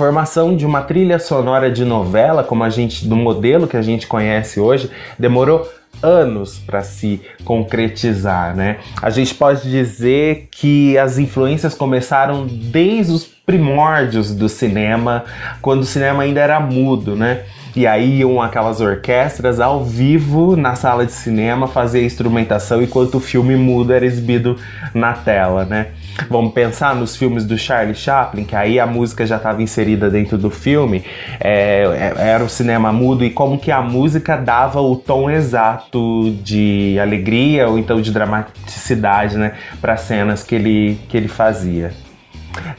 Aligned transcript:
Formação 0.00 0.56
de 0.56 0.64
uma 0.64 0.80
trilha 0.80 1.18
sonora 1.18 1.70
de 1.70 1.84
novela, 1.84 2.42
como 2.42 2.64
a 2.64 2.70
gente, 2.70 3.06
do 3.06 3.14
modelo 3.14 3.68
que 3.68 3.76
a 3.76 3.82
gente 3.82 4.06
conhece 4.06 4.58
hoje, 4.58 4.90
demorou 5.18 5.70
anos 6.02 6.58
para 6.58 6.80
se 6.80 7.20
concretizar, 7.44 8.56
né? 8.56 8.78
A 9.02 9.10
gente 9.10 9.34
pode 9.34 9.70
dizer 9.70 10.48
que 10.50 10.96
as 10.96 11.18
influências 11.18 11.74
começaram 11.74 12.46
desde 12.46 13.12
os 13.12 13.26
primórdios 13.26 14.34
do 14.34 14.48
cinema, 14.48 15.24
quando 15.60 15.82
o 15.82 15.84
cinema 15.84 16.22
ainda 16.22 16.40
era 16.40 16.58
mudo, 16.58 17.14
né? 17.14 17.42
E 17.76 17.86
aí 17.86 18.20
iam 18.20 18.40
aquelas 18.40 18.80
orquestras 18.80 19.60
ao 19.60 19.84
vivo 19.84 20.56
na 20.56 20.76
sala 20.76 21.04
de 21.04 21.12
cinema 21.12 21.68
fazer 21.68 21.98
a 21.98 22.04
instrumentação 22.04 22.82
enquanto 22.82 23.16
o 23.16 23.20
filme 23.20 23.54
mudo 23.54 23.92
era 23.92 24.06
exibido 24.06 24.56
na 24.94 25.12
tela, 25.12 25.66
né? 25.66 25.88
Vamos 26.28 26.52
pensar 26.52 26.94
nos 26.94 27.16
filmes 27.16 27.44
do 27.44 27.56
Charlie 27.56 27.94
Chaplin, 27.94 28.44
que 28.44 28.54
aí 28.54 28.78
a 28.78 28.86
música 28.86 29.26
já 29.26 29.36
estava 29.36 29.62
inserida 29.62 30.10
dentro 30.10 30.36
do 30.36 30.50
filme, 30.50 31.04
é, 31.40 31.82
é, 31.82 32.28
era 32.28 32.44
o 32.44 32.48
cinema 32.48 32.92
mudo 32.92 33.24
e 33.24 33.30
como 33.30 33.58
que 33.58 33.70
a 33.70 33.80
música 33.80 34.36
dava 34.36 34.80
o 34.80 34.96
tom 34.96 35.30
exato 35.30 36.30
de 36.42 36.98
alegria 37.00 37.68
ou 37.68 37.78
então 37.78 38.00
de 38.00 38.12
dramaticidade, 38.12 39.36
né, 39.36 39.54
para 39.80 39.96
cenas 39.96 40.42
que 40.42 40.54
ele, 40.54 40.98
que 41.08 41.16
ele 41.16 41.28
fazia. 41.28 41.92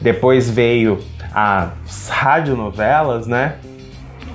Depois 0.00 0.50
veio 0.50 1.00
as 1.34 2.08
radionovelas, 2.10 3.26
né? 3.26 3.54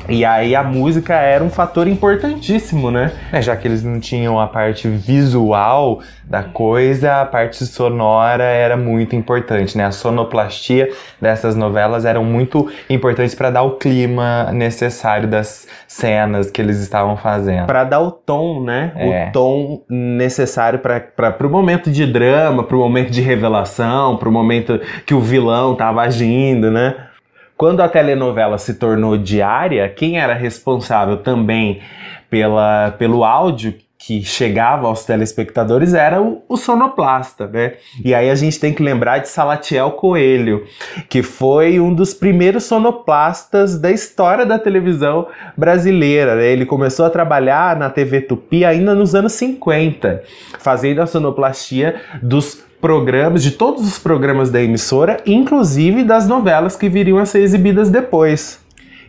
E 0.10 0.24
aí 0.24 0.56
a 0.56 0.64
música 0.64 1.16
era 1.16 1.44
um 1.44 1.50
fator 1.50 1.88
importantíssimo, 1.88 2.90
né? 2.90 3.12
É, 3.32 3.42
já 3.42 3.56
que 3.56 3.68
eles 3.68 3.84
não 3.84 4.00
tinham 4.00 4.40
a 4.40 4.48
parte 4.48 4.88
visual 4.88 6.00
da 6.24 6.44
coisa, 6.44 7.22
a 7.22 7.26
parte 7.26 7.66
sonora 7.66 8.44
era 8.44 8.76
muito 8.76 9.16
importante, 9.16 9.78
né? 9.78 9.86
A 9.86 9.92
sonoplastia 9.92 10.90
dessas 11.22 11.56
novelas 11.56 12.06
eram 12.06 12.24
muito 12.24 12.70
importantes 12.90 13.36
para 13.36 13.50
dar 13.50 13.64
o 13.64 13.72
clima 13.72 14.52
necessário 14.52 15.28
das 15.28 15.68
cenas 15.88 16.52
que 16.52 16.62
eles 16.62 16.80
estavam 16.80 17.18
fazendo. 17.18 17.66
Para 17.66 17.84
dar 17.84 18.02
o 18.02 18.12
tom, 18.12 18.64
né? 18.64 18.92
É. 18.96 19.28
O 19.30 19.32
tom 19.32 19.82
necessário 19.90 20.80
para 20.80 21.48
o 21.48 21.50
momento 21.50 21.90
de 21.90 22.06
drama, 22.06 22.64
para 22.64 22.76
o 22.76 22.80
momento 22.80 23.12
de 23.12 23.22
revelação, 23.22 24.18
para 24.18 24.30
o 24.30 24.32
momento 24.32 24.80
que 25.06 25.14
o 25.14 25.20
vilão 25.20 25.76
tava 25.76 26.02
agindo, 26.02 26.72
né? 26.72 27.07
Quando 27.58 27.82
a 27.82 27.90
telenovela 27.90 28.58
se 28.60 28.76
tornou 28.76 29.18
diária, 29.18 29.90
quem 29.90 30.20
era 30.20 30.34
responsável 30.34 31.18
também 31.18 31.82
pela, 32.30 32.92
pelo 32.92 33.24
áudio 33.24 33.74
que 33.98 34.24
chegava 34.24 34.88
aos 34.88 35.06
telespectadores 35.06 35.96
era 35.96 36.22
o, 36.22 36.44
o, 36.48 36.56
sonoplasta, 36.56 37.48
né? 37.48 37.74
E 38.06 38.14
aí 38.14 38.30
a 38.30 38.36
gente 38.36 38.60
tem 38.60 38.72
que 38.72 38.84
lembrar 38.84 39.18
de 39.18 39.28
Salatiel 39.28 39.92
Coelho, 39.92 40.66
que 41.10 41.24
foi 41.24 41.80
um 41.80 41.92
dos 41.92 42.14
primeiros 42.14 42.66
sonoplastas 42.66 43.80
da 43.80 43.90
história 43.90 44.46
da 44.46 44.60
televisão 44.60 45.28
brasileira. 45.58 46.36
Né? 46.36 46.46
Ele 46.46 46.66
começou 46.66 47.06
a 47.06 47.10
trabalhar 47.10 47.76
na 47.76 47.90
TV 47.90 48.22
Tupi 48.22 48.64
ainda 48.64 48.94
nos 48.94 49.16
anos 49.16 49.34
50, 49.34 50.24
fazendo 50.60 51.02
a 51.02 51.08
sonoplastia 51.08 52.00
dos 52.22 52.67
programas, 52.80 53.44
de 53.44 53.52
todos 53.52 53.88
os 53.88 54.00
programas 54.00 54.50
da 54.50 54.62
emissora, 54.62 55.18
inclusive 55.26 56.04
das 56.04 56.28
novelas 56.28 56.76
que 56.76 56.90
viriam 56.90 57.18
a 57.18 57.26
ser 57.26 57.40
exibidas 57.40 57.90
depois. 57.90 58.60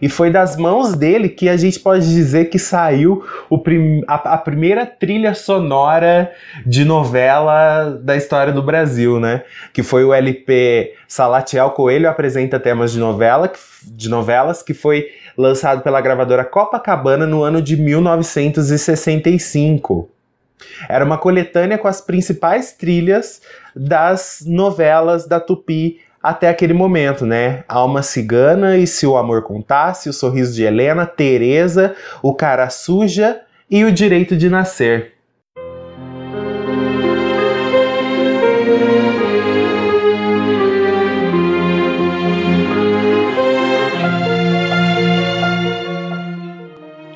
E 0.00 0.08
foi 0.08 0.30
das 0.30 0.56
mãos 0.56 0.94
dele 0.94 1.28
que 1.28 1.48
a 1.48 1.56
gente 1.56 1.80
pode 1.80 2.08
dizer 2.08 2.44
que 2.46 2.58
saiu 2.58 3.24
prim 3.64 4.00
a, 4.06 4.34
a, 4.34 4.38
primeira 4.38 4.86
trilha 4.86 5.34
sonora 5.34 6.30
de 6.64 6.84
novela 6.84 7.98
da 8.02 8.16
história 8.16 8.52
do 8.52 8.62
Brasil, 8.62 9.18
né? 9.18 9.42
Que 9.72 9.82
foi 9.82 10.04
o 10.04 10.14
LP 10.14 10.94
Salatiel 11.08 11.70
Coelho 11.70 12.08
apresenta 12.08 12.60
temas 12.60 12.92
de 12.92 13.00
novela, 13.00 13.50
de 13.84 14.08
novelas, 14.08 14.62
que 14.62 14.72
foi 14.72 15.08
lançado 15.36 15.82
pela 15.82 16.00
gravadora 16.00 16.44
Copacabana 16.44 17.26
no 17.26 17.42
ano 17.42 17.60
de 17.60 17.76
1965. 17.76 20.08
Era 20.88 21.04
uma 21.04 21.18
coletânea 21.18 21.78
com 21.78 21.88
as 21.88 22.00
principais 22.00 22.72
trilhas 22.72 23.42
das 23.74 24.42
novelas 24.46 25.26
da 25.26 25.40
Tupi 25.40 26.00
até 26.22 26.48
aquele 26.48 26.72
momento, 26.72 27.24
né? 27.24 27.64
Alma 27.68 28.02
Cigana 28.02 28.76
e 28.76 28.86
Se 28.86 29.06
o 29.06 29.16
Amor 29.16 29.42
Contasse, 29.42 30.08
O 30.08 30.12
Sorriso 30.12 30.54
de 30.54 30.64
Helena, 30.64 31.06
Teresa, 31.06 31.94
O 32.22 32.34
Cara 32.34 32.68
Suja 32.70 33.40
e 33.70 33.84
O 33.84 33.92
Direito 33.92 34.36
de 34.36 34.48
Nascer. 34.48 35.17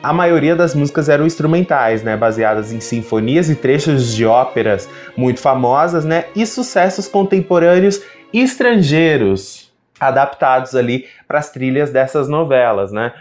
A 0.02 0.12
maioria 0.12 0.56
das 0.56 0.74
músicas 0.74 1.08
eram 1.08 1.24
instrumentais, 1.24 2.02
né, 2.02 2.16
baseadas 2.16 2.72
em 2.72 2.80
sinfonias 2.80 3.48
e 3.48 3.54
trechos 3.54 4.14
de 4.14 4.26
óperas 4.26 4.88
muito 5.16 5.40
famosas, 5.40 6.04
né, 6.04 6.24
e 6.34 6.44
sucessos 6.44 7.06
contemporâneos 7.06 8.02
estrangeiros 8.32 9.70
adaptados 10.00 10.74
ali 10.74 11.06
para 11.28 11.38
as 11.38 11.50
trilhas 11.50 11.90
dessas 11.90 12.28
novelas, 12.28 12.90
né? 12.90 13.12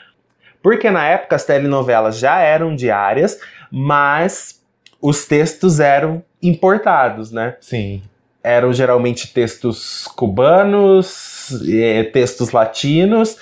Porque 0.64 0.90
na 0.90 1.06
época 1.06 1.36
as 1.36 1.44
telenovelas 1.44 2.18
já 2.18 2.40
eram 2.40 2.76
diárias, 2.76 3.40
mas 3.70 4.62
os 5.00 5.26
textos 5.26 5.80
eram 5.80 6.24
importados, 6.42 7.32
né? 7.32 7.56
Sim. 7.62 8.02
Eram 8.44 8.74
geralmente 8.74 9.32
textos 9.32 10.08
cubanos, 10.16 11.62
eh, 11.68 12.04
textos 12.06 12.52
latinos 12.52 13.38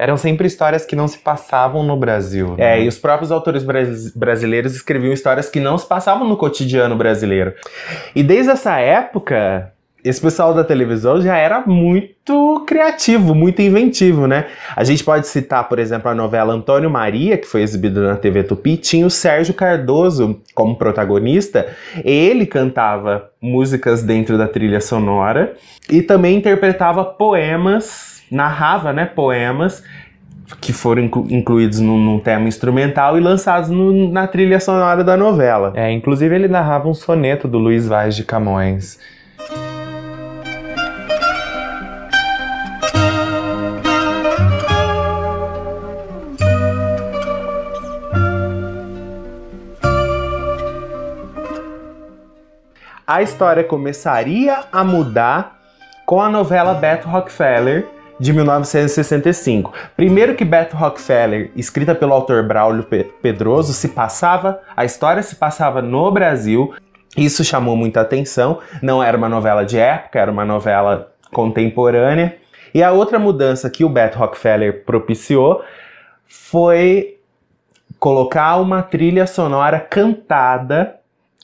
eram 0.00 0.16
sempre 0.16 0.46
histórias 0.46 0.86
que 0.86 0.96
não 0.96 1.06
se 1.06 1.18
passavam 1.18 1.82
no 1.82 1.94
Brasil. 1.94 2.56
Né? 2.56 2.78
É, 2.78 2.82
e 2.82 2.88
os 2.88 2.96
próprios 2.96 3.30
autores 3.30 3.62
brasileiros 4.14 4.74
escreviam 4.74 5.12
histórias 5.12 5.50
que 5.50 5.60
não 5.60 5.76
se 5.76 5.86
passavam 5.86 6.26
no 6.26 6.38
cotidiano 6.38 6.96
brasileiro. 6.96 7.52
E 8.16 8.22
desde 8.22 8.50
essa 8.50 8.78
época, 8.78 9.70
esse 10.02 10.18
pessoal 10.18 10.54
da 10.54 10.64
televisão 10.64 11.20
já 11.20 11.36
era 11.36 11.60
muito 11.66 12.64
criativo, 12.66 13.34
muito 13.34 13.60
inventivo, 13.60 14.26
né? 14.26 14.46
A 14.74 14.84
gente 14.84 15.04
pode 15.04 15.26
citar, 15.26 15.68
por 15.68 15.78
exemplo, 15.78 16.10
a 16.10 16.14
novela 16.14 16.54
Antônio 16.54 16.88
Maria, 16.88 17.36
que 17.36 17.46
foi 17.46 17.60
exibida 17.60 18.00
na 18.00 18.16
TV 18.16 18.42
Tupi, 18.42 18.78
tinha 18.78 19.04
o 19.04 19.10
Sérgio 19.10 19.52
Cardoso 19.52 20.40
como 20.54 20.78
protagonista. 20.78 21.68
Ele 22.02 22.46
cantava 22.46 23.28
músicas 23.38 24.02
dentro 24.02 24.38
da 24.38 24.48
trilha 24.48 24.80
sonora 24.80 25.56
e 25.90 26.00
também 26.00 26.38
interpretava 26.38 27.04
poemas 27.04 28.19
narrava 28.30 28.92
né, 28.92 29.04
poemas 29.04 29.82
que 30.60 30.72
foram 30.72 31.02
inclu 31.02 31.26
incluídos 31.30 31.80
num, 31.80 32.18
tema 32.18 32.48
instrumental 32.48 33.16
e 33.16 33.20
lançados 33.20 33.70
no, 33.70 34.10
na 34.10 34.26
trilha 34.26 34.58
sonora 34.58 35.04
da 35.04 35.16
novela. 35.16 35.72
É, 35.76 35.90
inclusive 35.92 36.34
ele 36.34 36.48
narrava 36.48 36.88
um 36.88 36.94
soneto 36.94 37.46
do 37.46 37.58
Luiz 37.58 37.86
Vaz 37.86 38.16
de 38.16 38.24
Camões. 38.24 38.98
A 53.06 53.22
história 53.22 53.64
começaria 53.64 54.60
a 54.72 54.84
mudar 54.84 55.58
com 56.06 56.22
a 56.22 56.28
novela 56.28 56.74
Beto 56.74 57.08
Rockefeller, 57.08 57.84
de 58.20 58.34
1965. 58.34 59.72
Primeiro 59.96 60.34
que 60.34 60.44
Beto 60.44 60.76
Rockefeller, 60.76 61.50
escrita 61.56 61.94
pelo 61.94 62.12
autor 62.12 62.46
Braulio 62.46 62.86
Pedroso, 63.22 63.72
se 63.72 63.88
passava, 63.88 64.60
a 64.76 64.84
história 64.84 65.22
se 65.22 65.36
passava 65.36 65.80
no 65.80 66.10
Brasil. 66.12 66.74
Isso 67.16 67.42
chamou 67.42 67.74
muita 67.74 68.02
atenção. 68.02 68.58
Não 68.82 69.02
era 69.02 69.16
uma 69.16 69.28
novela 69.28 69.64
de 69.64 69.78
época, 69.78 70.20
era 70.20 70.30
uma 70.30 70.44
novela 70.44 71.10
contemporânea. 71.32 72.36
E 72.74 72.82
a 72.82 72.92
outra 72.92 73.18
mudança 73.18 73.70
que 73.70 73.84
o 73.84 73.88
Beto 73.88 74.18
Rockefeller 74.18 74.84
propiciou 74.84 75.64
foi 76.26 77.18
colocar 77.98 78.58
uma 78.58 78.82
trilha 78.82 79.26
sonora 79.26 79.80
cantada, 79.80 80.96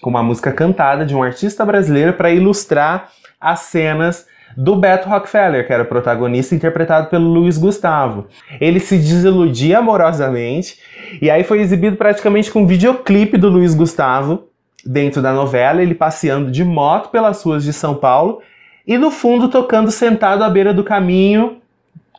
com 0.02 0.10
uma 0.10 0.22
música 0.22 0.52
cantada 0.52 1.06
de 1.06 1.16
um 1.16 1.22
artista 1.22 1.64
brasileiro 1.64 2.12
para 2.12 2.30
ilustrar 2.30 3.10
as 3.40 3.60
cenas 3.60 4.26
do 4.56 4.74
Beto 4.74 5.08
Rockefeller, 5.08 5.66
que 5.66 5.72
era 5.72 5.82
o 5.82 5.86
protagonista, 5.86 6.54
interpretado 6.54 7.08
pelo 7.08 7.28
Luiz 7.28 7.58
Gustavo. 7.58 8.26
Ele 8.60 8.80
se 8.80 8.96
desiludia 8.96 9.78
amorosamente, 9.78 10.78
e 11.20 11.30
aí 11.30 11.44
foi 11.44 11.60
exibido 11.60 11.96
praticamente 11.96 12.50
com 12.50 12.62
um 12.62 12.66
videoclipe 12.66 13.36
do 13.36 13.48
Luiz 13.48 13.74
Gustavo 13.74 14.48
dentro 14.84 15.20
da 15.20 15.32
novela, 15.32 15.82
ele 15.82 15.94
passeando 15.94 16.50
de 16.50 16.64
moto 16.64 17.10
pelas 17.10 17.42
ruas 17.42 17.64
de 17.64 17.72
São 17.72 17.94
Paulo 17.94 18.40
e 18.86 18.96
no 18.96 19.10
fundo 19.10 19.48
tocando 19.48 19.90
sentado 19.90 20.44
à 20.44 20.48
beira 20.48 20.72
do 20.72 20.84
caminho 20.84 21.58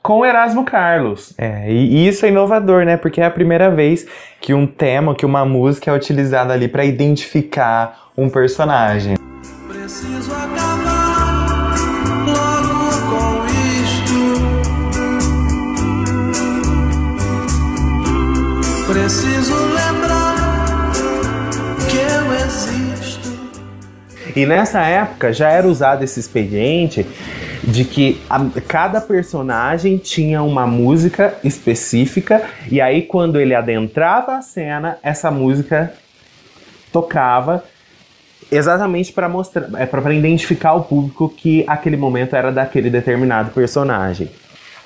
com 0.03 0.25
Erasmo 0.25 0.63
Carlos. 0.63 1.33
É, 1.37 1.69
e 1.71 2.07
isso 2.07 2.25
é 2.25 2.29
inovador, 2.29 2.85
né? 2.85 2.97
Porque 2.97 3.19
é 3.19 3.25
a 3.25 3.31
primeira 3.31 3.69
vez 3.69 4.05
que 4.39 4.53
um 4.53 4.67
tema, 4.67 5.15
que 5.15 5.25
uma 5.25 5.43
música 5.45 5.91
é 5.91 5.93
utilizada 5.93 6.53
ali 6.53 6.67
para 6.67 6.85
identificar 6.85 8.09
um 8.17 8.29
personagem. 8.29 9.26
E 24.37 24.45
nessa 24.45 24.83
época 24.83 25.33
já 25.33 25.49
era 25.49 25.67
usado 25.67 26.03
esse 26.03 26.19
expediente 26.19 27.03
de 27.63 27.83
que 27.83 28.21
a, 28.29 28.39
cada 28.67 29.01
personagem 29.01 29.97
tinha 29.97 30.43
uma 30.43 30.67
música 30.67 31.33
específica 31.43 32.43
e 32.69 32.79
aí 32.79 33.01
quando 33.01 33.41
ele 33.41 33.55
adentrava 33.55 34.37
a 34.37 34.41
cena, 34.43 34.99
essa 35.01 35.31
música 35.31 35.91
tocava 36.93 37.63
exatamente 38.51 39.11
para 39.11 39.27
mostrar, 39.27 39.69
é 39.75 39.87
para 39.87 40.13
identificar 40.13 40.75
o 40.75 40.83
público 40.83 41.29
que 41.29 41.65
aquele 41.67 41.97
momento 41.97 42.35
era 42.35 42.51
daquele 42.51 42.91
determinado 42.91 43.49
personagem. 43.49 44.29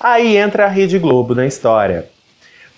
Aí 0.00 0.34
entra 0.34 0.64
a 0.64 0.68
Rede 0.68 0.98
Globo 0.98 1.34
na 1.34 1.44
história, 1.44 2.06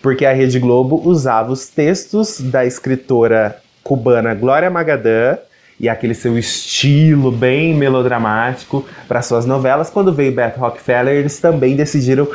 porque 0.03 0.27
a 0.27 0.33
Rede 0.33 0.59
Globo 0.59 1.01
usava 1.05 1.53
os 1.53 1.69
textos 1.69 2.41
da 2.41 2.67
escritora 2.67 3.63
cubana 3.85 4.35
Glória 4.35 4.69
Magadã 4.69 5.39
e 5.85 5.89
aquele 5.89 6.15
seu 6.15 6.39
estilo 6.39 7.31
bem 7.31 7.75
melodramático 7.75 8.87
para 9.07 9.21
suas 9.21 9.45
novelas. 9.45 9.91
Quando 9.91 10.15
veio 10.15 10.33
Beth 10.33 10.55
Rockefeller, 10.57 11.15
eles 11.15 11.39
também 11.39 11.77
decidiram 11.77 12.27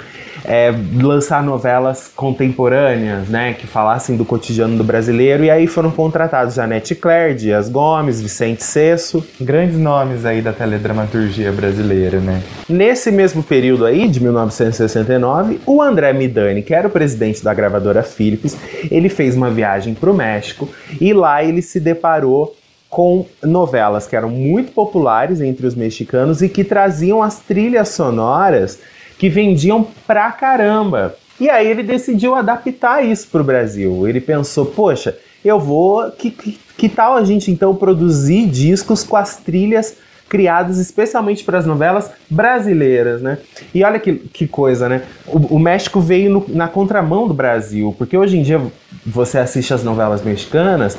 é, 0.45 0.71
lançar 1.01 1.43
novelas 1.43 2.11
contemporâneas, 2.15 3.27
né, 3.27 3.53
que 3.53 3.65
falassem 3.65 4.15
do 4.15 4.23
cotidiano 4.23 4.77
do 4.77 4.83
brasileiro. 4.83 5.43
E 5.43 5.49
aí 5.49 5.65
foram 5.65 5.89
contratados 5.89 6.53
Janete 6.53 6.93
Claire, 6.93 7.33
Dias 7.33 7.69
Gomes, 7.69 8.21
Vicente 8.21 8.63
Cesso. 8.63 9.25
Grandes 9.41 9.77
nomes 9.77 10.25
aí 10.25 10.41
da 10.43 10.53
teledramaturgia 10.53 11.51
brasileira, 11.51 12.19
né? 12.19 12.43
Nesse 12.67 13.11
mesmo 13.11 13.41
período 13.41 13.83
aí, 13.83 14.07
de 14.07 14.21
1969, 14.21 15.59
o 15.65 15.81
André 15.81 16.13
Midani, 16.13 16.61
que 16.61 16.73
era 16.73 16.87
o 16.87 16.91
presidente 16.91 17.43
da 17.43 17.53
gravadora 17.53 18.03
Philips, 18.03 18.55
ele 18.91 19.09
fez 19.09 19.35
uma 19.35 19.49
viagem 19.49 19.95
para 19.95 20.11
o 20.11 20.13
México 20.13 20.69
e 21.01 21.13
lá 21.13 21.43
ele 21.43 21.63
se 21.63 21.79
deparou 21.79 22.55
com 22.89 23.25
novelas 23.43 24.07
que 24.07 24.15
eram 24.15 24.29
muito 24.29 24.71
populares 24.71 25.41
entre 25.41 25.67
os 25.67 25.75
mexicanos 25.75 26.41
e 26.41 26.49
que 26.49 26.63
traziam 26.63 27.21
as 27.21 27.39
trilhas 27.39 27.89
sonoras 27.89 28.79
que 29.17 29.29
vendiam 29.29 29.85
pra 30.07 30.31
caramba. 30.31 31.15
E 31.39 31.49
aí 31.49 31.67
ele 31.67 31.83
decidiu 31.83 32.35
adaptar 32.35 33.05
isso 33.05 33.27
para 33.27 33.41
o 33.41 33.43
Brasil. 33.43 34.07
Ele 34.07 34.19
pensou, 34.19 34.65
poxa, 34.65 35.15
eu 35.45 35.59
vou. 35.59 36.11
Que, 36.11 36.31
que, 36.31 36.59
que, 36.77 36.89
tal 36.89 37.15
a 37.15 37.23
gente 37.23 37.51
então 37.51 37.75
produzir 37.75 38.45
discos 38.47 39.03
com 39.03 39.15
as 39.15 39.37
trilhas 39.37 39.95
criadas 40.27 40.77
especialmente 40.77 41.43
para 41.43 41.57
as 41.57 41.65
novelas 41.65 42.11
brasileiras, 42.29 43.21
né? 43.21 43.39
E 43.73 43.83
olha 43.83 43.99
que, 43.99 44.13
que 44.13 44.47
coisa, 44.47 44.87
né? 44.87 45.01
O, 45.25 45.55
o 45.55 45.59
México 45.59 45.99
veio 45.99 46.29
no, 46.29 46.45
na 46.49 46.67
contramão 46.67 47.27
do 47.27 47.33
Brasil, 47.33 47.95
porque 47.97 48.15
hoje 48.15 48.37
em 48.37 48.43
dia 48.43 48.61
você 49.05 49.39
assiste 49.39 49.73
as 49.73 49.83
novelas 49.83 50.21
mexicanas 50.21 50.97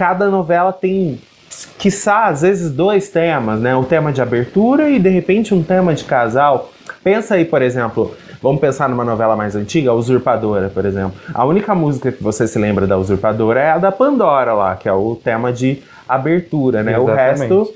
cada 0.00 0.30
novela 0.30 0.72
tem, 0.72 1.20
quiçá, 1.76 2.28
às 2.28 2.40
vezes 2.40 2.70
dois 2.72 3.10
temas, 3.10 3.60
né? 3.60 3.76
Um 3.76 3.84
tema 3.84 4.10
de 4.10 4.22
abertura 4.22 4.88
e 4.88 4.98
de 4.98 5.10
repente 5.10 5.52
um 5.52 5.62
tema 5.62 5.92
de 5.92 6.04
casal. 6.04 6.70
Pensa 7.04 7.34
aí, 7.34 7.44
por 7.44 7.60
exemplo, 7.60 8.16
vamos 8.40 8.62
pensar 8.62 8.88
numa 8.88 9.04
novela 9.04 9.36
mais 9.36 9.54
antiga, 9.54 9.90
a 9.90 9.92
Usurpadora, 9.92 10.70
por 10.70 10.86
exemplo. 10.86 11.12
A 11.34 11.44
única 11.44 11.74
música 11.74 12.10
que 12.10 12.22
você 12.22 12.48
se 12.48 12.58
lembra 12.58 12.86
da 12.86 12.96
Usurpadora 12.96 13.60
é 13.60 13.72
a 13.72 13.76
da 13.76 13.92
Pandora 13.92 14.54
lá, 14.54 14.74
que 14.74 14.88
é 14.88 14.92
o 14.94 15.20
tema 15.22 15.52
de 15.52 15.82
abertura, 16.08 16.82
né? 16.82 16.92
Exatamente. 16.92 17.52
O 17.52 17.58
resto 17.58 17.74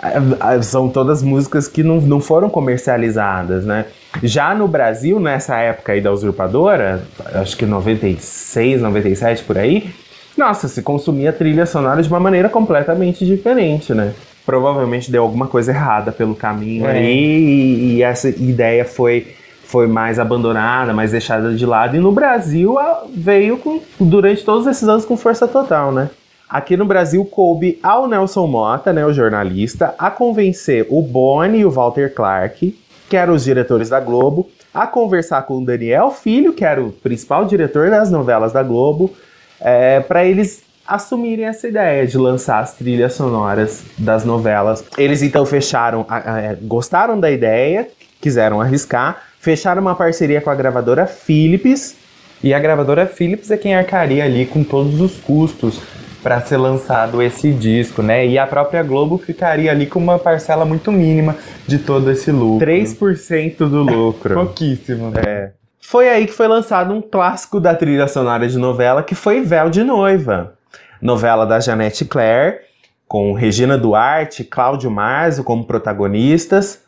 é, 0.00 0.54
é, 0.54 0.62
são 0.62 0.88
todas 0.88 1.20
músicas 1.20 1.66
que 1.66 1.82
não, 1.82 2.00
não 2.00 2.20
foram 2.20 2.48
comercializadas, 2.48 3.64
né? 3.64 3.86
Já 4.22 4.54
no 4.54 4.68
Brasil, 4.68 5.18
nessa 5.18 5.56
época 5.58 5.94
aí 5.94 6.00
da 6.00 6.12
Usurpadora, 6.12 7.02
acho 7.34 7.56
que 7.56 7.66
96, 7.66 8.80
97 8.80 9.42
por 9.42 9.58
aí, 9.58 9.92
nossa, 10.36 10.68
se 10.68 10.82
consumia 10.82 11.32
trilha 11.32 11.66
sonora 11.66 12.02
de 12.02 12.08
uma 12.08 12.20
maneira 12.20 12.48
completamente 12.48 13.24
diferente, 13.24 13.94
né? 13.94 14.12
Provavelmente 14.44 15.10
deu 15.10 15.22
alguma 15.22 15.46
coisa 15.46 15.72
errada 15.72 16.12
pelo 16.12 16.34
caminho 16.34 16.86
é. 16.86 16.92
aí 16.92 17.14
e, 17.14 17.94
e 17.94 18.02
essa 18.02 18.28
ideia 18.28 18.84
foi 18.84 19.34
foi 19.66 19.88
mais 19.88 20.20
abandonada, 20.20 20.92
mais 20.92 21.10
deixada 21.10 21.52
de 21.52 21.66
lado. 21.66 21.96
E 21.96 22.00
no 22.00 22.12
Brasil 22.12 22.76
veio 23.12 23.58
com, 23.58 23.80
durante 23.98 24.44
todos 24.44 24.64
esses 24.66 24.88
anos 24.88 25.04
com 25.04 25.16
força 25.16 25.48
total, 25.48 25.90
né? 25.90 26.08
Aqui 26.48 26.76
no 26.76 26.84
Brasil 26.84 27.24
coube 27.24 27.78
ao 27.82 28.06
Nelson 28.06 28.46
Mota, 28.46 28.92
né, 28.92 29.04
o 29.04 29.12
jornalista, 29.12 29.96
a 29.98 30.08
convencer 30.08 30.86
o 30.88 31.02
Boni 31.02 31.58
e 31.58 31.64
o 31.64 31.70
Walter 31.70 32.14
Clark, 32.14 32.78
que 33.10 33.16
eram 33.16 33.34
os 33.34 33.42
diretores 33.42 33.88
da 33.88 33.98
Globo, 33.98 34.48
a 34.72 34.86
conversar 34.86 35.42
com 35.42 35.58
o 35.58 35.64
Daniel 35.64 36.12
Filho, 36.12 36.52
que 36.52 36.64
era 36.64 36.80
o 36.80 36.92
principal 36.92 37.44
diretor 37.44 37.90
das 37.90 38.10
novelas 38.12 38.52
da 38.52 38.62
Globo, 38.62 39.12
é, 39.60 40.00
para 40.00 40.24
eles 40.24 40.62
assumirem 40.86 41.46
essa 41.46 41.66
ideia 41.66 42.06
de 42.06 42.16
lançar 42.16 42.60
as 42.60 42.74
trilhas 42.74 43.14
sonoras 43.14 43.84
das 43.98 44.24
novelas. 44.24 44.84
Eles 44.96 45.22
então 45.22 45.44
fecharam, 45.44 46.06
é, 46.10 46.56
gostaram 46.62 47.18
da 47.18 47.30
ideia, 47.30 47.88
quiseram 48.20 48.60
arriscar, 48.60 49.22
fecharam 49.40 49.82
uma 49.82 49.94
parceria 49.94 50.40
com 50.40 50.50
a 50.50 50.54
gravadora 50.54 51.06
Philips. 51.06 51.96
E 52.42 52.52
a 52.52 52.58
gravadora 52.58 53.06
Philips 53.06 53.50
é 53.50 53.56
quem 53.56 53.74
arcaria 53.74 54.24
ali 54.24 54.46
com 54.46 54.62
todos 54.62 55.00
os 55.00 55.16
custos 55.16 55.80
para 56.22 56.40
ser 56.40 56.56
lançado 56.56 57.22
esse 57.22 57.52
disco, 57.52 58.02
né? 58.02 58.26
E 58.26 58.36
a 58.36 58.46
própria 58.46 58.82
Globo 58.82 59.16
ficaria 59.16 59.70
ali 59.70 59.86
com 59.86 59.98
uma 59.98 60.18
parcela 60.18 60.64
muito 60.64 60.90
mínima 60.90 61.36
de 61.66 61.78
todo 61.78 62.10
esse 62.10 62.30
lucro. 62.32 62.66
3% 62.66 63.56
do 63.58 63.82
lucro. 63.82 64.34
Pouquíssimo, 64.34 65.10
né? 65.10 65.22
É. 65.24 65.65
Foi 65.88 66.08
aí 66.08 66.26
que 66.26 66.32
foi 66.32 66.48
lançado 66.48 66.92
um 66.92 67.00
clássico 67.00 67.60
da 67.60 67.72
trilha 67.72 68.08
sonora 68.08 68.48
de 68.48 68.58
novela, 68.58 69.04
que 69.04 69.14
foi 69.14 69.42
Véu 69.42 69.70
de 69.70 69.84
Noiva. 69.84 70.54
Novela 71.00 71.46
da 71.46 71.60
Janete 71.60 72.04
Claire, 72.04 72.58
com 73.06 73.32
Regina 73.32 73.78
Duarte 73.78 74.42
e 74.42 74.44
Cláudio 74.44 74.90
Marzio 74.90 75.44
como 75.44 75.64
protagonistas. 75.64 76.84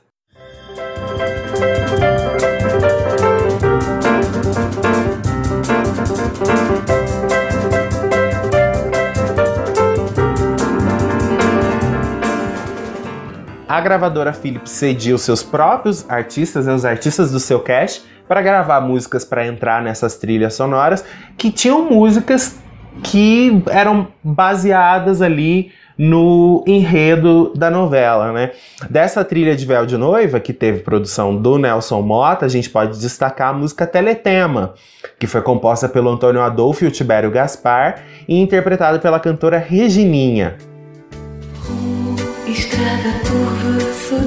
A 13.69 13.81
gravadora 13.81 14.32
Philips 14.32 14.72
cedia 14.72 15.14
os 15.14 15.22
seus 15.22 15.44
próprios 15.44 16.05
artistas, 16.10 16.67
né, 16.67 16.74
os 16.74 16.84
artistas 16.84 17.31
do 17.31 17.38
seu 17.38 17.60
cast, 17.60 18.02
para 18.29 18.43
gravar 18.43 18.81
músicas 18.81 19.25
para 19.25 19.47
entrar 19.47 19.82
nessas 19.82 20.17
trilhas 20.17 20.55
sonoras, 20.55 21.05
que 21.37 21.51
tinham 21.51 21.91
músicas 21.91 22.56
que 23.03 23.63
eram 23.70 24.08
baseadas 24.23 25.23
ali 25.23 25.73
no 25.97 26.63
enredo 26.65 27.53
da 27.56 27.69
novela, 27.69 28.32
né? 28.32 28.53
Dessa 28.89 29.25
trilha 29.25 29.56
de 29.56 29.67
Véu 29.67 29.85
de 29.85 29.97
Noiva, 29.97 30.39
que 30.39 30.53
teve 30.53 30.81
produção 30.81 31.35
do 31.35 31.58
Nelson 31.58 32.01
Mota, 32.03 32.47
a 32.47 32.49
gente 32.49 32.70
pode 32.70 33.01
destacar 33.01 33.49
a 33.49 33.53
música 33.53 33.85
Teletema, 33.85 34.75
que 35.19 35.27
foi 35.27 35.43
composta 35.43 35.89
pelo 35.89 36.08
Antônio 36.08 36.41
Adolfo 36.41 36.85
e 36.85 36.87
o 36.87 36.91
Tibério 36.91 37.32
Gaspar 37.32 38.05
e 38.29 38.41
interpretada 38.41 39.01
pela 39.01 39.19
cantora 39.19 39.58
Regininha. 39.58 40.56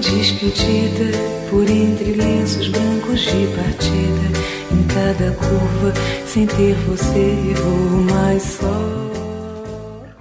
Despedida 0.01 1.15
por 1.50 1.70
entre 1.70 2.13
lenços 2.13 2.67
brancos 2.70 3.22
de 3.22 3.48
partida. 3.55 4.41
Em 4.72 4.84
cada 4.88 5.31
curva, 5.36 5.93
sem 6.25 6.48
ter 6.48 6.74
você, 6.88 7.53
vou 7.55 8.15
mais 8.15 8.41
só. 8.41 9.12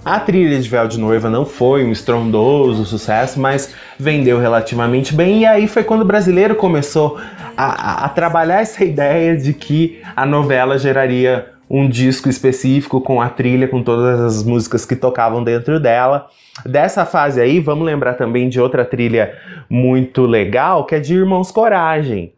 A 0.05 0.19
trilha 0.19 0.59
de 0.59 0.69
Véu 0.69 0.87
de 0.87 0.99
Noiva 0.99 1.29
não 1.29 1.45
foi 1.45 1.83
um 1.83 1.91
estrondoso 1.91 2.85
sucesso, 2.85 3.39
mas 3.39 3.73
vendeu 3.97 4.39
relativamente 4.39 5.15
bem. 5.15 5.41
E 5.41 5.45
aí 5.45 5.67
foi 5.67 5.83
quando 5.83 6.01
o 6.01 6.05
brasileiro 6.05 6.55
começou 6.55 7.19
a, 7.57 7.65
a, 7.65 8.05
a 8.05 8.09
trabalhar 8.09 8.61
essa 8.61 8.83
ideia 8.85 9.35
de 9.35 9.53
que 9.53 9.99
a 10.15 10.25
novela 10.25 10.77
geraria 10.77 11.50
um 11.73 11.87
disco 11.87 12.27
específico 12.27 12.99
com 12.99 13.21
a 13.21 13.29
trilha, 13.29 13.65
com 13.65 13.81
todas 13.81 14.19
as 14.19 14.43
músicas 14.43 14.85
que 14.85 14.93
tocavam 14.93 15.41
dentro 15.41 15.79
dela. 15.79 16.27
Dessa 16.65 17.05
fase 17.05 17.39
aí, 17.39 17.61
vamos 17.61 17.85
lembrar 17.85 18.15
também 18.15 18.49
de 18.49 18.59
outra 18.59 18.83
trilha 18.83 19.33
muito 19.69 20.23
legal, 20.23 20.85
que 20.85 20.95
é 20.95 20.99
de 20.99 21.15
Irmãos 21.15 21.49
Coragem. 21.49 22.33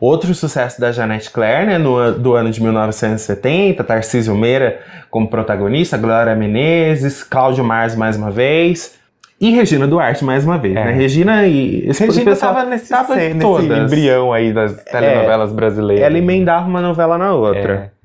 Outro 0.00 0.34
sucesso 0.34 0.80
da 0.80 0.90
Janete 0.90 1.30
Claire, 1.30 1.66
né, 1.66 1.78
no, 1.78 2.12
do 2.12 2.34
ano 2.34 2.50
de 2.50 2.60
1970, 2.60 3.84
Tarcísio 3.84 4.34
Meira 4.34 4.80
como 5.10 5.28
protagonista, 5.28 5.96
Glória 5.96 6.34
Menezes, 6.34 7.22
Cláudio 7.22 7.62
Mars 7.62 7.94
mais 7.94 8.16
uma 8.16 8.32
vez. 8.32 8.98
E 9.40 9.50
Regina 9.50 9.86
Duarte 9.86 10.24
mais 10.24 10.44
uma 10.44 10.58
vez, 10.58 10.74
né? 10.74 10.80
é. 10.80 10.84
né? 10.86 10.92
Regina 10.92 11.46
e 11.46 11.86
esse 11.88 12.04
Regina 12.04 12.32
estava 12.32 12.64
nesse, 12.64 12.88
tava 12.88 13.14
nesse 13.14 13.72
embrião 13.78 14.32
aí 14.32 14.52
das 14.52 14.82
telenovelas 14.84 15.52
é, 15.52 15.54
brasileiras. 15.54 16.04
Ela 16.04 16.18
emendava 16.18 16.66
uma 16.66 16.80
novela 16.80 17.18
na 17.18 17.34
outra. 17.34 17.92
É. 17.92 17.95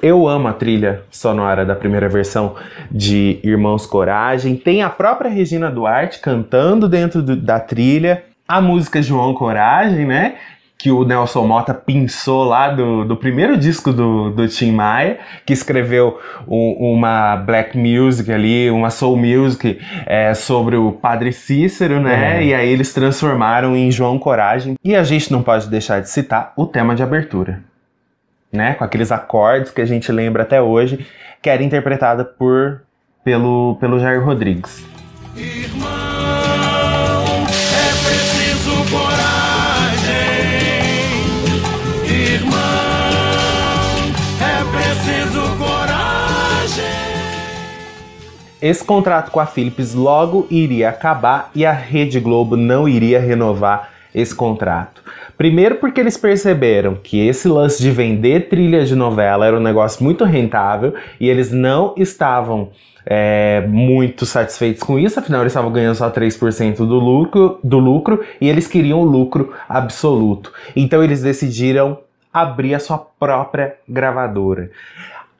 Eu 0.00 0.26
amo 0.26 0.48
a 0.48 0.52
trilha 0.52 1.02
sonora 1.10 1.64
da 1.64 1.74
primeira 1.74 2.08
versão 2.08 2.54
de 2.90 3.38
Irmãos 3.42 3.84
Coragem. 3.84 4.56
Tem 4.56 4.82
a 4.82 4.88
própria 4.88 5.30
Regina 5.30 5.70
Duarte 5.70 6.20
cantando 6.20 6.88
dentro 6.88 7.22
do, 7.22 7.36
da 7.36 7.60
trilha. 7.60 8.24
A 8.48 8.60
música 8.60 9.02
João 9.02 9.34
Coragem, 9.34 10.06
né? 10.06 10.36
que 10.82 10.90
o 10.90 11.04
Nelson 11.04 11.46
Mota 11.46 11.72
pinçou 11.72 12.42
lá 12.42 12.68
do, 12.68 13.04
do 13.04 13.16
primeiro 13.16 13.56
disco 13.56 13.92
do, 13.92 14.30
do 14.30 14.48
Tim 14.48 14.72
Maia, 14.72 15.20
que 15.46 15.52
escreveu 15.52 16.18
um, 16.48 16.94
uma 16.94 17.36
black 17.36 17.78
music 17.78 18.32
ali, 18.32 18.68
uma 18.68 18.90
soul 18.90 19.16
music 19.16 19.78
é, 20.04 20.34
sobre 20.34 20.74
o 20.74 20.90
Padre 20.90 21.32
Cícero, 21.32 22.00
né? 22.00 22.38
É. 22.38 22.44
E 22.46 22.52
aí 22.52 22.68
eles 22.68 22.92
transformaram 22.92 23.76
em 23.76 23.92
João 23.92 24.18
Coragem. 24.18 24.74
E 24.82 24.96
a 24.96 25.04
gente 25.04 25.30
não 25.30 25.40
pode 25.40 25.68
deixar 25.68 26.00
de 26.00 26.10
citar 26.10 26.52
o 26.56 26.66
tema 26.66 26.96
de 26.96 27.02
abertura, 27.04 27.62
né? 28.52 28.74
Com 28.74 28.84
aqueles 28.84 29.10
acordes 29.10 29.70
que 29.70 29.80
a 29.80 29.86
gente 29.86 30.12
lembra 30.12 30.42
até 30.42 30.60
hoje, 30.60 31.06
que 31.40 31.48
era 31.48 31.62
interpretada 31.62 32.24
por 32.24 32.82
pelo, 33.24 33.76
pelo 33.80 33.98
Jair 33.98 34.22
Rodrigues. 34.22 34.84
Esse 48.60 48.84
contrato 48.84 49.32
com 49.32 49.40
a 49.40 49.46
Philips 49.46 49.92
logo 49.92 50.46
iria 50.48 50.88
acabar 50.88 51.50
e 51.52 51.66
a 51.66 51.72
Rede 51.72 52.20
Globo 52.20 52.56
não 52.56 52.88
iria 52.88 53.18
renovar 53.18 53.91
esse 54.14 54.34
contrato. 54.34 55.02
Primeiro 55.36 55.76
porque 55.76 56.00
eles 56.00 56.16
perceberam 56.16 56.94
que 56.94 57.26
esse 57.26 57.48
lance 57.48 57.82
de 57.82 57.90
vender 57.90 58.48
trilha 58.48 58.84
de 58.84 58.94
novela 58.94 59.46
era 59.46 59.56
um 59.56 59.62
negócio 59.62 60.04
muito 60.04 60.24
rentável 60.24 60.94
e 61.18 61.28
eles 61.28 61.50
não 61.50 61.94
estavam 61.96 62.70
é, 63.04 63.64
muito 63.66 64.24
satisfeitos 64.24 64.82
com 64.82 64.98
isso, 64.98 65.18
afinal 65.18 65.40
eles 65.40 65.52
estavam 65.52 65.72
ganhando 65.72 65.96
só 65.96 66.10
3% 66.10 66.76
do 66.76 66.98
lucro, 66.98 67.58
do 67.64 67.78
lucro 67.78 68.24
e 68.40 68.48
eles 68.48 68.66
queriam 68.66 69.00
o 69.00 69.04
lucro 69.04 69.52
absoluto. 69.68 70.52
Então 70.76 71.02
eles 71.02 71.22
decidiram 71.22 71.98
abrir 72.32 72.74
a 72.74 72.78
sua 72.78 72.98
própria 72.98 73.74
gravadora. 73.88 74.70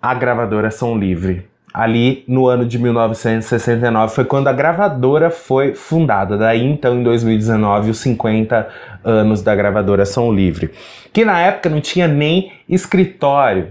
A 0.00 0.14
gravadora 0.14 0.70
Som 0.70 0.96
Livre 0.98 1.51
ali 1.72 2.24
no 2.28 2.46
ano 2.46 2.66
de 2.66 2.78
1969 2.78 4.14
foi 4.14 4.24
quando 4.24 4.48
a 4.48 4.52
gravadora 4.52 5.30
foi 5.30 5.74
fundada. 5.74 6.36
Daí 6.36 6.64
então 6.64 6.96
em 6.96 7.02
2019 7.02 7.90
os 7.90 7.98
50 7.98 8.68
anos 9.04 9.42
da 9.42 9.54
gravadora 9.54 10.04
Som 10.04 10.32
Livre, 10.32 10.70
que 11.12 11.24
na 11.24 11.40
época 11.40 11.70
não 11.70 11.80
tinha 11.80 12.06
nem 12.06 12.52
escritório. 12.68 13.68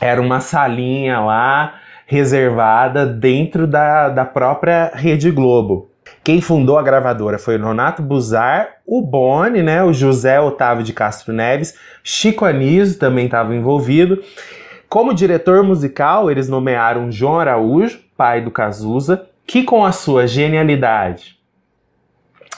Era 0.00 0.20
uma 0.20 0.40
salinha 0.40 1.20
lá 1.20 1.74
reservada 2.06 3.06
dentro 3.06 3.66
da, 3.66 4.08
da 4.08 4.24
própria 4.24 4.90
Rede 4.94 5.30
Globo. 5.30 5.88
Quem 6.24 6.40
fundou 6.40 6.76
a 6.76 6.82
gravadora 6.82 7.38
foi 7.38 7.56
o 7.56 7.66
Renato 7.66 8.02
Buzar, 8.02 8.68
o 8.86 9.00
Boni, 9.00 9.62
né, 9.62 9.82
o 9.82 9.92
José 9.92 10.40
Otávio 10.40 10.84
de 10.84 10.92
Castro 10.92 11.32
Neves, 11.32 11.74
Chico 12.02 12.44
Anísio 12.44 12.98
também 12.98 13.26
estava 13.26 13.54
envolvido 13.54 14.20
como 14.90 15.14
diretor 15.14 15.62
musical, 15.62 16.28
eles 16.32 16.48
nomearam 16.48 17.12
João 17.12 17.38
Araújo, 17.38 18.00
pai 18.16 18.40
do 18.40 18.50
Cazuza, 18.50 19.24
que 19.46 19.62
com 19.62 19.84
a 19.84 19.92
sua 19.92 20.26
genialidade, 20.26 21.38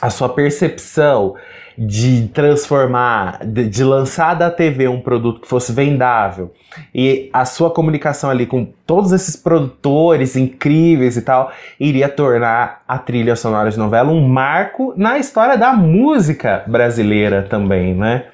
a 0.00 0.08
sua 0.08 0.30
percepção 0.30 1.36
de 1.76 2.28
transformar, 2.28 3.44
de, 3.44 3.68
de, 3.68 3.84
lançar 3.84 4.32
da 4.32 4.50
TV 4.50 4.88
um 4.88 5.00
produto 5.00 5.42
que 5.42 5.48
fosse 5.48 5.72
vendável 5.72 6.52
e 6.94 7.28
a 7.34 7.44
sua 7.44 7.70
comunicação 7.70 8.30
ali 8.30 8.46
com 8.46 8.64
todos 8.86 9.12
esses 9.12 9.36
produtores 9.36 10.34
incríveis 10.34 11.18
e 11.18 11.22
tal, 11.22 11.52
iria 11.78 12.08
tornar 12.08 12.82
a 12.88 12.98
trilha 12.98 13.36
sonora 13.36 13.70
de 13.70 13.78
novela 13.78 14.10
um 14.10 14.26
marco 14.26 14.94
na 14.96 15.18
história 15.18 15.58
da 15.58 15.74
música 15.74 16.64
brasileira 16.66 17.42
também, 17.42 17.94
né? 17.94 18.24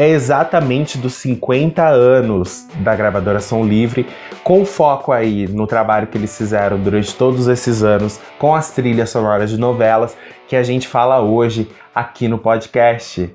É 0.00 0.08
exatamente 0.08 0.96
dos 0.96 1.12
50 1.12 1.86
anos 1.86 2.66
da 2.76 2.96
gravadora 2.96 3.38
Som 3.38 3.64
Livre, 3.66 4.06
com 4.42 4.64
foco 4.64 5.12
aí 5.12 5.46
no 5.46 5.66
trabalho 5.66 6.06
que 6.06 6.16
eles 6.16 6.34
fizeram 6.38 6.78
durante 6.78 7.14
todos 7.14 7.48
esses 7.48 7.82
anos 7.82 8.18
com 8.38 8.54
as 8.54 8.70
trilhas 8.70 9.10
sonoras 9.10 9.50
de 9.50 9.58
novelas 9.58 10.16
que 10.48 10.56
a 10.56 10.62
gente 10.62 10.88
fala 10.88 11.20
hoje 11.20 11.68
aqui 11.94 12.28
no 12.28 12.38
podcast. 12.38 13.30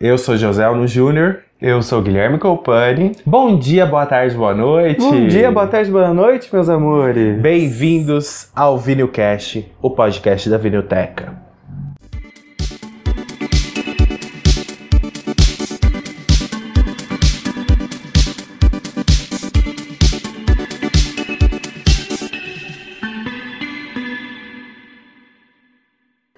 Eu 0.00 0.16
sou 0.16 0.38
José 0.38 0.64
Alno 0.64 0.86
Júnior. 0.86 1.40
Eu 1.60 1.82
sou 1.82 2.00
Guilherme 2.00 2.38
Colpani. 2.38 3.12
Bom 3.24 3.58
dia, 3.58 3.84
boa 3.84 4.06
tarde, 4.06 4.34
boa 4.34 4.54
noite. 4.54 5.00
Bom 5.00 5.26
dia, 5.26 5.50
boa 5.50 5.66
tarde, 5.66 5.90
boa 5.90 6.14
noite, 6.14 6.48
meus 6.50 6.70
amores. 6.70 7.38
Bem-vindos 7.38 8.50
ao 8.56 8.78
Vinilcast, 8.78 9.70
o 9.82 9.90
podcast 9.90 10.48
da 10.48 10.56
Vinilteca. 10.56 11.45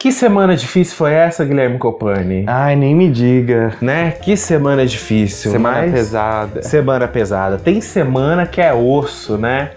Que 0.09 0.13
semana 0.13 0.57
difícil 0.57 0.97
foi 0.97 1.13
essa, 1.13 1.45
Guilherme 1.45 1.77
Copani? 1.77 2.45
Ai, 2.47 2.75
nem 2.75 2.95
me 2.95 3.11
diga. 3.11 3.75
Né? 3.79 4.13
Que 4.13 4.39
semana 4.39 4.87
difícil. 4.87 5.53
Semana 5.53 5.93
pesada. 5.93 6.63
Semana 6.63 7.07
pesada. 7.07 7.59
Tem 7.59 7.79
semana 7.83 8.47
que 8.47 8.59
é 8.59 8.73
osso, 8.73 9.37
né? 9.37 9.73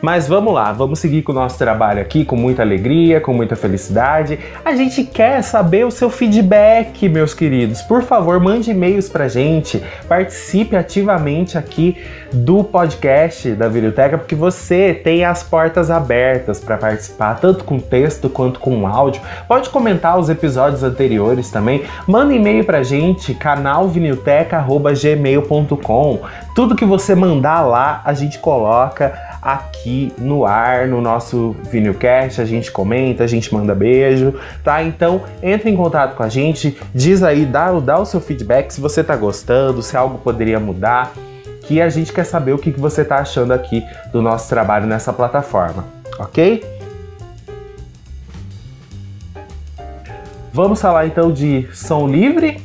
Mas 0.00 0.26
vamos 0.26 0.54
lá, 0.54 0.72
vamos 0.72 0.98
seguir 0.98 1.22
com 1.22 1.32
o 1.32 1.34
nosso 1.34 1.58
trabalho 1.58 2.00
aqui 2.00 2.24
com 2.24 2.34
muita 2.34 2.62
alegria, 2.62 3.20
com 3.20 3.34
muita 3.34 3.54
felicidade. 3.54 4.38
A 4.64 4.74
gente 4.74 5.04
quer 5.04 5.42
saber 5.42 5.84
o 5.84 5.90
seu 5.90 6.08
feedback, 6.08 7.06
meus 7.08 7.34
queridos. 7.34 7.82
Por 7.82 8.02
favor, 8.02 8.40
mande 8.40 8.70
e-mails 8.70 9.10
pra 9.10 9.28
gente, 9.28 9.82
participe 10.08 10.74
ativamente 10.74 11.58
aqui 11.58 11.98
do 12.32 12.64
podcast 12.64 13.50
da 13.52 13.68
Videoteca, 13.68 14.16
porque 14.16 14.34
você 14.34 14.94
tem 14.94 15.24
as 15.24 15.42
portas 15.42 15.90
abertas 15.90 16.60
para 16.60 16.78
participar, 16.78 17.34
tanto 17.34 17.64
com 17.64 17.78
texto 17.78 18.30
quanto 18.30 18.58
com 18.58 18.86
áudio. 18.86 19.20
Pode 19.46 19.68
comentar 19.70 20.18
os 20.18 20.28
episódios 20.28 20.82
anteriores 20.82 21.50
também. 21.50 21.84
Manda 22.06 22.34
e-mail 22.34 22.62
pra 22.64 22.82
gente, 22.82 23.32
canalvinilteca.gmail.com. 23.34 26.18
Tudo 26.54 26.76
que 26.76 26.84
você 26.84 27.14
mandar 27.14 27.62
lá, 27.62 28.02
a 28.04 28.12
gente 28.12 28.38
coloca 28.38 29.30
aqui 29.42 30.12
no 30.18 30.44
ar, 30.44 30.86
no 30.86 31.00
nosso 31.00 31.56
Vinilcast, 31.70 32.40
a 32.40 32.44
gente 32.44 32.70
comenta, 32.70 33.24
a 33.24 33.26
gente 33.26 33.52
manda 33.52 33.74
beijo, 33.74 34.34
tá? 34.62 34.82
Então 34.82 35.22
entre 35.42 35.70
em 35.70 35.76
contato 35.76 36.14
com 36.14 36.22
a 36.22 36.28
gente, 36.28 36.76
diz 36.94 37.22
aí, 37.22 37.46
dá, 37.46 37.72
dá 37.72 37.98
o 37.98 38.04
seu 38.04 38.20
feedback 38.20 38.70
se 38.70 38.80
você 38.80 39.02
tá 39.02 39.16
gostando, 39.16 39.82
se 39.82 39.96
algo 39.96 40.18
poderia 40.18 40.60
mudar, 40.60 41.12
que 41.62 41.80
a 41.80 41.88
gente 41.88 42.12
quer 42.12 42.24
saber 42.24 42.52
o 42.52 42.58
que, 42.58 42.72
que 42.72 42.80
você 42.80 43.04
tá 43.04 43.16
achando 43.16 43.52
aqui 43.52 43.84
do 44.12 44.20
nosso 44.20 44.48
trabalho 44.48 44.86
nessa 44.86 45.12
plataforma, 45.12 45.84
ok? 46.18 46.79
Vamos 50.62 50.82
falar 50.82 51.06
então 51.06 51.32
de 51.32 51.66
som 51.72 52.06
livre 52.06 52.60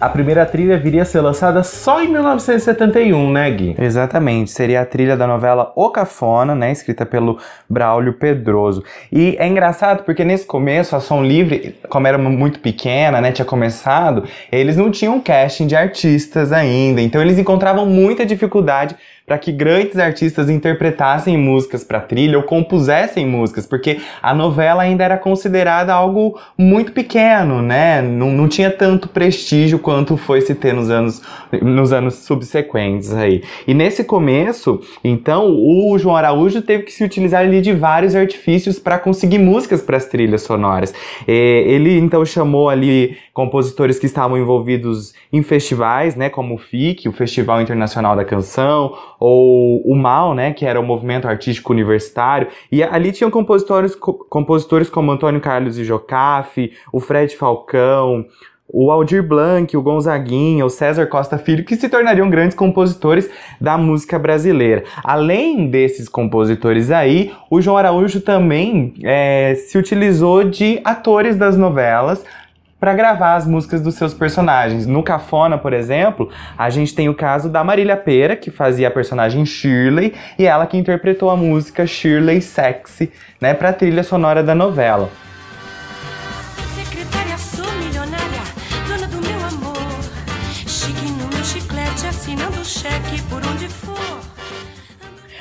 a 0.00 0.08
primeira 0.08 0.46
trilha 0.46 0.78
viria 0.78 1.02
a 1.02 1.04
ser 1.04 1.20
lançada 1.20 1.64
só 1.64 2.00
em 2.00 2.08
1971, 2.08 3.32
né, 3.32 3.50
Gui? 3.50 3.74
Exatamente, 3.78 4.50
seria 4.50 4.80
a 4.80 4.84
trilha 4.84 5.16
da 5.16 5.26
novela 5.26 5.72
O 5.74 5.90
Cafona, 5.90 6.54
né, 6.54 6.70
escrita 6.70 7.04
pelo 7.04 7.38
Braulio 7.68 8.12
Pedroso. 8.12 8.84
E 9.10 9.36
é 9.40 9.46
engraçado 9.48 10.04
porque 10.04 10.24
nesse 10.24 10.46
começo 10.46 10.94
a 10.94 11.00
Som 11.00 11.24
Livre, 11.24 11.76
como 11.88 12.06
era 12.06 12.16
muito 12.16 12.60
pequena, 12.60 13.20
né, 13.20 13.32
tinha 13.32 13.44
começado, 13.44 14.22
eles 14.52 14.76
não 14.76 14.88
tinham 14.88 15.20
casting 15.20 15.66
de 15.66 15.74
artistas 15.74 16.52
ainda, 16.52 17.00
então 17.00 17.20
eles 17.20 17.36
encontravam 17.36 17.84
muita 17.84 18.24
dificuldade 18.24 18.94
para 19.28 19.38
que 19.38 19.52
grandes 19.52 19.98
artistas 19.98 20.48
interpretassem 20.48 21.36
músicas 21.36 21.84
para 21.84 22.00
trilha 22.00 22.38
ou 22.38 22.44
compusessem 22.44 23.26
músicas, 23.26 23.66
porque 23.66 24.00
a 24.22 24.34
novela 24.34 24.82
ainda 24.82 25.04
era 25.04 25.18
considerada 25.18 25.92
algo 25.92 26.40
muito 26.56 26.92
pequeno, 26.92 27.60
né? 27.60 28.00
Não, 28.00 28.30
não 28.32 28.48
tinha 28.48 28.70
tanto 28.70 29.06
prestígio 29.08 29.78
quanto 29.78 30.16
foi 30.16 30.40
se 30.40 30.54
ter 30.54 30.72
nos 30.72 30.88
anos, 30.88 31.22
nos 31.60 31.92
anos 31.92 32.14
subsequentes 32.14 33.12
aí. 33.12 33.42
E 33.66 33.74
nesse 33.74 34.02
começo, 34.02 34.80
então, 35.04 35.54
o 35.54 35.98
João 35.98 36.16
Araújo 36.16 36.62
teve 36.62 36.84
que 36.84 36.92
se 36.92 37.04
utilizar 37.04 37.42
ali 37.42 37.60
de 37.60 37.74
vários 37.74 38.16
artifícios 38.16 38.78
para 38.78 38.98
conseguir 38.98 39.38
músicas 39.38 39.82
para 39.82 39.98
as 39.98 40.06
trilhas 40.06 40.40
sonoras. 40.42 40.94
Ele 41.26 41.98
então 41.98 42.24
chamou 42.24 42.70
ali 42.70 43.18
compositores 43.34 43.98
que 43.98 44.06
estavam 44.06 44.38
envolvidos 44.38 45.12
em 45.32 45.42
festivais, 45.42 46.16
né, 46.16 46.30
como 46.30 46.54
o 46.54 46.58
FIC, 46.58 47.08
o 47.08 47.12
Festival 47.12 47.60
Internacional 47.60 48.16
da 48.16 48.24
Canção, 48.24 48.96
ou 49.18 49.82
o 49.84 49.96
MAU, 49.96 50.34
né, 50.34 50.52
que 50.52 50.64
era 50.64 50.80
o 50.80 50.84
Movimento 50.84 51.26
Artístico 51.26 51.72
Universitário, 51.72 52.48
e 52.70 52.82
ali 52.82 53.12
tinham 53.12 53.30
compositores, 53.30 53.94
co 53.94 54.14
compositores 54.14 54.88
como 54.88 55.10
Antônio 55.10 55.40
Carlos 55.40 55.78
e 55.78 55.84
Jocafe, 55.84 56.72
o 56.92 57.00
Fred 57.00 57.34
Falcão, 57.36 58.26
o 58.70 58.90
Aldir 58.90 59.26
Blanc, 59.26 59.74
o 59.76 59.82
Gonzaguinha, 59.82 60.64
o 60.64 60.70
César 60.70 61.06
Costa 61.06 61.38
Filho, 61.38 61.64
que 61.64 61.74
se 61.74 61.88
tornariam 61.88 62.28
grandes 62.28 62.56
compositores 62.56 63.30
da 63.60 63.78
música 63.78 64.18
brasileira. 64.18 64.84
Além 65.02 65.68
desses 65.68 66.08
compositores 66.08 66.90
aí, 66.90 67.32
o 67.50 67.60
João 67.62 67.78
Araújo 67.78 68.20
também 68.20 68.92
é, 69.02 69.54
se 69.54 69.78
utilizou 69.78 70.44
de 70.44 70.80
atores 70.84 71.36
das 71.36 71.56
novelas 71.56 72.24
para 72.80 72.94
gravar 72.94 73.34
as 73.34 73.46
músicas 73.46 73.80
dos 73.80 73.94
seus 73.94 74.14
personagens. 74.14 74.86
No 74.86 75.02
Cafona, 75.02 75.58
por 75.58 75.72
exemplo, 75.72 76.30
a 76.56 76.70
gente 76.70 76.94
tem 76.94 77.08
o 77.08 77.14
caso 77.14 77.48
da 77.48 77.64
Marília 77.64 77.96
Pera, 77.96 78.36
que 78.36 78.50
fazia 78.50 78.88
a 78.88 78.90
personagem 78.90 79.44
Shirley, 79.44 80.14
e 80.38 80.46
ela 80.46 80.66
que 80.66 80.76
interpretou 80.76 81.30
a 81.30 81.36
música 81.36 81.86
Shirley 81.86 82.40
Sexy, 82.40 83.12
né, 83.40 83.54
para 83.54 83.70
a 83.70 83.72
trilha 83.72 84.02
sonora 84.02 84.42
da 84.42 84.54
novela. 84.54 85.10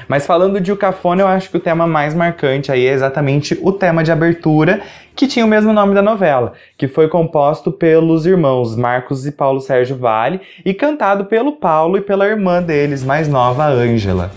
Mas 0.07 0.25
falando 0.25 0.61
de 0.61 0.71
O 0.71 0.77
Cafona, 0.77 1.21
eu 1.21 1.27
acho 1.27 1.49
que 1.49 1.57
o 1.57 1.59
tema 1.59 1.85
mais 1.85 2.15
marcante 2.15 2.71
aí 2.71 2.87
é 2.87 2.93
exatamente 2.93 3.57
o 3.61 3.73
tema 3.73 4.03
de 4.03 4.11
abertura, 4.11 4.81
que 5.17 5.25
tinha 5.25 5.43
o 5.43 5.47
mesmo 5.49 5.73
nome 5.73 5.95
da 5.95 6.01
novela, 6.01 6.53
que 6.77 6.87
foi 6.87 7.07
composto 7.09 7.71
pelos 7.71 8.27
irmãos 8.27 8.75
Marcos 8.75 9.25
e 9.25 9.31
Paulo 9.31 9.59
Sérgio 9.59 9.97
Vale 9.97 10.39
e 10.63 10.75
cantado 10.75 11.25
pelo 11.25 11.53
Paulo 11.53 11.97
e 11.97 12.01
pela 12.01 12.27
irmã 12.27 12.61
deles, 12.61 13.03
mais 13.03 13.27
nova, 13.27 13.65
Ângela. 13.65 14.31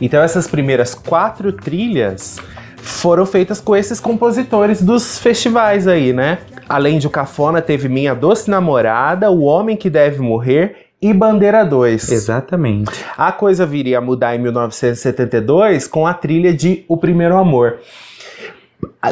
Então 0.00 0.20
essas 0.20 0.48
primeiras 0.48 0.96
quatro 0.96 1.52
trilhas 1.52 2.40
foram 2.84 3.24
feitas 3.24 3.60
com 3.60 3.74
esses 3.74 3.98
compositores 3.98 4.82
dos 4.82 5.18
festivais 5.18 5.88
aí, 5.88 6.12
né? 6.12 6.38
Além 6.68 6.98
de 6.98 7.06
O 7.06 7.10
Cafona, 7.10 7.60
teve 7.60 7.88
Minha 7.88 8.14
Doce 8.14 8.50
Namorada, 8.50 9.30
O 9.30 9.42
Homem 9.42 9.76
que 9.76 9.90
Deve 9.90 10.20
Morrer 10.20 10.76
e 11.00 11.12
Bandeira 11.12 11.64
2. 11.64 12.10
Exatamente. 12.10 13.04
A 13.16 13.32
coisa 13.32 13.66
viria 13.66 13.98
a 13.98 14.00
mudar 14.00 14.34
em 14.34 14.38
1972 14.38 15.86
com 15.86 16.06
a 16.06 16.14
trilha 16.14 16.52
de 16.52 16.84
O 16.88 16.96
Primeiro 16.96 17.36
Amor. 17.36 17.78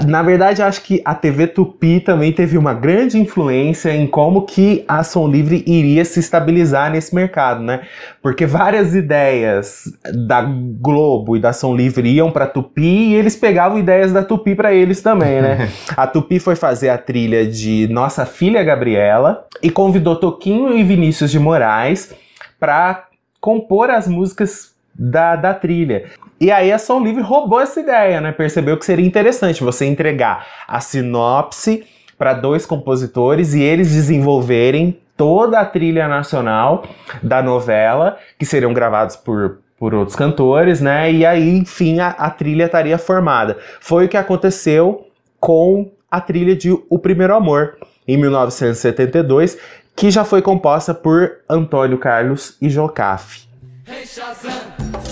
Na 0.07 0.23
verdade, 0.23 0.62
acho 0.62 0.83
que 0.83 1.02
a 1.04 1.14
TV 1.14 1.47
Tupi 1.47 2.00
também 2.00 2.33
teve 2.33 2.57
uma 2.57 2.73
grande 2.73 3.19
influência 3.19 3.95
em 3.95 4.07
como 4.07 4.42
que 4.42 4.85
a 4.88 5.02
Som 5.04 5.28
Livre 5.28 5.62
iria 5.66 6.04
se 6.04 6.19
estabilizar 6.19 6.90
nesse 6.90 7.14
mercado, 7.14 7.62
né? 7.62 7.83
Porque 8.23 8.47
várias 8.47 8.95
ideias 8.95 9.85
da 10.26 10.42
Globo 10.42 11.37
e 11.37 11.40
da 11.40 11.52
Som 11.52 11.76
Livre 11.76 12.09
iam 12.09 12.31
para 12.31 12.47
Tupi 12.47 13.11
e 13.11 13.14
eles 13.14 13.37
pegavam 13.37 13.78
ideias 13.78 14.12
da 14.12 14.25
Tupi 14.25 14.54
para 14.54 14.73
eles 14.73 15.02
também, 15.02 15.42
né? 15.42 15.69
a 15.95 16.07
Tupi 16.07 16.38
foi 16.38 16.57
fazer 16.57 16.88
a 16.88 16.97
trilha 16.97 17.47
de 17.47 17.87
Nossa 17.88 18.25
Filha 18.25 18.62
Gabriela 18.62 19.47
e 19.62 19.71
convidou 19.71 20.16
Toquinho 20.16 20.76
e 20.76 20.83
Vinícius 20.83 21.31
de 21.31 21.38
Moraes 21.38 22.14
para 22.59 23.09
compor 23.40 23.90
as 23.90 24.09
músicas 24.09 24.71
da, 24.94 25.37
da 25.37 25.54
trilha. 25.54 26.04
E 26.40 26.50
aí 26.50 26.72
a 26.72 26.78
Som 26.78 27.00
Livre 27.00 27.22
roubou 27.22 27.61
essa 27.61 27.80
ideia, 27.80 28.20
né? 28.20 28.32
Percebeu 28.32 28.76
que 28.76 28.84
seria 28.84 29.06
interessante 29.06 29.62
você 29.62 29.87
entregar 29.87 30.46
a 30.66 30.81
sinopse 30.81 31.85
para 32.18 32.35
dois 32.35 32.66
compositores 32.66 33.55
e 33.55 33.62
eles 33.62 33.92
desenvolverem 33.92 34.98
toda 35.16 35.61
a 35.61 35.64
trilha 35.64 36.09
nacional 36.09 36.85
da 37.22 37.42
novela, 37.42 38.18
que 38.38 38.44
seriam 38.44 38.72
gravados 38.72 39.16
por, 39.16 39.59
por 39.78 39.94
outros 39.94 40.16
cantores, 40.16 40.81
né? 40.81 41.12
E 41.12 41.24
aí, 41.24 41.59
enfim, 41.59 42.00
a, 42.00 42.09
a 42.09 42.31
trilha 42.31 42.64
estaria 42.64 42.98
formada. 42.98 43.57
Foi 43.81 44.07
o 44.07 44.09
que 44.09 44.16
aconteceu 44.16 45.07
com 45.38 45.90
a 46.11 46.20
trilha 46.20 46.55
de 46.55 46.70
O 46.90 46.98
Primeiro 46.98 47.35
Amor, 47.35 47.76
em 48.07 48.16
1972, 48.16 49.59
que 49.94 50.11
já 50.11 50.24
foi 50.24 50.42
composta 50.42 50.92
por 50.92 51.38
Antônio 51.48 51.98
Carlos 51.98 52.57
e 52.61 52.68
Jocafe. 52.68 53.51
Hey 53.94 54.07
Shazam, 54.07 54.50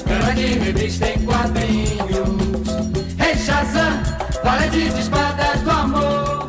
grande 0.07 0.59
revista 0.59 1.07
em 1.07 1.23
quadrinhos. 1.27 1.99
Hey 3.21 3.37
Shazam, 3.37 4.01
de 4.71 4.99
espadas 4.99 5.61
do 5.61 5.71
amor. 5.71 6.49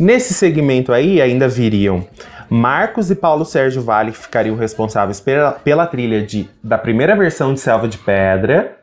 Nesse 0.00 0.32
segmento 0.32 0.94
aí 0.94 1.20
ainda 1.20 1.48
viriam 1.48 2.08
Marcos 2.48 3.10
e 3.10 3.14
Paulo 3.14 3.44
Sérgio 3.44 3.82
Vale, 3.82 4.12
que 4.12 4.16
ficariam 4.16 4.56
responsáveis 4.56 5.20
pela, 5.20 5.52
pela 5.52 5.86
trilha 5.86 6.24
de, 6.24 6.48
da 6.64 6.78
primeira 6.78 7.14
versão 7.14 7.52
de 7.52 7.60
Selva 7.60 7.86
de 7.86 7.98
Pedra, 7.98 8.75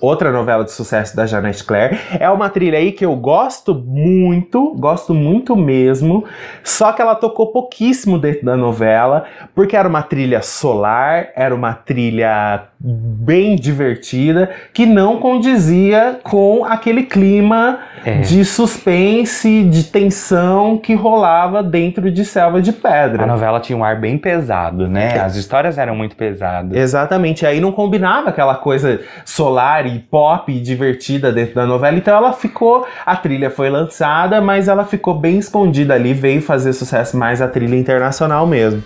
outra 0.00 0.30
novela 0.30 0.64
de 0.64 0.72
sucesso 0.72 1.16
da 1.16 1.26
Janet 1.26 1.64
Claire. 1.64 1.98
É 2.18 2.28
uma 2.30 2.48
trilha 2.48 2.78
aí 2.78 2.92
que 2.92 3.04
eu 3.04 3.14
gosto 3.16 3.74
muito, 3.74 4.74
gosto 4.78 5.12
muito 5.12 5.56
mesmo, 5.56 6.24
só 6.62 6.92
que 6.92 7.02
ela 7.02 7.14
tocou 7.14 7.48
pouquíssimo 7.48 8.18
dentro 8.18 8.44
da 8.44 8.56
novela, 8.56 9.24
porque 9.54 9.76
era 9.76 9.88
uma 9.88 10.02
trilha 10.02 10.42
solar, 10.42 11.28
era 11.34 11.54
uma 11.54 11.72
trilha 11.74 12.68
bem 12.80 13.56
divertida, 13.56 14.50
que 14.72 14.86
não 14.86 15.18
condizia 15.18 16.20
com 16.22 16.64
aquele 16.64 17.02
clima 17.02 17.80
é. 18.04 18.20
de 18.20 18.44
suspense, 18.44 19.64
de 19.64 19.84
tensão 19.84 20.78
que 20.78 20.94
rolava 20.94 21.62
dentro 21.62 22.10
de 22.10 22.24
Selva 22.24 22.62
de 22.62 22.72
Pedra. 22.72 23.24
A 23.24 23.26
novela 23.26 23.58
tinha 23.58 23.76
um 23.76 23.82
ar 23.82 24.00
bem 24.00 24.16
pesado, 24.16 24.86
né? 24.86 25.16
É. 25.16 25.20
As 25.20 25.34
histórias 25.34 25.76
eram 25.76 25.96
muito 25.96 26.14
pesadas. 26.14 26.76
Exatamente, 26.76 27.44
aí 27.44 27.60
não 27.60 27.72
combinava 27.72 28.30
aquela 28.30 28.54
coisa 28.54 29.00
solar 29.24 29.87
e 29.88 29.98
pop 29.98 30.52
e 30.52 30.60
divertida 30.60 31.32
dentro 31.32 31.54
da 31.54 31.66
novela, 31.66 31.96
então 31.96 32.16
ela 32.16 32.32
ficou, 32.32 32.86
a 33.04 33.16
trilha 33.16 33.50
foi 33.50 33.70
lançada, 33.70 34.40
mas 34.40 34.68
ela 34.68 34.84
ficou 34.84 35.14
bem 35.14 35.38
escondida 35.38 35.94
ali, 35.94 36.14
veio 36.14 36.42
fazer 36.42 36.72
sucesso 36.72 37.16
mais 37.16 37.42
a 37.42 37.48
trilha 37.48 37.76
internacional 37.76 38.46
mesmo. 38.46 38.82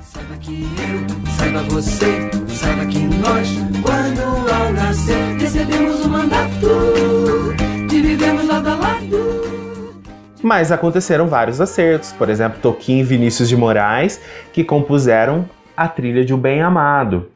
Saiba 0.00 0.34
que 0.40 0.62
eu, 0.62 1.32
saiba 1.32 1.62
você, 1.64 2.30
saiba 2.48 2.86
que 2.86 2.98
nós, 2.98 3.48
quando 3.82 4.52
ao 4.52 4.72
nascer, 4.72 5.36
recebemos 5.38 6.04
o 6.04 6.08
mandato 6.08 7.54
de 7.88 8.00
vivermos 8.00 8.48
lado 8.48 8.68
a 8.68 8.74
lado. 8.74 9.94
Mas 10.42 10.72
aconteceram 10.72 11.28
vários 11.28 11.60
acertos, 11.60 12.12
por 12.12 12.28
exemplo, 12.28 12.58
Toquinho 12.60 13.00
e 13.00 13.04
Vinícius 13.04 13.48
de 13.48 13.56
Moraes, 13.56 14.20
que 14.52 14.64
compuseram 14.64 15.48
a 15.76 15.86
trilha 15.86 16.24
de 16.24 16.32
O 16.34 16.36
Bem 16.36 16.62
Amado. 16.62 17.28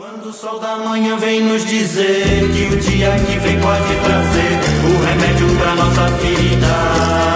Quando 0.00 0.30
o 0.30 0.32
sol 0.32 0.58
da 0.58 0.76
manhã 0.78 1.14
vem 1.18 1.42
nos 1.42 1.62
dizer 1.66 2.14
que 2.14 2.74
o 2.74 2.80
dia 2.80 3.10
que 3.18 3.38
vem 3.38 3.60
pode 3.60 4.00
trazer 4.02 4.58
o 4.82 4.96
remédio 5.04 5.46
pra 5.58 5.74
nossa 5.74 6.08
ferida, 6.16 6.66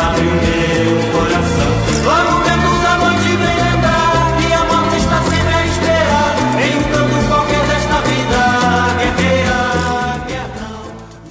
abre 0.09 0.23
o 0.23 0.33
meu 0.33 1.13
coração. 1.13 1.71
Logo 2.07 2.43
vento 2.43 2.73
da 2.83 2.97
noite 2.97 3.37
vem 3.37 3.57
lembrar 3.71 4.33
que 4.39 4.49
a 4.51 4.65
morte 4.65 4.97
está 4.97 5.21
sempre 5.25 5.55
a 5.55 5.67
esperar 5.67 6.33
em 6.65 6.73
um 6.79 6.85
canto 6.91 7.29
qualquer 7.29 7.63
desta 7.67 8.01
vida 8.09 8.41
guerreira. 8.97 9.61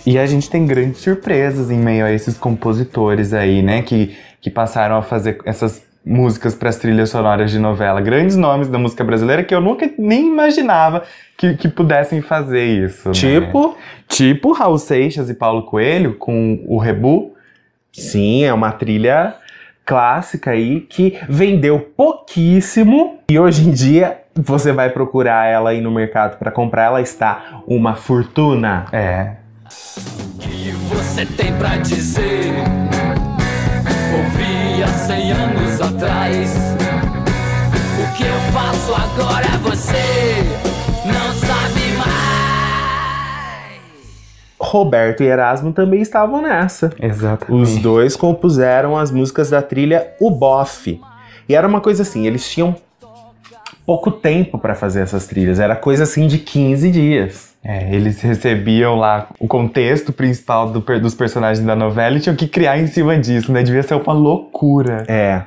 E 0.06 0.20
a 0.20 0.28
gente 0.28 0.48
tem 0.52 0.68
grandes 0.68 1.02
surpresas 1.02 1.72
em 1.72 1.80
meio 1.80 2.06
a 2.06 2.12
esses 2.12 2.38
compositores 2.38 3.34
aí, 3.34 3.64
né, 3.64 3.82
que, 3.82 4.16
que 4.40 4.52
passaram 4.52 4.98
a 4.98 5.02
fazer 5.02 5.40
essas 5.46 5.82
músicas 6.06 6.54
para 6.54 6.70
as 6.70 6.76
trilhas 6.78 7.10
sonoras 7.10 7.50
de 7.50 7.60
novela, 7.60 8.02
grandes 8.02 8.36
nomes 8.36 8.68
da 8.68 8.78
música 8.78 9.04
brasileira 9.04 9.44
que 9.44 9.56
eu 9.56 9.62
nunca 9.62 9.90
nem 9.98 10.28
imaginava 10.28 11.04
que, 11.38 11.56
que 11.56 11.70
pudessem 11.70 12.22
fazer 12.22 12.66
isso. 12.66 13.10
Né? 13.10 13.14
Tipo? 13.14 13.70
Né? 13.70 13.74
Tipo 14.08 14.52
Raul 14.52 14.78
Seixas 14.78 15.30
e 15.30 15.34
Paulo 15.34 15.64
Coelho 15.64 16.16
com 16.16 16.64
o 16.68 16.78
Rebu. 16.78 17.34
Sim, 17.92 18.44
é 18.44 18.54
uma 18.54 18.72
trilha 18.72 19.36
clássica 19.86 20.52
aí 20.52 20.82
que 20.82 21.20
vendeu 21.30 21.80
pouquíssimo 21.80 23.20
e 23.30 23.38
hoje 23.38 23.68
em 23.68 23.72
dia 23.72 24.20
você 24.36 24.72
vai 24.72 24.90
procurar 24.90 25.46
ela 25.46 25.70
aí 25.70 25.82
no 25.82 25.92
mercado 25.92 26.38
para 26.38 26.52
comprar, 26.52 26.86
ela 26.86 27.02
está 27.02 27.62
uma 27.68 27.96
fortuna. 27.96 28.86
É. 28.92 29.34
O 29.66 30.40
que 30.40 30.72
você 30.90 31.26
tem 31.26 31.54
para 31.58 31.78
dizer? 31.78 32.54
Ouvi 34.16 34.84
há 34.84 34.88
100 34.88 35.32
anos 35.32 35.82
atrás. 35.82 36.54
O 38.00 38.16
que 38.16 38.24
eu 38.24 38.40
faço 38.52 38.94
agora 38.94 39.46
é 39.46 39.58
você 39.58 40.44
não 41.06 41.34
sabe 41.34 41.98
mais. 41.98 42.14
Roberto 44.60 45.24
e 45.24 45.26
Erasmo 45.26 45.74
também 45.74 46.02
estavam 46.02 46.44
nessa. 46.44 46.92
Exato. 47.02 47.52
Os 47.54 47.76
dois 47.78 48.16
compuseram 48.16 48.96
as 48.98 49.10
músicas 49.10 49.50
da 49.50 49.64
trilha 49.64 50.12
O 50.20 50.30
Boff. 50.30 51.02
E 51.50 51.56
era 51.56 51.68
uma 51.68 51.82
coisa 51.82 52.04
assim, 52.04 52.28
eles 52.28 52.48
tinham 52.48 52.76
pouco 53.86 54.12
tempo 54.12 54.58
para 54.58 54.76
fazer 54.76 55.02
essas 55.02 55.28
trilhas, 55.28 55.60
era 55.60 55.76
coisa 55.76 56.04
assim 56.04 56.28
de 56.28 56.38
15 56.38 56.92
dias. 56.92 57.54
É, 57.64 57.96
eles 57.96 58.20
recebiam 58.22 58.96
lá 58.96 59.30
o 59.40 59.48
contexto 59.48 60.12
principal 60.12 60.70
do 60.70 60.82
dos 61.00 61.16
personagens 61.16 61.66
da 61.66 61.76
novela 61.76 62.18
e 62.18 62.20
tinham 62.20 62.36
que 62.36 62.48
criar 62.48 62.78
em 62.78 62.88
cima 62.88 63.18
disso, 63.18 63.54
né? 63.54 63.64
Devia 63.64 63.82
ser 63.84 63.96
uma 63.96 64.14
loucura. 64.14 65.06
É. 65.08 65.44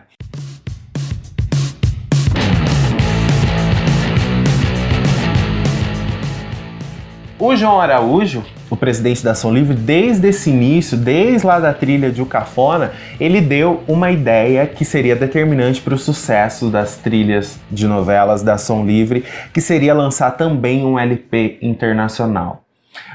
O 7.39 7.55
João 7.55 7.79
Araújo, 7.79 8.43
o 8.71 8.77
presidente 8.79 9.23
da 9.23 9.33
Ação 9.33 9.53
Livre, 9.53 9.75
desde 9.77 10.29
esse 10.29 10.49
início, 10.49 10.97
desde 10.97 11.47
lá 11.47 11.61
da 11.61 11.75
trilha 11.75 12.11
de 12.11 12.23
O 12.23 12.27
Cafona, 12.27 12.93
ele 13.21 13.43
deu 13.43 13.83
uma 13.87 14.11
ideia 14.11 14.67
que 14.67 14.87
seria 14.87 15.15
determinante 15.15 15.83
para 15.83 15.95
o 15.95 15.99
sucesso 15.99 16.71
das 16.71 16.97
trilhas 16.97 17.61
de 17.71 17.87
novelas 17.87 18.43
da 18.43 18.55
Ação 18.55 18.87
Livre, 18.87 19.23
que 19.53 19.61
seria 19.61 19.93
lançar 19.93 20.31
também 20.31 20.83
um 20.87 20.99
LP 20.99 21.59
internacional. 21.61 22.63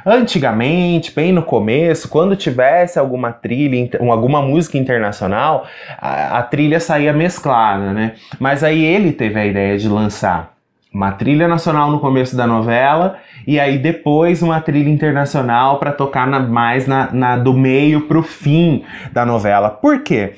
Antigamente, 0.05 1.12
bem 1.15 1.31
no 1.31 1.41
começo, 1.41 2.07
quando 2.07 2.36
tivesse 2.36 2.99
alguma 2.99 3.31
trilha, 3.31 3.89
alguma 4.01 4.39
música 4.39 4.77
internacional, 4.77 5.65
a, 5.97 6.38
a 6.38 6.43
trilha 6.43 6.79
saía 6.79 7.12
mesclada, 7.12 7.91
né? 7.91 8.13
Mas 8.39 8.63
aí 8.63 8.86
ele 8.86 9.12
teve 9.12 9.39
a 9.39 9.45
ideia 9.47 9.79
de 9.79 9.89
lançar 9.89 10.61
uma 10.93 11.12
trilha 11.12 11.47
nacional 11.47 11.89
no 11.89 11.99
começo 11.99 12.36
da 12.36 12.45
novela 12.45 13.17
e 13.47 13.60
aí 13.60 13.77
depois 13.77 14.41
uma 14.41 14.60
trilha 14.60 14.89
internacional 14.89 15.80
para 15.80 15.91
tocar 15.91 16.27
na- 16.27 16.39
mais 16.39 16.86
na, 16.86 17.10
na- 17.12 17.38
do 17.38 17.54
meio 17.54 18.01
pro 18.01 18.21
fim 18.21 18.84
da 19.13 19.25
novela. 19.25 19.69
Por 19.69 19.99
quê? 20.04 20.34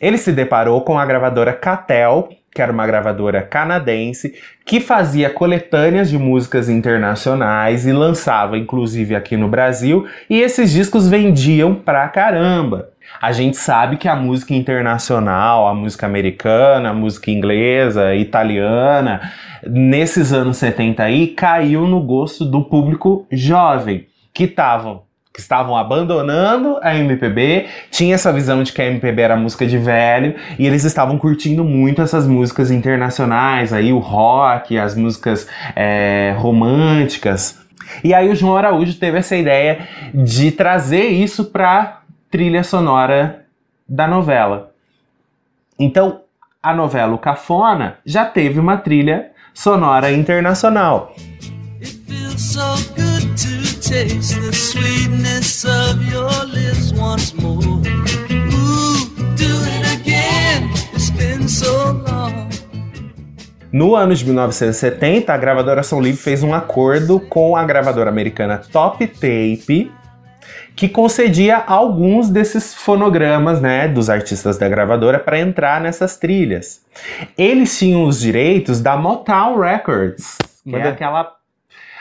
Ele 0.00 0.16
se 0.16 0.32
deparou 0.32 0.80
com 0.82 0.98
a 0.98 1.04
gravadora 1.04 1.52
Catel, 1.52 2.28
que 2.54 2.62
era 2.62 2.72
uma 2.72 2.86
gravadora 2.86 3.42
canadense, 3.42 4.34
que 4.64 4.80
fazia 4.80 5.28
coletâneas 5.28 6.08
de 6.08 6.18
músicas 6.18 6.68
internacionais 6.68 7.86
e 7.86 7.92
lançava 7.92 8.56
inclusive 8.56 9.14
aqui 9.14 9.36
no 9.36 9.48
Brasil, 9.48 10.06
e 10.30 10.40
esses 10.40 10.70
discos 10.72 11.08
vendiam 11.08 11.74
pra 11.74 12.08
caramba. 12.08 12.88
A 13.20 13.32
gente 13.32 13.56
sabe 13.56 13.96
que 13.96 14.08
a 14.08 14.14
música 14.14 14.54
internacional, 14.54 15.66
a 15.66 15.74
música 15.74 16.06
americana, 16.06 16.90
a 16.90 16.94
música 16.94 17.30
inglesa, 17.30 18.14
italiana, 18.14 19.32
nesses 19.66 20.32
anos 20.32 20.56
70 20.58 21.02
aí, 21.02 21.28
caiu 21.28 21.86
no 21.86 22.00
gosto 22.00 22.44
do 22.44 22.64
público 22.64 23.26
jovem, 23.30 24.06
que 24.32 24.44
estavam 24.44 25.08
que 25.38 25.42
estavam 25.42 25.76
abandonando 25.76 26.80
a 26.82 26.96
MPB, 26.96 27.66
tinha 27.92 28.16
essa 28.16 28.32
visão 28.32 28.64
de 28.64 28.72
que 28.72 28.82
a 28.82 28.86
MPB 28.86 29.22
era 29.22 29.36
música 29.36 29.64
de 29.64 29.78
velho, 29.78 30.34
e 30.58 30.66
eles 30.66 30.82
estavam 30.82 31.16
curtindo 31.16 31.62
muito 31.62 32.02
essas 32.02 32.26
músicas 32.26 32.72
internacionais, 32.72 33.72
aí 33.72 33.92
o 33.92 33.98
rock, 34.00 34.76
as 34.76 34.96
músicas 34.96 35.46
é, 35.76 36.34
românticas. 36.36 37.56
E 38.02 38.12
aí 38.12 38.28
o 38.28 38.34
João 38.34 38.56
Araújo 38.56 38.98
teve 38.98 39.18
essa 39.18 39.36
ideia 39.36 39.86
de 40.12 40.50
trazer 40.50 41.04
isso 41.04 41.44
para 41.44 42.00
trilha 42.30 42.62
sonora 42.62 43.46
da 43.88 44.06
novela. 44.06 44.72
Então, 45.78 46.20
a 46.62 46.74
novela 46.74 47.14
O 47.14 47.18
Cafona 47.18 47.98
já 48.04 48.26
teve 48.26 48.58
uma 48.58 48.76
trilha 48.76 49.30
sonora 49.54 50.12
internacional. 50.12 51.14
No 63.72 63.94
ano 63.94 64.14
de 64.14 64.24
1970, 64.24 65.32
a 65.32 65.36
gravadora 65.36 65.82
Som 65.82 66.00
Livre 66.00 66.20
fez 66.20 66.42
um 66.42 66.54
acordo 66.54 67.20
com 67.20 67.54
a 67.54 67.64
gravadora 67.64 68.10
americana 68.10 68.58
Top 68.72 69.06
Tape, 69.06 69.92
que 70.78 70.88
concedia 70.88 71.56
alguns 71.56 72.30
desses 72.30 72.72
fonogramas, 72.72 73.60
né, 73.60 73.88
dos 73.88 74.08
artistas 74.08 74.56
da 74.56 74.68
gravadora 74.68 75.18
para 75.18 75.36
entrar 75.36 75.80
nessas 75.80 76.16
trilhas. 76.16 76.82
Eles 77.36 77.76
tinham 77.76 78.04
os 78.04 78.20
direitos 78.20 78.80
da 78.80 78.96
Motown 78.96 79.58
Records, 79.58 80.38
que 80.62 80.76
é 80.76 80.86
aquela 80.86 81.32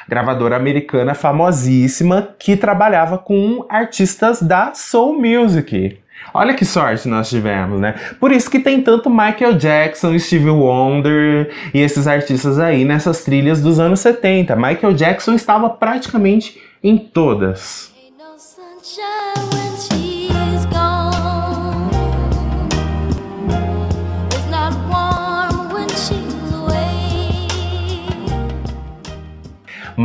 gravadora 0.08 0.58
americana 0.58 1.16
famosíssima 1.16 2.36
que 2.38 2.56
trabalhava 2.56 3.18
com 3.18 3.66
artistas 3.68 4.44
da 4.44 4.76
soul 4.76 5.20
music. 5.20 5.98
Olha 6.32 6.54
que 6.54 6.63
sorte 6.63 7.08
nós 7.08 7.30
tivemos, 7.30 7.82
né? 7.82 7.96
Por 8.20 8.32
isso 8.32 8.48
que 8.48 8.60
tem 8.60 8.84
tanto 8.84 9.10
Michael 9.10 9.54
Jackson, 9.54 10.18
Stevie 10.20 10.52
Wonder 10.52 11.52
e 11.74 11.80
esses 11.80 12.06
artistas 12.06 12.60
aí 12.60 12.86
nessas 12.86 13.24
trilhas 13.24 13.60
dos 13.60 13.80
anos 13.80 14.02
70. 14.02 14.56
Michael 14.56 14.94
Jackson 14.94 15.34
estava 15.34 15.68
praticamente 15.68 16.62
em 16.84 16.96
todas. 16.96 17.97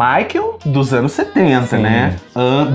Michael 0.03 0.59
dos 0.67 0.93
anos 0.93 1.13
70, 1.13 1.67
Sim. 1.67 1.79
né? 1.79 2.17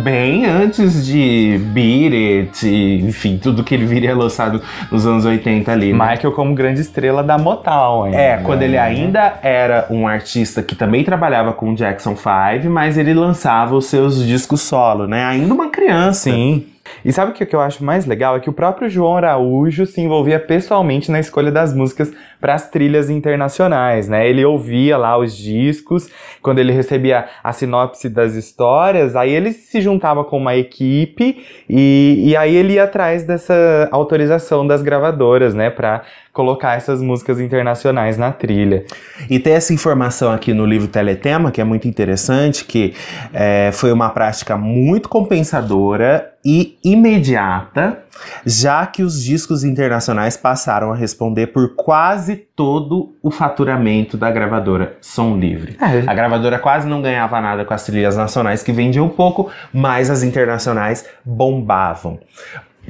Bem 0.01 0.45
antes 0.45 1.05
de 1.05 1.59
Beat 1.73 2.13
It, 2.13 2.65
e, 2.65 3.01
enfim, 3.01 3.37
tudo 3.37 3.65
que 3.65 3.75
ele 3.75 3.85
viria 3.85 4.15
lançado 4.15 4.61
nos 4.89 5.05
anos 5.05 5.25
80 5.25 5.69
ali. 5.69 5.91
né? 5.91 6.11
Michael 6.11 6.31
como 6.31 6.55
grande 6.55 6.79
estrela 6.79 7.21
da 7.21 7.37
Motown 7.37 8.05
ainda. 8.05 8.17
É, 8.17 8.37
quando 8.37 8.61
ele 8.61 8.77
né? 8.77 8.79
ainda 8.79 9.39
era 9.43 9.87
um 9.89 10.07
artista 10.07 10.63
que 10.63 10.73
também 10.73 11.03
trabalhava 11.03 11.51
com 11.51 11.71
o 11.71 11.75
Jackson 11.75 12.15
5, 12.15 12.69
mas 12.69 12.97
ele 12.97 13.13
lançava 13.13 13.75
os 13.75 13.87
seus 13.87 14.25
discos 14.25 14.61
solo, 14.61 15.05
né? 15.05 15.25
Ainda 15.25 15.53
uma 15.53 15.69
criança. 15.69 16.31
Sim. 16.31 16.65
E 17.03 17.11
sabe 17.11 17.31
o 17.31 17.33
que 17.33 17.55
eu 17.55 17.61
acho 17.61 17.83
mais 17.83 18.05
legal? 18.05 18.35
É 18.35 18.39
que 18.39 18.49
o 18.49 18.53
próprio 18.53 18.89
João 18.89 19.17
Araújo 19.17 19.85
se 19.85 20.01
envolvia 20.01 20.39
pessoalmente 20.39 21.11
na 21.11 21.19
escolha 21.19 21.51
das 21.51 21.73
músicas 21.73 22.11
para 22.39 22.53
as 22.53 22.69
trilhas 22.69 23.09
internacionais, 23.09 24.07
né? 24.07 24.29
Ele 24.29 24.45
ouvia 24.45 24.97
lá 24.97 25.17
os 25.17 25.35
discos, 25.35 26.09
quando 26.41 26.59
ele 26.59 26.71
recebia 26.71 27.25
a 27.43 27.51
sinopse 27.51 28.09
das 28.09 28.35
histórias, 28.35 29.15
aí 29.15 29.31
ele 29.31 29.51
se 29.51 29.81
juntava 29.81 30.23
com 30.23 30.37
uma 30.37 30.55
equipe 30.55 31.43
e, 31.69 32.23
e 32.25 32.35
aí 32.35 32.55
ele 32.55 32.73
ia 32.73 32.83
atrás 32.83 33.23
dessa 33.23 33.89
autorização 33.91 34.65
das 34.65 34.81
gravadoras, 34.81 35.53
né? 35.53 35.69
Para 35.69 36.03
colocar 36.37 36.75
essas 36.75 37.01
músicas 37.01 37.39
internacionais 37.39 38.15
na 38.15 38.31
trilha. 38.31 38.85
E 39.27 39.39
tem 39.39 39.53
essa 39.53 39.73
informação 39.73 40.31
aqui 40.31 40.53
no 40.53 40.67
livro 40.67 40.87
Teletema, 40.87 41.49
que 41.49 41.59
é 41.59 41.63
muito 41.63 41.87
interessante, 41.87 42.63
que 42.63 42.93
é, 43.33 43.71
foi 43.73 43.91
uma 43.91 44.11
prática 44.11 44.55
muito 44.55 45.09
compensadora 45.09 46.31
e 46.45 46.77
imediata, 46.83 48.03
já 48.45 48.85
que 48.85 49.01
os 49.01 49.23
discos 49.23 49.63
internacionais 49.63 50.37
passaram 50.37 50.91
a 50.91 50.95
responder 50.95 51.47
por 51.47 51.75
quase 51.75 52.26
todo 52.35 53.15
o 53.21 53.31
faturamento 53.31 54.17
da 54.17 54.29
gravadora 54.29 54.97
Som 55.01 55.37
Livre. 55.37 55.77
A 56.07 56.13
gravadora 56.13 56.59
quase 56.59 56.87
não 56.87 57.01
ganhava 57.01 57.39
nada 57.39 57.63
com 57.65 57.73
as 57.73 57.85
trilhas 57.85 58.17
nacionais, 58.17 58.63
que 58.63 58.71
vendiam 58.71 59.07
pouco, 59.09 59.49
mas 59.73 60.09
as 60.09 60.23
internacionais 60.23 61.07
bombavam. 61.23 62.19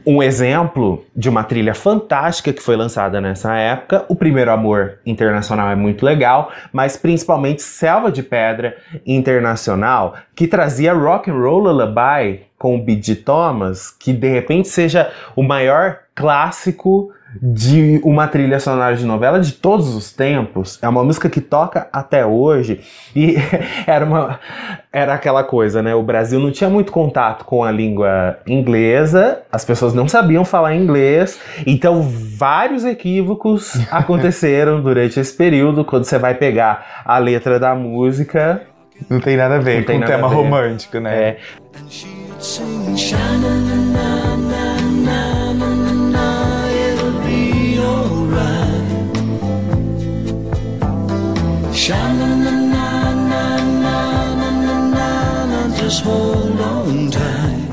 Um 0.05 0.21
exemplo 0.21 1.03
de 1.15 1.27
uma 1.27 1.43
trilha 1.43 1.73
fantástica 1.73 2.53
que 2.53 2.61
foi 2.61 2.75
lançada 2.75 3.19
nessa 3.19 3.55
época, 3.55 4.05
O 4.07 4.15
Primeiro 4.15 4.51
Amor 4.51 4.99
Internacional 5.05 5.69
é 5.69 5.75
muito 5.75 6.05
legal, 6.05 6.51
mas 6.71 6.97
principalmente 6.97 7.61
Selva 7.61 8.11
de 8.11 8.21
Pedra 8.21 8.77
Internacional, 9.05 10.15
que 10.35 10.47
trazia 10.47 10.93
Rock 10.93 11.31
and 11.31 11.39
Roll 11.39 11.59
Lullaby 11.59 12.41
com 12.57 12.75
o 12.75 12.81
B.G. 12.81 13.15
Thomas, 13.17 13.91
que 13.91 14.13
de 14.13 14.27
repente 14.29 14.67
seja 14.67 15.11
o 15.35 15.43
maior 15.43 15.99
clássico 16.15 17.11
de 17.41 18.01
uma 18.03 18.27
trilha 18.27 18.59
sonora 18.59 18.95
de 18.95 19.05
novela 19.05 19.39
de 19.39 19.53
todos 19.53 19.95
os 19.95 20.11
tempos. 20.11 20.79
É 20.81 20.87
uma 20.87 21.03
música 21.03 21.29
que 21.29 21.41
toca 21.41 21.87
até 21.91 22.25
hoje 22.25 22.81
e 23.15 23.35
era 23.85 24.05
uma 24.05 24.39
era 24.91 25.13
aquela 25.13 25.43
coisa, 25.43 25.83
né? 25.83 25.93
O 25.93 26.01
Brasil 26.01 26.39
não 26.39 26.51
tinha 26.51 26.69
muito 26.69 26.91
contato 26.91 27.45
com 27.45 27.63
a 27.63 27.71
língua 27.71 28.39
inglesa, 28.47 29.43
as 29.51 29.63
pessoas 29.63 29.93
não 29.93 30.07
sabiam 30.07 30.43
falar 30.43 30.73
inglês, 30.75 31.39
então 31.65 32.01
vários 32.01 32.83
equívocos 32.83 33.79
aconteceram 33.91 34.81
durante 34.81 35.19
esse 35.19 35.33
período 35.33 35.85
quando 35.85 36.05
você 36.05 36.17
vai 36.17 36.33
pegar 36.33 37.03
a 37.05 37.17
letra 37.17 37.59
da 37.59 37.75
música, 37.75 38.61
Não 39.09 39.19
tem 39.19 39.37
nada 39.37 39.55
a 39.55 39.59
ver 39.59 39.79
Não 39.79 39.85
com 39.85 40.03
o 40.03 40.05
tema 40.07 40.27
romântico, 40.27 40.99
né? 40.99 41.15
é, 41.15 41.37
Just 55.87 56.03
hold 56.03 56.59
on 56.59 57.09
tight. 57.09 57.71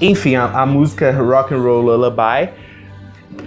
Enfim, 0.00 0.34
a, 0.34 0.46
a 0.46 0.66
música 0.66 1.12
Rock 1.12 1.54
and 1.54 1.62
Roll 1.62 1.82
Lullaby 1.82 2.50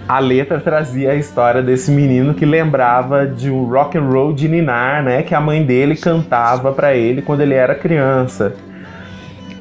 a 0.08 0.18
letra 0.18 0.58
trazia 0.58 1.10
a 1.10 1.14
história 1.14 1.62
desse 1.62 1.90
menino 1.90 2.32
que 2.32 2.46
lembrava 2.46 3.26
de 3.26 3.50
um 3.50 3.64
rock 3.64 3.98
and 3.98 4.08
roll 4.08 4.32
de 4.32 4.48
ninar, 4.48 5.02
né, 5.02 5.22
que 5.22 5.34
a 5.34 5.40
mãe 5.42 5.62
dele 5.62 5.94
cantava 5.94 6.72
pra 6.72 6.94
ele 6.94 7.20
quando 7.20 7.42
ele 7.42 7.52
era 7.52 7.74
criança. 7.74 8.54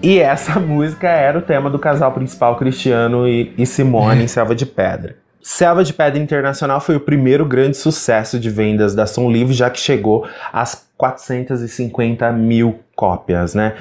E 0.02 0.18
essa 0.18 0.56
música 0.58 1.10
era 1.10 1.38
o 1.38 1.42
tema 1.42 1.70
do 1.70 1.78
casal 1.78 2.14
principal 2.14 2.56
Cristiano 2.56 3.28
e, 3.28 3.54
e 3.58 3.66
Simone 3.66 4.24
em 4.24 4.28
Selva 4.28 4.56
de 4.56 4.66
Pedra. 4.66 5.18
Selva 5.42 5.84
de 5.84 5.92
Pedra 5.92 6.22
Internacional 6.22 6.80
foi 6.80 6.96
o 6.96 7.02
primeiro 7.02 7.46
grande 7.46 7.76
sucesso 7.76 8.40
de 8.40 8.50
vendas 8.50 8.96
da 8.96 9.06
Som 9.06 9.30
Livre, 9.30 9.54
já 9.54 9.70
que 9.70 9.80
chegou 9.80 10.26
às 10.54 10.88
450 10.96 12.32
mil 12.32 12.80
cópias, 13.02 13.56
né? 13.56 13.74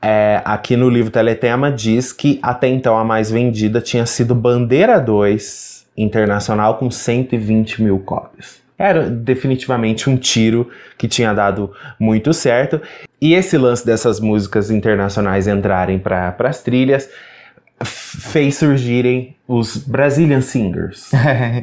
É, 0.00 0.40
aqui 0.42 0.74
no 0.74 0.88
livro 0.88 1.10
Teletema 1.10 1.70
diz 1.70 2.14
que 2.14 2.38
até 2.42 2.66
então 2.66 2.98
a 2.98 3.04
mais 3.04 3.30
vendida 3.30 3.78
tinha 3.78 4.06
sido 4.06 4.34
Bandeira 4.34 4.98
2 4.98 5.84
Internacional 5.94 6.78
com 6.78 6.90
120 6.90 7.82
mil 7.82 7.98
cópias. 7.98 8.62
Era 8.78 9.08
definitivamente 9.08 10.08
um 10.08 10.16
tiro 10.16 10.70
que 10.96 11.06
tinha 11.06 11.32
dado 11.34 11.72
muito 12.00 12.32
certo. 12.32 12.80
E 13.20 13.34
esse 13.34 13.58
lance 13.58 13.84
dessas 13.84 14.18
músicas 14.18 14.70
internacionais 14.70 15.46
entrarem 15.46 15.98
para 15.98 16.34
as 16.38 16.62
trilhas 16.62 17.08
fez 17.84 18.56
surgirem 18.56 19.36
os 19.46 19.76
Brazilian 19.76 20.40
Singers, 20.40 21.10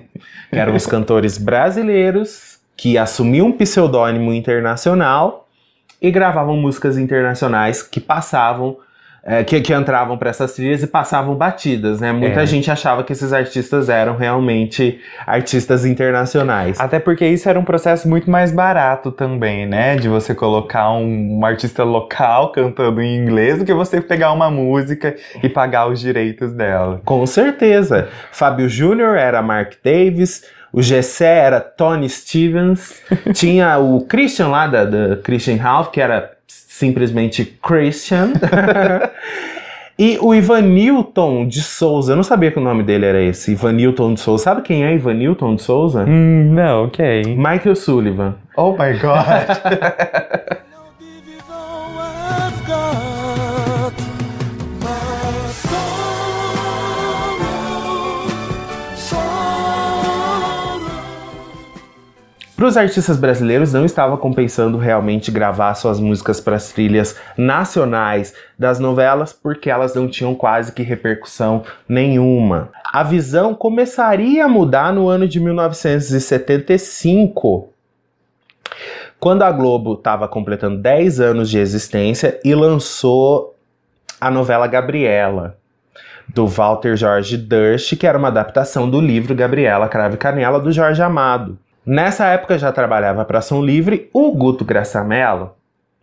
eram 0.51 0.75
os 0.75 0.85
cantores 0.85 1.37
brasileiros 1.37 2.59
que 2.77 2.97
assumiam 2.97 3.47
um 3.47 3.51
pseudônimo 3.51 4.31
internacional 4.33 5.47
e 6.01 6.09
gravavam 6.11 6.55
músicas 6.57 6.97
internacionais 6.97 7.83
que 7.83 7.99
passavam, 7.99 8.77
é, 9.23 9.43
que, 9.43 9.61
que 9.61 9.71
entravam 9.71 10.17
para 10.17 10.31
essas 10.31 10.53
trilhas 10.53 10.81
e 10.81 10.87
passavam 10.87 11.35
batidas, 11.35 12.01
né? 12.01 12.11
Muita 12.11 12.41
É. 12.41 12.45
gente 12.47 12.71
achava 12.71 13.03
que 13.03 13.13
esses 13.13 13.31
artistas 13.31 13.87
eram 13.87 14.15
realmente 14.17 14.99
artistas 15.27 15.85
internacionais. 15.85 16.79
Até 16.79 16.97
porque 16.99 17.27
isso 17.27 17.47
era 17.47 17.59
um 17.59 17.63
processo 17.63 18.09
muito 18.09 18.31
mais 18.31 18.51
barato 18.51 19.11
também, 19.11 19.67
né? 19.67 19.95
De 19.95 20.09
você 20.09 20.33
colocar 20.33 20.91
um, 20.93 21.37
um 21.37 21.45
artista 21.45 21.83
local 21.83 22.51
cantando 22.51 22.99
em 22.99 23.15
inglês 23.15 23.59
do 23.59 23.65
que 23.65 23.73
você 23.75 24.01
pegar 24.01 24.31
uma 24.31 24.49
música 24.49 25.15
e 25.43 25.47
pagar 25.47 25.87
os 25.87 25.99
direitos 25.99 26.51
dela. 26.51 26.99
Com 27.05 27.23
certeza. 27.27 28.09
Fábio 28.31 28.67
Júnior 28.67 29.15
era 29.15 29.39
Mark 29.43 29.73
Davis, 29.83 30.43
o 30.73 30.81
Gessé 30.81 31.39
era 31.39 31.59
Tony 31.59 32.09
Stevens, 32.09 33.01
tinha 33.33 33.77
o 33.77 34.01
Christian 34.01 34.47
lá 34.47 34.67
da, 34.67 34.85
da 34.85 35.17
Christian 35.17 35.57
Ralph, 35.57 35.89
que 35.89 36.01
era 36.01 36.31
simplesmente 36.47 37.45
Christian. 37.61 38.33
E 39.99 40.17
o 40.19 40.33
Ivanilton 40.33 41.47
de 41.47 41.61
Souza, 41.61 42.13
eu 42.13 42.15
não 42.15 42.23
sabia 42.23 42.49
que 42.49 42.57
o 42.57 42.61
nome 42.61 42.81
dele 42.81 43.05
era 43.05 43.21
esse, 43.21 43.51
Ivanilton 43.51 44.15
de 44.15 44.21
Souza. 44.21 44.45
Sabe 44.45 44.63
quem 44.63 44.83
é 44.83 44.95
Ivanilton 44.95 45.53
de 45.53 45.61
Souza? 45.61 46.05
Hum, 46.07 46.53
não, 46.53 46.85
ok. 46.85 47.35
Michael 47.37 47.75
Sullivan. 47.75 48.33
Oh 48.57 48.71
my 48.71 48.97
god. 48.99 50.57
Para 62.61 62.67
os 62.67 62.77
artistas 62.77 63.17
brasileiros 63.17 63.73
não 63.73 63.85
estava 63.85 64.15
compensando 64.19 64.77
realmente 64.77 65.31
gravar 65.31 65.73
suas 65.73 65.99
músicas 65.99 66.39
para 66.39 66.57
as 66.57 66.71
trilhas 66.71 67.19
nacionais 67.35 68.35
das 68.55 68.77
novelas, 68.77 69.33
porque 69.33 69.67
elas 69.67 69.95
não 69.95 70.07
tinham 70.07 70.35
quase 70.35 70.71
que 70.71 70.83
repercussão 70.83 71.63
nenhuma. 71.89 72.69
A 72.85 73.01
visão 73.01 73.55
começaria 73.55 74.45
a 74.45 74.47
mudar 74.47 74.93
no 74.93 75.07
ano 75.07 75.27
de 75.27 75.39
1975, 75.39 77.69
quando 79.19 79.41
a 79.41 79.51
Globo 79.51 79.93
estava 79.93 80.27
completando 80.27 80.77
10 80.77 81.19
anos 81.19 81.49
de 81.49 81.57
existência 81.57 82.39
e 82.45 82.53
lançou 82.53 83.55
a 84.19 84.29
novela 84.29 84.67
Gabriela, 84.67 85.57
do 86.27 86.45
Walter 86.45 86.95
Jorge 86.95 87.37
Durst, 87.37 87.97
que 87.97 88.05
era 88.05 88.19
uma 88.19 88.27
adaptação 88.27 88.87
do 88.87 89.01
livro 89.01 89.33
Gabriela 89.33 89.89
Crave 89.89 90.17
Canela, 90.17 90.59
do 90.59 90.71
Jorge 90.71 91.01
Amado. 91.01 91.57
Nessa 91.85 92.27
época 92.27 92.57
já 92.57 92.71
trabalhava 92.71 93.25
para 93.25 93.39
Ação 93.39 93.61
Livre 93.63 94.09
o 94.13 94.31
Guto 94.31 94.63
Graçamelo, 94.63 95.55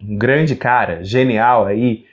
um 0.03 0.17
grande 0.17 0.57
cara, 0.57 1.05
genial 1.05 1.67
aí. 1.67 2.05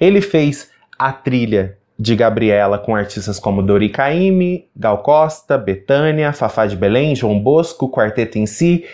Ele 0.00 0.20
fez 0.20 0.70
a 0.98 1.12
trilha 1.12 1.76
de 1.98 2.14
Gabriela 2.14 2.78
com 2.78 2.94
artistas 2.94 3.40
como 3.40 3.62
Dori 3.62 3.88
Caymmi, 3.88 4.68
Gal 4.76 4.98
Costa, 4.98 5.58
Betânia, 5.58 6.32
Fafá 6.32 6.66
de 6.66 6.76
Belém, 6.76 7.16
João 7.16 7.40
Bosco, 7.40 7.90
Quarteto 7.90 8.38
em 8.38 8.46
Si, 8.46 8.84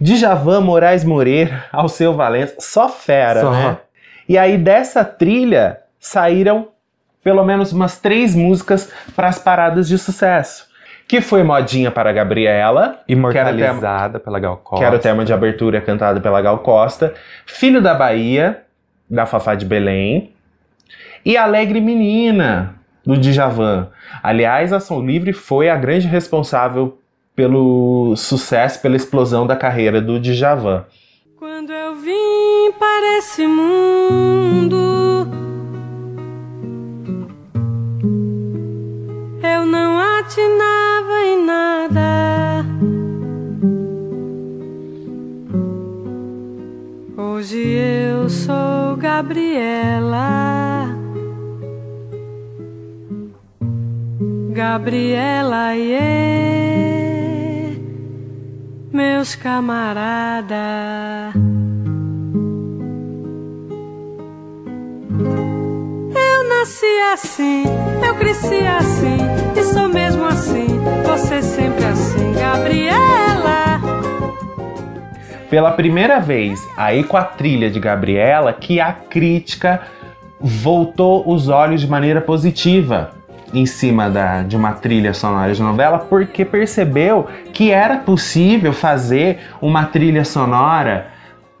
Djavan, 0.00 0.60
Moraes 0.60 1.04
Moreira, 1.04 1.64
Alceu 1.70 2.14
Valença, 2.14 2.56
só 2.58 2.88
fera, 2.88 3.40
Só. 3.42 3.50
né? 3.52 3.78
E 4.28 4.36
aí 4.36 4.58
dessa 4.58 5.04
trilha 5.04 5.78
saíram 5.98 6.68
pelo 7.22 7.44
menos 7.44 7.72
umas 7.72 8.00
três 8.00 8.34
músicas 8.34 8.90
para 9.14 9.28
as 9.28 9.38
paradas 9.38 9.86
de 9.86 9.98
sucesso. 9.98 10.69
Que 11.10 11.20
foi 11.20 11.42
Modinha 11.42 11.90
para 11.90 12.12
Gabriela, 12.12 13.00
Imortalizada 13.08 14.20
pela 14.20 14.38
Gal 14.38 14.58
Costa. 14.58 14.78
que 14.78 14.86
era 14.86 14.94
o 14.94 14.98
tema 15.00 15.24
de 15.24 15.32
abertura 15.32 15.80
cantado 15.80 16.20
pela 16.20 16.40
Gal 16.40 16.58
Costa, 16.60 17.14
Filho 17.44 17.82
da 17.82 17.92
Bahia, 17.92 18.62
da 19.10 19.26
Fafá 19.26 19.56
de 19.56 19.66
Belém, 19.66 20.32
e 21.24 21.36
Alegre 21.36 21.80
Menina, 21.80 22.76
do 23.04 23.18
Djavan. 23.18 23.88
Aliás, 24.22 24.72
a 24.72 24.76
Ação 24.76 25.04
Livre 25.04 25.32
foi 25.32 25.68
a 25.68 25.74
grande 25.74 26.06
responsável 26.06 26.96
pelo 27.34 28.14
sucesso, 28.14 28.80
pela 28.80 28.94
explosão 28.94 29.48
da 29.48 29.56
carreira 29.56 30.00
do 30.00 30.20
Djavan. 30.20 30.84
Quando 31.36 31.72
eu 31.72 31.96
vim 31.96 32.70
para 32.78 33.18
esse 33.18 33.48
mundo, 33.48 35.26
eu 39.42 39.66
não 39.66 39.98
atinava 40.20 40.79
Hoje 47.40 47.56
eu 47.56 48.28
sou 48.28 48.98
Gabriela. 48.98 50.84
Gabriela, 54.52 55.74
e 55.74 55.98
meus 58.92 59.34
camaradas. 59.36 60.58
Eu 66.14 66.46
nasci 66.46 66.84
assim, 67.14 67.64
eu 68.06 68.14
cresci 68.16 68.66
assim, 68.66 69.16
e 69.58 69.62
sou 69.64 69.88
mesmo 69.88 70.26
assim, 70.26 70.66
você 71.06 71.40
sempre 71.40 71.86
assim, 71.86 72.34
Gabriela. 72.34 73.99
Pela 75.50 75.72
primeira 75.72 76.20
vez, 76.20 76.64
aí 76.76 77.02
com 77.02 77.16
a 77.16 77.24
trilha 77.24 77.68
de 77.68 77.80
Gabriela, 77.80 78.52
que 78.52 78.80
a 78.80 78.92
crítica 78.92 79.82
voltou 80.40 81.28
os 81.28 81.48
olhos 81.48 81.80
de 81.80 81.88
maneira 81.88 82.20
positiva 82.20 83.10
em 83.52 83.66
cima 83.66 84.08
da, 84.08 84.44
de 84.44 84.56
uma 84.56 84.74
trilha 84.74 85.12
sonora 85.12 85.52
de 85.52 85.60
novela, 85.60 85.98
porque 85.98 86.44
percebeu 86.44 87.26
que 87.52 87.72
era 87.72 87.96
possível 87.96 88.72
fazer 88.72 89.40
uma 89.60 89.86
trilha 89.86 90.24
sonora 90.24 91.08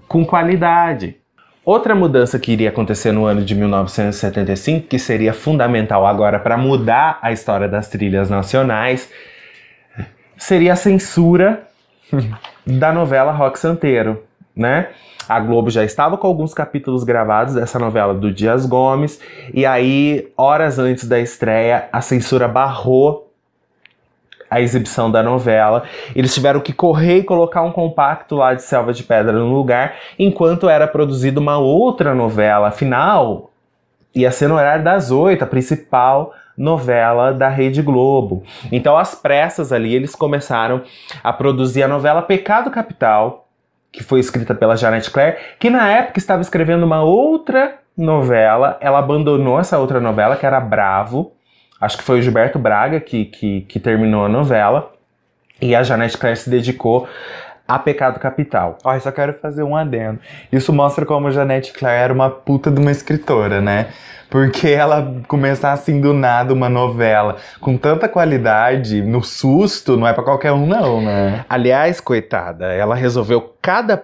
com 0.06 0.24
qualidade. 0.24 1.16
Outra 1.64 1.92
mudança 1.92 2.38
que 2.38 2.52
iria 2.52 2.68
acontecer 2.68 3.10
no 3.10 3.26
ano 3.26 3.42
de 3.42 3.56
1975, 3.56 4.86
que 4.86 5.00
seria 5.00 5.32
fundamental 5.32 6.06
agora 6.06 6.38
para 6.38 6.56
mudar 6.56 7.18
a 7.20 7.32
história 7.32 7.68
das 7.68 7.88
trilhas 7.88 8.30
nacionais, 8.30 9.10
seria 10.38 10.74
a 10.74 10.76
censura 10.76 11.64
da 12.70 12.92
novela 12.92 13.32
Rock 13.32 13.58
Santeiro, 13.58 14.22
né? 14.54 14.88
A 15.28 15.38
Globo 15.38 15.70
já 15.70 15.84
estava 15.84 16.18
com 16.18 16.26
alguns 16.26 16.52
capítulos 16.52 17.04
gravados 17.04 17.54
dessa 17.54 17.78
novela 17.78 18.12
do 18.12 18.32
Dias 18.32 18.66
Gomes, 18.66 19.20
e 19.54 19.64
aí, 19.64 20.28
horas 20.36 20.78
antes 20.78 21.06
da 21.06 21.20
estreia, 21.20 21.88
a 21.92 22.00
censura 22.00 22.48
barrou 22.48 23.30
a 24.50 24.60
exibição 24.60 25.08
da 25.08 25.22
novela. 25.22 25.84
Eles 26.16 26.34
tiveram 26.34 26.58
que 26.58 26.72
correr 26.72 27.18
e 27.18 27.22
colocar 27.22 27.62
um 27.62 27.70
compacto 27.70 28.34
lá 28.34 28.52
de 28.52 28.62
Selva 28.62 28.92
de 28.92 29.04
Pedra 29.04 29.32
no 29.32 29.54
lugar, 29.54 29.94
enquanto 30.18 30.68
era 30.68 30.88
produzida 30.88 31.38
uma 31.38 31.58
outra 31.58 32.12
novela. 32.12 32.68
Afinal, 32.68 33.50
ia 34.12 34.32
ser 34.32 34.48
no 34.48 34.56
horário 34.56 34.82
das 34.82 35.12
oito, 35.12 35.44
a 35.44 35.46
principal 35.46 36.34
novela 36.60 37.32
da 37.32 37.48
Rede 37.48 37.82
Globo. 37.82 38.44
Então, 38.70 38.96
às 38.96 39.14
pressas 39.14 39.72
ali, 39.72 39.94
eles 39.94 40.14
começaram 40.14 40.82
a 41.24 41.32
produzir 41.32 41.82
a 41.82 41.88
novela 41.88 42.22
Pecado 42.22 42.70
Capital, 42.70 43.48
que 43.90 44.04
foi 44.04 44.20
escrita 44.20 44.54
pela 44.54 44.76
Janete 44.76 45.10
Claire, 45.10 45.38
que 45.58 45.70
na 45.70 45.90
época 45.90 46.18
estava 46.18 46.42
escrevendo 46.42 46.84
uma 46.84 47.02
outra 47.02 47.78
novela. 47.96 48.78
Ela 48.80 48.98
abandonou 48.98 49.58
essa 49.58 49.78
outra 49.78 49.98
novela, 49.98 50.36
que 50.36 50.46
era 50.46 50.60
Bravo, 50.60 51.32
Acho 51.80 51.96
que 51.96 52.04
foi 52.04 52.18
o 52.18 52.22
Gilberto 52.22 52.58
Braga 52.58 53.00
que, 53.00 53.24
que, 53.24 53.62
que 53.62 53.80
terminou 53.80 54.26
a 54.26 54.28
novela. 54.28 54.92
E 55.60 55.74
a 55.74 55.82
Janete 55.82 56.18
Claire 56.18 56.38
se 56.38 56.50
dedicou 56.50 57.08
a 57.70 57.78
Pecado 57.78 58.18
Capital. 58.18 58.78
Ó, 58.82 58.92
eu 58.92 59.00
só 59.00 59.12
quero 59.12 59.32
fazer 59.32 59.62
um 59.62 59.76
adendo. 59.76 60.18
Isso 60.50 60.72
mostra 60.72 61.06
como 61.06 61.28
a 61.28 61.30
Janete 61.30 61.72
Claire 61.72 62.02
era 62.02 62.12
uma 62.12 62.28
puta 62.28 62.70
de 62.70 62.80
uma 62.80 62.90
escritora, 62.90 63.60
né? 63.60 63.88
Porque 64.28 64.68
ela 64.68 65.14
começar 65.28 65.72
assim 65.72 66.00
do 66.00 66.12
nada 66.12 66.52
uma 66.52 66.68
novela 66.68 67.36
com 67.60 67.76
tanta 67.76 68.08
qualidade, 68.08 69.02
no 69.02 69.22
susto, 69.22 69.96
não 69.96 70.06
é 70.06 70.12
pra 70.12 70.22
qualquer 70.22 70.52
um, 70.52 70.66
não, 70.66 71.00
né? 71.00 71.44
Aliás, 71.48 72.00
coitada, 72.00 72.72
ela 72.72 72.94
resolveu 72.94 73.54
cada 73.62 73.96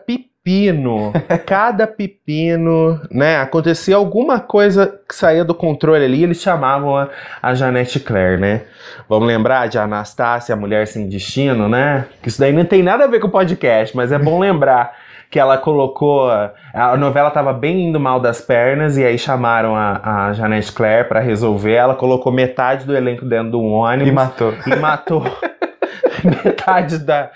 pepino, 0.47 1.13
cada 1.45 1.89
pepino, 1.89 3.01
né? 3.11 3.39
Acontecia 3.39 3.97
alguma 3.97 4.39
coisa 4.39 5.01
que 5.09 5.15
saía 5.15 5.45
do 5.45 5.55
controle 5.55 6.05
ali, 6.05 6.23
eles 6.23 6.41
chamavam 6.41 6.97
a, 6.97 7.09
a 7.43 7.53
Janete 7.55 7.99
Claire, 7.99 8.41
né? 8.41 8.63
Vamos 9.09 9.27
lembrar 9.27 9.69
de 9.69 9.77
Anastácia, 9.77 10.53
a 10.55 10.57
Mulher 10.57 10.87
Sem 10.87 11.09
Destino, 11.09 11.69
né? 11.69 12.07
Que 12.23 12.29
isso 12.29 12.39
daí 12.39 12.53
não 12.53 12.65
tem 12.65 12.83
nada 12.83 13.05
a 13.05 13.09
ver 13.09 13.19
com 13.19 13.27
o 13.27 13.31
podcast, 13.31 13.97
mas 13.97 14.13
é 14.13 14.19
bom 14.19 14.39
lembrar 14.39 14.95
que 15.29 15.41
ela 15.41 15.59
colocou. 15.59 16.31
A 16.73 16.97
novela 16.97 17.31
tava 17.31 17.53
bem 17.53 17.89
indo 17.89 17.99
mal 17.99 18.21
das 18.21 18.41
pernas, 18.41 18.97
e 18.97 19.05
aí 19.05 19.19
chamaram 19.19 19.75
a, 19.75 20.29
a 20.29 20.33
Janete 20.33 20.71
Claire 20.71 21.09
pra 21.09 21.19
resolver. 21.19 21.73
Ela 21.73 21.97
colocou 21.97 22.31
metade 22.33 22.85
do 22.87 22.97
elenco 22.97 23.25
dentro 23.25 23.51
de 23.51 23.57
um 23.57 23.73
ônibus 23.73 24.09
E 24.09 24.13
matou. 24.13 24.55
e 24.67 24.77
matou 24.77 25.25
metade 26.45 26.99
da. 26.99 27.31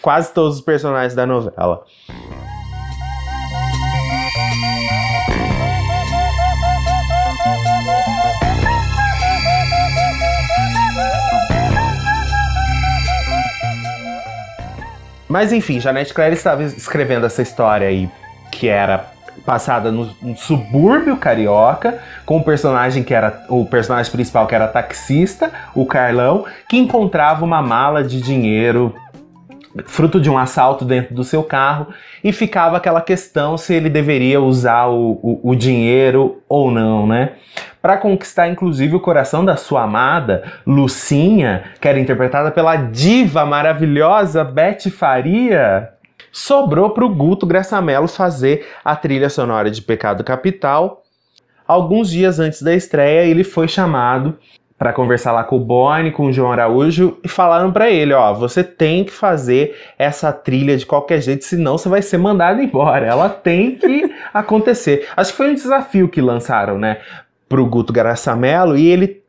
quase 0.00 0.32
todos 0.32 0.56
os 0.56 0.60
personagens 0.60 1.14
da 1.14 1.26
novela. 1.26 1.84
Mas 15.32 15.50
enfim, 15.50 15.80
Janete 15.80 16.12
Claire 16.12 16.34
estava 16.34 16.62
escrevendo 16.62 17.24
essa 17.24 17.40
história 17.40 17.88
aí 17.88 18.06
que 18.50 18.68
era 18.68 19.10
passada 19.44 19.90
no, 19.90 20.08
no 20.22 20.36
subúrbio 20.36 21.16
carioca, 21.16 21.98
com 22.24 22.38
o 22.38 22.44
personagem 22.44 23.02
que 23.02 23.14
era 23.14 23.44
o 23.48 23.64
personagem 23.64 24.10
principal 24.10 24.46
que 24.46 24.54
era 24.54 24.68
taxista, 24.68 25.50
o 25.74 25.84
Carlão, 25.84 26.44
que 26.68 26.76
encontrava 26.76 27.44
uma 27.44 27.60
mala 27.60 28.04
de 28.04 28.20
dinheiro 28.20 28.94
fruto 29.86 30.20
de 30.20 30.28
um 30.28 30.36
assalto 30.36 30.84
dentro 30.84 31.14
do 31.14 31.24
seu 31.24 31.42
carro 31.42 31.88
e 32.22 32.32
ficava 32.32 32.76
aquela 32.76 33.00
questão 33.00 33.56
se 33.56 33.74
ele 33.74 33.88
deveria 33.88 34.40
usar 34.40 34.86
o, 34.86 35.18
o, 35.22 35.50
o 35.50 35.54
dinheiro 35.54 36.42
ou 36.48 36.70
não, 36.70 37.06
né? 37.06 37.32
Para 37.80 37.96
conquistar 37.96 38.48
inclusive 38.48 38.94
o 38.94 39.00
coração 39.00 39.44
da 39.44 39.56
sua 39.56 39.82
amada, 39.82 40.44
Lucinha, 40.66 41.64
que 41.80 41.88
era 41.88 41.98
interpretada 41.98 42.50
pela 42.50 42.76
diva 42.76 43.44
maravilhosa 43.44 44.44
Beth 44.44 44.90
Faria, 44.90 45.88
sobrou 46.32 46.90
para 46.90 47.04
o 47.04 47.14
Guto 47.14 47.46
Graçamelo 47.46 48.08
fazer 48.08 48.66
a 48.82 48.96
trilha 48.96 49.28
sonora 49.28 49.70
de 49.70 49.82
Pecado 49.82 50.24
Capital. 50.24 51.02
Alguns 51.68 52.10
dias 52.10 52.40
antes 52.40 52.62
da 52.62 52.74
estreia, 52.74 53.24
ele 53.24 53.44
foi 53.44 53.68
chamado 53.68 54.36
para 54.82 54.92
conversar 54.92 55.30
lá 55.30 55.44
com 55.44 55.54
o 55.54 55.60
Boni, 55.60 56.10
com 56.10 56.26
o 56.26 56.32
João 56.32 56.50
Araújo 56.50 57.16
e 57.22 57.28
falaram 57.28 57.70
para 57.70 57.88
ele, 57.88 58.12
ó, 58.12 58.34
você 58.34 58.64
tem 58.64 59.04
que 59.04 59.12
fazer 59.12 59.76
essa 59.96 60.32
trilha 60.32 60.76
de 60.76 60.84
qualquer 60.84 61.20
jeito, 61.20 61.44
senão 61.44 61.78
você 61.78 61.88
vai 61.88 62.02
ser 62.02 62.18
mandado 62.18 62.60
embora. 62.60 63.06
Ela 63.06 63.28
tem 63.28 63.76
que 63.76 64.12
acontecer. 64.34 65.06
Acho 65.16 65.30
que 65.30 65.36
foi 65.36 65.50
um 65.50 65.54
desafio 65.54 66.08
que 66.08 66.20
lançaram, 66.20 66.80
né, 66.80 66.98
pro 67.48 67.64
Guto 67.64 67.92
Graçamelo 67.92 68.76
e 68.76 68.88
ele 68.88 69.21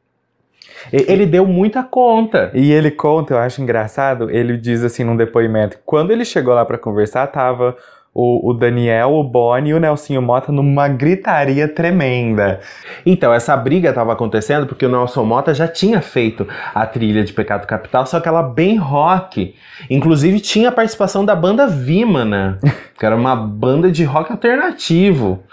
ele 0.92 1.26
deu 1.26 1.46
muita 1.46 1.84
conta. 1.84 2.52
E 2.54 2.72
ele 2.72 2.92
conta, 2.92 3.34
eu 3.34 3.38
acho 3.38 3.62
engraçado, 3.62 4.30
ele 4.30 4.58
diz 4.58 4.84
assim 4.84 5.04
num 5.04 5.16
depoimento, 5.16 5.78
quando 5.86 6.12
ele 6.12 6.26
chegou 6.26 6.54
lá 6.54 6.66
pra 6.66 6.78
conversar, 6.78 7.28
tava 7.28 7.76
o, 8.14 8.52
o 8.52 8.54
Daniel, 8.54 9.14
o 9.14 9.24
Boni 9.24 9.72
e 9.72 9.74
o 9.74 9.80
Nelsinho 9.80 10.22
Mota 10.22 10.52
numa 10.52 10.88
gritaria 10.88 11.68
tremenda. 11.68 12.60
Então, 13.06 13.34
essa 13.34 13.58
briga 13.58 13.90
estava 13.90 14.14
acontecendo 14.14 14.68
porque 14.68 14.86
o 14.86 14.90
Nelson 14.90 15.24
Mota 15.24 15.54
já 15.54 15.68
tinha 15.68 16.00
feito 16.00 16.48
a 16.74 16.86
trilha 16.86 17.24
de 17.24 17.34
Pecado 17.34 17.66
Capital, 17.66 18.06
só 18.06 18.20
que 18.20 18.28
ela 18.28 18.44
bem 18.44 18.78
rock. 18.78 19.56
Inclusive 19.90 20.40
tinha 20.40 20.70
a 20.70 20.72
participação 20.72 21.26
da 21.26 21.36
banda 21.36 21.68
Vimana, 21.68 22.60
que 22.98 23.06
era 23.06 23.16
uma 23.16 23.36
banda 23.36 23.92
de 23.92 24.04
rock 24.04 24.32
alternativo. 24.32 25.44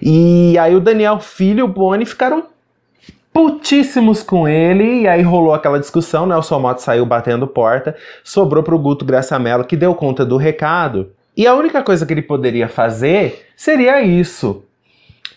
E 0.00 0.56
aí 0.58 0.74
o 0.74 0.80
Daniel 0.80 1.20
Filho 1.20 1.60
e 1.60 1.62
o 1.62 1.68
Boni 1.68 2.06
ficaram 2.06 2.55
putíssimos 3.36 4.22
com 4.22 4.48
ele, 4.48 5.02
e 5.02 5.06
aí 5.06 5.20
rolou 5.20 5.52
aquela 5.52 5.78
discussão, 5.78 6.24
Nelson 6.24 6.58
Mota 6.58 6.80
saiu 6.80 7.04
batendo 7.04 7.46
porta, 7.46 7.94
sobrou 8.24 8.62
pro 8.62 8.78
Guto 8.78 9.04
Graçamelo, 9.04 9.62
que 9.62 9.76
deu 9.76 9.94
conta 9.94 10.24
do 10.24 10.38
recado. 10.38 11.12
E 11.36 11.46
a 11.46 11.54
única 11.54 11.82
coisa 11.82 12.06
que 12.06 12.14
ele 12.14 12.22
poderia 12.22 12.66
fazer 12.66 13.46
seria 13.54 14.00
isso: 14.00 14.64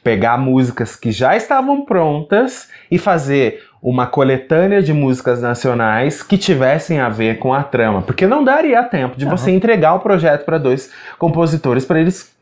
pegar 0.02 0.38
músicas 0.38 0.96
que 0.96 1.12
já 1.12 1.36
estavam 1.36 1.84
prontas 1.84 2.70
e 2.90 2.98
fazer 2.98 3.66
uma 3.84 4.08
coletânea 4.08 4.82
de 4.82 4.94
músicas 4.94 5.42
nacionais 5.42 6.24
que 6.24 6.38
tivessem 6.38 7.02
a 7.02 7.10
ver 7.10 7.38
com 7.38 7.54
a 7.54 7.64
trama, 7.64 8.02
porque 8.02 8.26
não 8.26 8.46
daria 8.46 8.82
tempo 8.82 9.18
de 9.18 9.26
você 9.26 9.52
entregar 9.52 9.96
o 9.96 10.00
projeto 10.00 10.46
para 10.46 10.58
dois 10.58 10.90
compositores 11.18 11.84
para 11.84 12.00
eles 12.00 12.34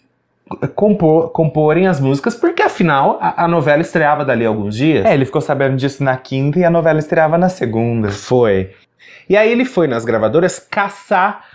compor- 0.76 1.30
comporem 1.30 1.88
as 1.88 2.00
músicas, 2.00 2.36
porque 2.36 2.62
afinal 2.62 3.18
a, 3.22 3.46
a 3.46 3.48
novela 3.48 3.82
estreava 3.82 4.24
dali 4.26 4.46
alguns 4.46 4.76
dias. 4.76 5.06
É, 5.06 5.14
ele 5.14 5.26
ficou 5.26 5.42
sabendo 5.42 5.76
disso 5.76 6.04
na 6.04 6.18
quinta 6.18 6.60
e 6.60 6.64
a 6.64 6.70
novela 6.70 7.00
estreava 7.00 7.38
na 7.38 7.50
segunda. 7.50 8.10
Foi. 8.10 8.72
E 9.30 9.36
aí 9.36 9.52
ele 9.52 9.66
foi 9.66 9.88
nas 9.88 10.06
gravadoras 10.06 10.60
caçar 10.60 11.46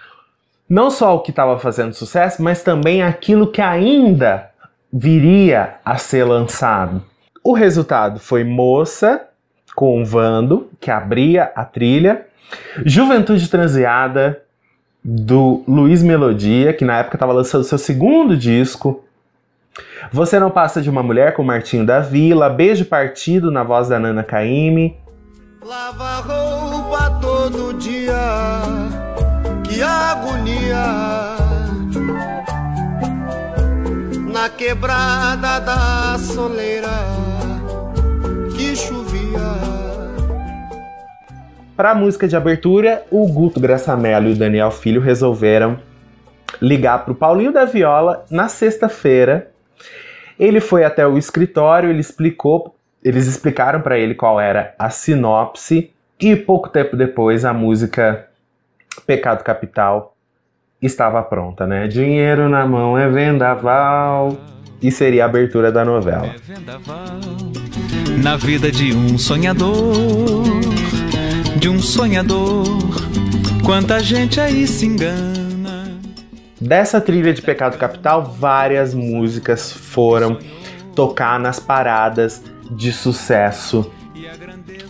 não 0.69 0.91
só 0.91 1.15
o 1.15 1.21
que 1.21 1.31
estava 1.31 1.59
fazendo 1.59 1.93
sucesso, 1.93 2.43
mas 2.43 2.63
também 2.63 3.03
aquilo 3.03 3.51
que 3.51 3.61
ainda 3.61 4.51
viria 4.93 5.75
a 5.85 5.97
ser 5.97 6.25
lançado. 6.25 7.03
O 7.45 7.53
resultado 7.53 8.21
foi 8.21 8.45
Moça 8.45 9.27
com 9.75 10.05
Vando, 10.05 10.71
que 10.81 10.91
abria 10.91 11.51
a 11.55 11.65
trilha, 11.65 12.27
Juventude 12.85 13.49
Transeada 13.49 14.42
do 15.05 15.62
Luiz 15.67 16.03
Melodia, 16.03 16.73
que 16.73 16.85
na 16.85 16.99
época 16.99 17.17
estava 17.17 17.33
lançando 17.33 17.65
seu 17.65 17.79
segundo 17.79 18.37
disco. 18.37 19.05
Você 20.12 20.38
não 20.38 20.51
passa 20.51 20.83
de 20.83 20.91
uma 20.91 21.03
mulher 21.03 21.35
com 21.35 21.43
Martinho 21.43 21.87
da 21.87 22.01
Vila, 22.01 22.51
Beijo 22.51 22.85
Partido 22.85 23.51
na 23.51 23.62
voz 23.62 23.88
da 23.88 23.99
Nana 23.99 24.23
Caymmi, 24.23 24.97
Lava 25.65 26.17
roupa 26.23 27.21
todo 27.21 27.73
dia, 27.75 28.19
que 29.62 29.81
agonia. 29.81 31.37
Na 34.33 34.49
quebrada 34.49 35.61
da 35.61 36.19
soleira, 36.19 36.88
que 38.57 38.75
chovia. 38.75 39.72
Para 41.77 41.93
a 41.93 41.95
música 41.95 42.29
de 42.29 42.37
abertura, 42.37 43.03
o 43.11 43.27
Guto 43.27 43.59
Graçamelo 43.59 44.29
e 44.29 44.33
o 44.33 44.37
Daniel 44.37 44.71
Filho 44.71 45.01
resolveram 45.01 45.79
ligar 46.61 47.05
para 47.05 47.13
o 47.13 47.17
Paulinho 47.17 47.53
da 47.53 47.65
Viola 47.65 48.25
na 48.31 48.47
sexta-feira. 48.49 49.51
Ele 50.39 50.61
foi 50.61 50.85
até 50.85 51.07
o 51.07 51.17
escritório, 51.17 51.89
ele 51.89 52.01
explicou, 52.01 52.75
eles 53.03 53.27
explicaram 53.27 53.81
para 53.81 53.99
ele 53.99 54.15
qual 54.15 54.39
era 54.39 54.75
a 54.79 54.91
sinopse 54.91 55.91
e 56.21 56.37
pouco 56.37 56.69
tempo 56.69 56.97
depois 56.97 57.45
a 57.45 57.53
música 57.53 58.29
Pecado 59.07 59.43
Capital 59.43 60.15
estava 60.81 61.23
pronta, 61.23 61.67
né? 61.67 61.89
Dinheiro 61.89 62.49
na 62.49 62.67
mão 62.67 62.99
é 62.99 63.09
vendaval 63.09 64.37
e 64.81 64.91
seria 64.91 65.25
a 65.25 65.27
abertura 65.27 65.73
da 65.73 65.85
novela. 65.85 66.27
É 66.27 66.55
vendaval 66.55 66.97
na 68.23 68.37
vida 68.37 68.71
de 68.71 68.95
um 68.95 69.17
sonhador, 69.17 70.45
de 71.62 71.68
um 71.68 71.79
sonhador. 71.79 72.64
Quanta 73.64 74.01
gente 74.01 74.40
aí 74.40 74.67
se 74.67 74.85
engana. 74.85 75.96
Dessa 76.60 77.00
trilha 77.00 77.33
de 77.33 77.40
Pecado 77.40 77.79
Capital, 77.79 78.25
várias 78.25 78.92
músicas 78.92 79.71
foram 79.71 80.38
tocar 80.92 81.38
nas 81.38 81.60
paradas 81.60 82.42
de 82.69 82.90
sucesso 82.90 83.88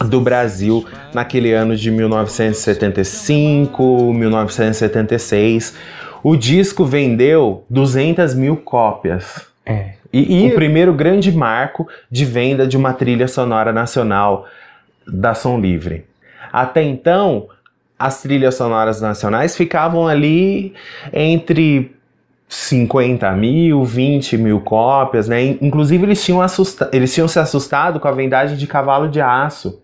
do 0.09 0.19
Brasil 0.19 0.87
naquele 1.13 1.53
ano 1.53 1.77
de 1.77 1.91
1975, 1.91 4.15
1976. 4.15 5.77
O 6.23 6.35
disco 6.37 6.87
vendeu 6.87 7.67
200 7.69 8.35
mil 8.35 8.57
cópias. 8.57 9.43
É. 9.67 9.91
E, 10.11 10.47
e 10.47 10.49
O 10.49 10.55
primeiro 10.55 10.95
grande 10.95 11.31
marco 11.31 11.87
de 12.11 12.25
venda 12.25 12.67
de 12.67 12.79
uma 12.79 12.95
trilha 12.95 13.29
sonora 13.29 13.75
nacional 13.75 14.47
da 15.07 15.35
Som 15.35 15.61
Livre. 15.61 16.11
Até 16.53 16.83
então, 16.83 17.49
as 17.99 18.21
trilhas 18.21 18.57
sonoras 18.57 19.01
nacionais 19.01 19.57
ficavam 19.57 20.07
ali 20.07 20.75
entre 21.13 21.95
50 22.49 23.33
mil, 23.33 23.85
20 23.85 24.37
mil 24.37 24.61
cópias, 24.61 25.27
né? 25.27 25.43
Inclusive, 25.63 26.05
eles 26.05 26.23
tinham, 26.23 26.41
eles 26.93 27.15
tinham 27.15 27.27
se 27.27 27.39
assustado 27.39 27.99
com 27.99 28.09
a 28.09 28.13
vendagem 28.13 28.59
de 28.59 28.67
cavalo 28.67 29.09
de 29.09 29.21
aço, 29.21 29.81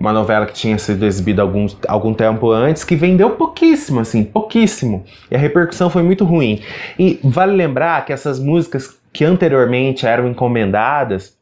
uma 0.00 0.12
novela 0.12 0.46
que 0.46 0.52
tinha 0.52 0.76
sido 0.78 1.06
exibida 1.06 1.42
algum, 1.42 1.66
algum 1.86 2.12
tempo 2.12 2.50
antes, 2.50 2.82
que 2.82 2.96
vendeu 2.96 3.30
pouquíssimo, 3.30 4.00
assim, 4.00 4.24
pouquíssimo. 4.24 5.04
E 5.30 5.36
a 5.36 5.38
repercussão 5.38 5.88
foi 5.88 6.02
muito 6.02 6.24
ruim. 6.24 6.60
E 6.98 7.20
vale 7.22 7.54
lembrar 7.54 8.04
que 8.04 8.12
essas 8.12 8.40
músicas 8.40 8.98
que 9.12 9.24
anteriormente 9.24 10.04
eram 10.04 10.26
encomendadas 10.26 11.36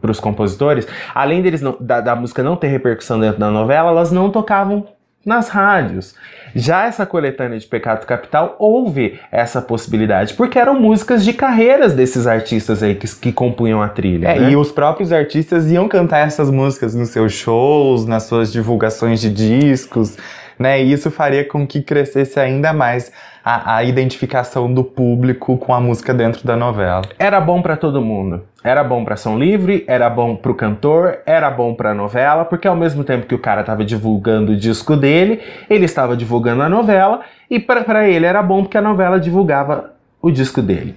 para 0.00 0.10
os 0.10 0.20
compositores, 0.20 0.86
além 1.14 1.42
deles 1.42 1.60
não- 1.60 1.76
da, 1.80 2.00
da 2.00 2.14
música 2.16 2.42
não 2.42 2.56
ter 2.56 2.68
repercussão 2.68 3.18
dentro 3.18 3.38
da 3.40 3.50
novela, 3.50 3.90
elas 3.90 4.12
não 4.12 4.30
tocavam 4.30 4.86
nas 5.24 5.48
rádios. 5.48 6.14
Já 6.54 6.86
essa 6.86 7.06
coletânea 7.06 7.58
de 7.58 7.66
Pecado 7.66 8.04
Capital 8.06 8.56
houve 8.58 9.18
essa 9.30 9.62
possibilidade, 9.62 10.34
porque 10.34 10.58
eram 10.58 10.78
músicas 10.78 11.24
de 11.24 11.32
carreiras 11.32 11.94
desses 11.94 12.26
artistas 12.26 12.82
aí 12.82 12.94
que, 12.94 13.06
que 13.16 13.32
compunham 13.32 13.80
a 13.80 13.88
trilha. 13.88 14.28
É, 14.28 14.38
né? 14.38 14.50
e 14.50 14.56
os 14.56 14.70
próprios 14.70 15.12
artistas 15.12 15.70
iam 15.70 15.88
cantar 15.88 16.26
essas 16.26 16.50
músicas 16.50 16.94
nos 16.94 17.08
seus 17.10 17.32
shows, 17.32 18.04
nas 18.04 18.24
suas 18.24 18.52
divulgações 18.52 19.20
de 19.20 19.30
discos, 19.30 20.16
né? 20.58 20.82
E 20.82 20.92
isso 20.92 21.10
faria 21.10 21.44
com 21.44 21.66
que 21.66 21.82
crescesse 21.82 22.38
ainda 22.38 22.72
mais 22.72 23.12
a, 23.44 23.76
a 23.76 23.84
identificação 23.84 24.72
do 24.72 24.84
público 24.84 25.56
com 25.58 25.74
a 25.74 25.80
música 25.80 26.14
dentro 26.14 26.46
da 26.46 26.56
novela. 26.56 27.02
Era 27.18 27.40
bom 27.40 27.60
pra 27.60 27.76
todo 27.76 28.00
mundo. 28.00 28.42
Era 28.64 28.84
bom 28.84 29.04
pra 29.04 29.16
São 29.16 29.38
Livre, 29.38 29.84
era 29.88 30.08
bom 30.08 30.36
pro 30.36 30.54
cantor, 30.54 31.18
era 31.26 31.50
bom 31.50 31.74
pra 31.74 31.92
novela, 31.92 32.44
porque 32.44 32.68
ao 32.68 32.76
mesmo 32.76 33.02
tempo 33.02 33.26
que 33.26 33.34
o 33.34 33.38
cara 33.38 33.64
tava 33.64 33.84
divulgando 33.84 34.52
o 34.52 34.56
disco 34.56 34.96
dele, 34.96 35.40
ele 35.68 35.84
estava 35.84 36.16
divulgando 36.16 36.62
a 36.62 36.68
novela, 36.68 37.22
e 37.50 37.58
pra 37.58 38.08
ele 38.08 38.24
era 38.24 38.40
bom 38.40 38.62
porque 38.62 38.78
a 38.78 38.82
novela 38.82 39.18
divulgava 39.18 39.92
o 40.22 40.30
disco 40.30 40.62
dele. 40.62 40.94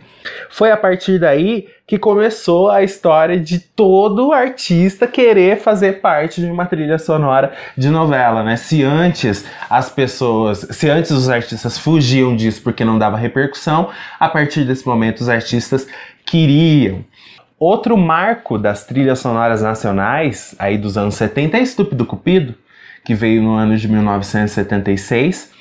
Foi 0.50 0.72
a 0.72 0.78
partir 0.78 1.20
daí 1.20 1.68
que 1.88 1.98
começou 1.98 2.70
a 2.70 2.84
história 2.84 3.40
de 3.40 3.60
todo 3.60 4.32
artista 4.32 5.08
querer 5.08 5.60
fazer 5.60 6.00
parte 6.00 6.42
de 6.42 6.48
uma 6.48 6.66
trilha 6.66 6.98
sonora 6.98 7.54
de 7.76 7.90
novela, 7.90 8.44
né? 8.44 8.56
Se 8.56 8.84
antes 8.84 9.46
as 9.70 9.90
pessoas, 9.90 10.68
se 10.72 10.90
antes 10.90 11.12
os 11.12 11.28
artistas 11.28 11.78
fugiam 11.78 12.36
disso 12.36 12.62
porque 12.64 12.86
não 12.86 12.98
dava 12.98 13.18
repercussão, 13.18 13.90
a 14.20 14.30
partir 14.30 14.64
desse 14.64 14.86
momento 14.88 15.22
os 15.22 15.30
artistas 15.30 15.88
queriam. 16.26 17.04
Outro 17.58 17.98
marco 17.98 18.58
das 18.58 18.86
trilhas 18.86 19.20
sonoras 19.20 19.62
nacionais, 19.62 20.56
aí 20.60 20.78
dos 20.78 20.98
anos 20.98 21.16
70, 21.16 21.58
é 21.58 21.62
Estúpido 21.62 22.06
Cupido, 22.06 22.54
que 23.04 23.16
veio 23.16 23.42
no 23.42 23.54
ano 23.54 23.78
de 23.78 23.88
1976. 23.88 25.55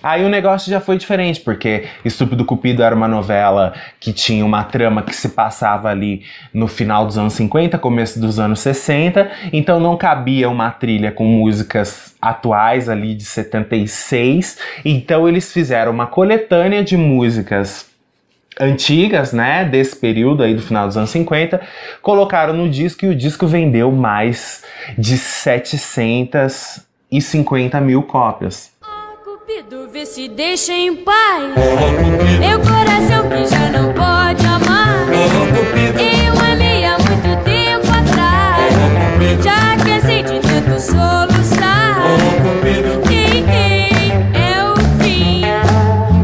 Aí 0.00 0.24
o 0.24 0.28
negócio 0.28 0.70
já 0.70 0.80
foi 0.80 0.96
diferente, 0.96 1.40
porque 1.40 1.84
Estúpido 2.04 2.44
Cupido 2.44 2.82
era 2.82 2.94
uma 2.94 3.08
novela 3.08 3.74
que 4.00 4.12
tinha 4.12 4.44
uma 4.44 4.64
trama 4.64 5.02
que 5.02 5.14
se 5.14 5.30
passava 5.30 5.88
ali 5.88 6.22
no 6.54 6.68
final 6.68 7.04
dos 7.04 7.18
anos 7.18 7.34
50, 7.34 7.78
começo 7.78 8.20
dos 8.20 8.38
anos 8.38 8.60
60, 8.60 9.30
então 9.52 9.80
não 9.80 9.96
cabia 9.96 10.48
uma 10.48 10.70
trilha 10.70 11.12
com 11.12 11.24
músicas 11.24 12.14
atuais 12.20 12.88
ali 12.88 13.14
de 13.14 13.24
76, 13.24 14.58
então 14.84 15.28
eles 15.28 15.52
fizeram 15.52 15.92
uma 15.92 16.06
coletânea 16.06 16.82
de 16.82 16.96
músicas 16.96 17.92
antigas, 18.60 19.32
né, 19.32 19.64
desse 19.64 19.96
período 19.96 20.42
aí 20.42 20.54
do 20.54 20.60
final 20.62 20.86
dos 20.86 20.96
anos 20.96 21.10
50, 21.10 21.60
colocaram 22.00 22.54
no 22.54 22.68
disco 22.68 23.04
e 23.04 23.08
o 23.08 23.14
disco 23.14 23.46
vendeu 23.46 23.92
mais 23.92 24.64
de 24.96 25.16
750 25.16 27.80
mil 27.80 28.02
cópias. 28.02 28.71
Cupido, 29.42 29.88
vê 29.88 30.06
se 30.06 30.28
deixa 30.28 30.72
em 30.72 30.94
paz. 30.94 31.52
Meu 32.38 32.60
coração 32.60 33.28
que 33.28 33.44
já 33.44 33.70
não 33.70 33.92
pode 33.92 34.46
amar. 34.46 35.08
Eu 35.98 36.52
amei 36.52 36.84
há 36.84 36.96
muito 36.96 37.44
tempo 37.44 37.88
atrás. 37.88 38.72
Já 39.42 39.76
cansei 39.84 40.22
de 40.22 40.38
tanto 40.38 40.80
soluçar. 40.80 42.02
Ei, 43.10 43.44
ei, 43.50 44.12
é 44.32 44.62
o 44.62 44.76
fim. 45.02 45.42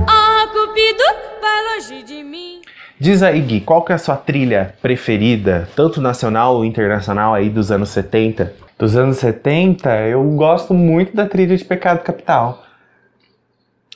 Oh, 0.06 0.48
Cupido, 0.52 1.02
vai 1.40 1.74
longe 1.74 2.04
de 2.04 2.22
mim. 2.22 2.60
Diz 3.00 3.24
aí, 3.24 3.40
Gui, 3.40 3.60
qual 3.62 3.82
que 3.84 3.90
é 3.90 3.96
a 3.96 3.98
sua 3.98 4.16
trilha 4.16 4.74
preferida, 4.80 5.68
tanto 5.74 6.00
nacional 6.00 6.54
ou 6.54 6.64
internacional 6.64 7.34
aí 7.34 7.50
dos 7.50 7.72
anos 7.72 7.88
70? 7.88 8.54
Dos 8.78 8.96
anos 8.96 9.16
70, 9.16 9.90
eu 10.06 10.22
gosto 10.36 10.72
muito 10.72 11.16
da 11.16 11.26
trilha 11.26 11.56
de 11.56 11.64
Pecado 11.64 12.04
Capital. 12.04 12.67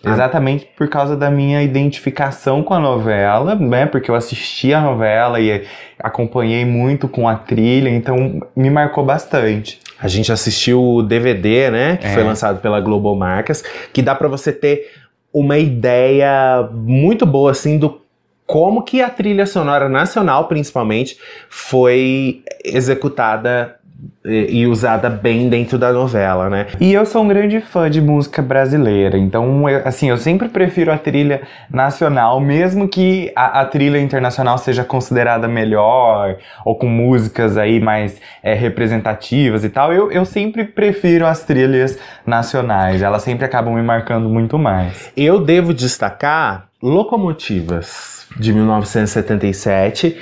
Ah. 0.05 0.11
Exatamente 0.13 0.69
por 0.77 0.89
causa 0.89 1.17
da 1.17 1.31
minha 1.31 1.63
identificação 1.63 2.63
com 2.63 2.75
a 2.75 2.81
novela, 2.81 3.55
né? 3.55 3.87
Porque 3.87 4.11
eu 4.11 4.15
assisti 4.15 4.75
a 4.75 4.81
novela 4.81 5.39
e 5.41 5.65
acompanhei 5.99 6.65
muito 6.65 7.07
com 7.09 7.29
a 7.29 7.37
trilha, 7.37 7.89
então 7.89 8.41
me 8.57 8.69
marcou 8.71 9.05
bastante. 9.05 9.81
A 10.01 10.09
gente 10.09 10.33
assistiu 10.33 10.83
o 10.83 11.03
DVD, 11.03 11.71
né, 11.71 11.97
que 11.97 12.07
É. 12.07 12.11
foi 12.15 12.25
lançado 12.25 12.61
pela 12.61 12.81
Global 12.81 13.15
Marcas, 13.15 13.63
que 13.93 14.03
dá 14.03 14.15
pra 14.15 14.27
você 14.27 14.53
ter 14.53 14.91
uma 15.33 15.57
ideia 15.59 16.69
muito 16.73 17.25
boa 17.25 17.53
assim 17.53 17.79
do 17.79 18.03
como 18.45 18.83
que 18.83 19.01
a 19.01 19.09
trilha 19.09 19.47
sonora 19.47 19.89
nacional, 19.89 20.47
principalmente, 20.49 21.17
foi 21.49 22.43
executada 22.65 23.77
e, 24.25 24.61
e 24.63 24.67
usada 24.67 25.09
bem 25.11 25.49
dentro 25.49 25.79
da 25.79 25.93
novela, 25.93 26.49
né? 26.51 26.67
E 26.81 26.93
eu 26.93 27.05
sou 27.07 27.23
um 27.23 27.29
grande 27.29 27.61
fã 27.61 27.91
de 27.91 28.01
música 28.01 28.41
brasileira, 28.43 29.17
então, 29.19 29.69
eu- 29.69 29.83
assim, 29.85 30.09
eu 30.11 30.17
sempre 30.17 30.49
prefiro 30.49 30.93
a 30.93 30.99
trilha 30.99 31.43
nacional, 31.71 32.41
mesmo 32.41 32.89
que 32.89 33.33
a, 33.37 33.61
a 33.61 33.65
trilha 33.65 33.99
internacional 34.01 34.59
seja 34.59 34.85
considerada 34.85 35.47
melhor, 35.49 36.37
ou 36.65 36.77
com 36.77 36.87
músicas 36.89 37.57
aí 37.57 37.81
mais 37.81 38.21
é, 38.43 38.55
representativas 38.55 39.65
e 39.65 39.69
tal, 39.69 39.93
eu, 39.93 40.11
eu 40.13 40.25
sempre 40.25 40.65
prefiro 40.65 41.27
as 41.27 41.45
trilhas 41.45 41.99
nacionais, 42.27 43.03
elas 43.03 43.23
sempre 43.23 43.45
acabam 43.45 43.75
me 43.75 43.83
marcando 43.83 44.29
muito 44.29 44.59
mais. 44.59 45.11
Eu 45.17 45.39
devo 45.45 45.73
destacar 45.75 46.69
Locomotivas, 46.83 48.27
de 48.41 48.53
1977. 48.53 50.17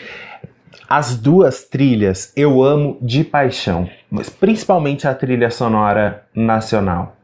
As 0.93 1.15
duas 1.15 1.63
trilhas 1.63 2.33
eu 2.35 2.65
amo 2.65 2.99
de 3.01 3.23
paixão, 3.23 3.89
mas 4.11 4.29
principalmente 4.29 5.07
a 5.07 5.15
trilha 5.15 5.49
sonora 5.49 6.25
nacional. 6.35 7.17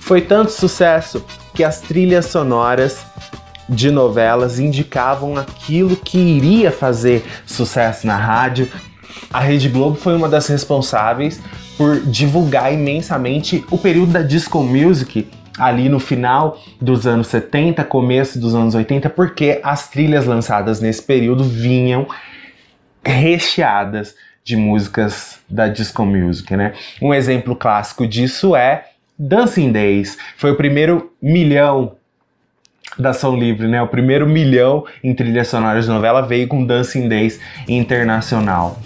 Foi 0.00 0.20
tanto 0.20 0.50
sucesso 0.50 1.24
que 1.54 1.62
as 1.62 1.80
trilhas 1.80 2.26
sonoras 2.26 3.06
de 3.68 3.90
novelas 3.90 4.58
indicavam 4.58 5.36
aquilo 5.36 5.96
que 5.96 6.18
iria 6.18 6.70
fazer 6.70 7.24
sucesso 7.44 8.06
na 8.06 8.16
rádio. 8.16 8.70
A 9.32 9.40
Rede 9.40 9.68
Globo 9.68 9.96
foi 9.96 10.14
uma 10.14 10.28
das 10.28 10.46
responsáveis 10.46 11.40
por 11.76 12.00
divulgar 12.00 12.72
imensamente 12.72 13.64
o 13.70 13.78
período 13.78 14.12
da 14.12 14.22
disco 14.22 14.62
music 14.62 15.28
ali 15.58 15.88
no 15.88 15.98
final 15.98 16.58
dos 16.80 17.06
anos 17.06 17.28
70, 17.28 17.82
começo 17.84 18.38
dos 18.38 18.54
anos 18.54 18.74
80, 18.74 19.08
porque 19.10 19.60
as 19.62 19.88
trilhas 19.88 20.26
lançadas 20.26 20.80
nesse 20.80 21.02
período 21.02 21.44
vinham 21.44 22.06
recheadas 23.04 24.14
de 24.44 24.56
músicas 24.56 25.40
da 25.48 25.66
disco 25.66 26.04
music, 26.04 26.56
né? 26.56 26.72
Um 27.00 27.12
exemplo 27.12 27.56
clássico 27.56 28.06
disso 28.06 28.54
é 28.54 28.84
Dancing 29.18 29.72
Days. 29.72 30.16
Foi 30.36 30.52
o 30.52 30.56
primeiro 30.56 31.12
milhão 31.20 31.96
da 32.98 33.12
Som 33.12 33.36
Livre, 33.36 33.66
né? 33.66 33.82
O 33.82 33.88
primeiro 33.88 34.26
milhão 34.26 34.84
em 35.02 35.14
trilhas 35.14 35.48
sonoras 35.48 35.84
de 35.84 35.90
novela 35.90 36.22
veio 36.22 36.48
com 36.48 36.64
Dancing 36.64 37.08
Days 37.08 37.38
internacional. 37.68 38.80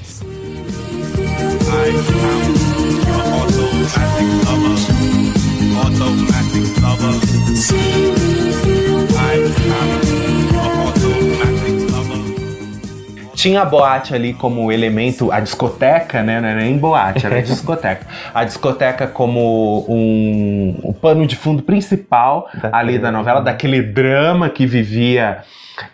Tinha 13.41 13.63
a 13.63 13.65
boate 13.65 14.15
ali 14.15 14.35
como 14.35 14.71
elemento, 14.71 15.33
a 15.33 15.41
discoteca, 15.41 16.23
né? 16.23 16.43
Não 16.43 16.49
era 16.49 16.61
nem 16.61 16.77
boate, 16.77 17.25
era 17.25 17.41
discoteca. 17.43 18.07
A 18.35 18.45
discoteca 18.45 19.07
como 19.07 19.87
um, 19.89 20.79
o 20.83 20.93
pano 20.93 21.27
de 21.27 21.37
fundo 21.37 21.63
principal 21.63 22.51
Da 22.53 22.69
ali 22.71 22.99
da 22.99 23.11
novela, 23.11 23.41
daquele 23.41 23.81
drama 23.81 24.51
que 24.51 24.67
vivia 24.67 25.39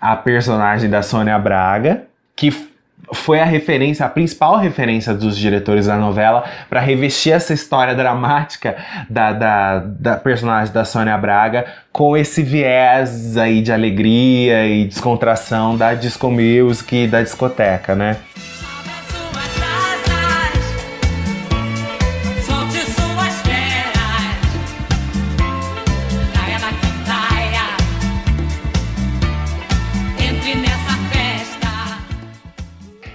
a 0.01 0.17
personagem 0.17 0.91
da 0.91 1.03
Sônia 1.03 1.39
Braga, 1.39 2.03
que 2.35 2.51
foi 3.13 3.41
a 3.41 3.45
referência, 3.45 4.05
a 4.05 4.09
principal 4.09 4.57
referência 4.59 5.15
dos 5.15 5.37
diretores 5.37 5.87
da 5.87 5.97
novela 5.97 6.45
para 6.69 6.81
revestir 6.81 7.33
essa 7.33 7.53
história 7.55 7.95
dramática 7.95 8.77
da, 9.09 9.33
da, 9.33 9.79
da 9.79 10.17
personagem 10.17 10.73
da 10.73 10.85
Sônia 10.85 11.17
Braga 11.17 11.67
com 11.93 12.17
esse 12.17 12.43
viés 12.43 13.37
aí 13.37 13.63
de 13.63 13.73
alegria 13.73 14.67
e 14.67 14.85
descontração 14.85 15.77
da 15.77 15.95
disco 15.95 16.31
music 16.31 17.05
e 17.05 17.07
da 17.07 17.23
discoteca, 17.23 17.95
né? 17.95 18.17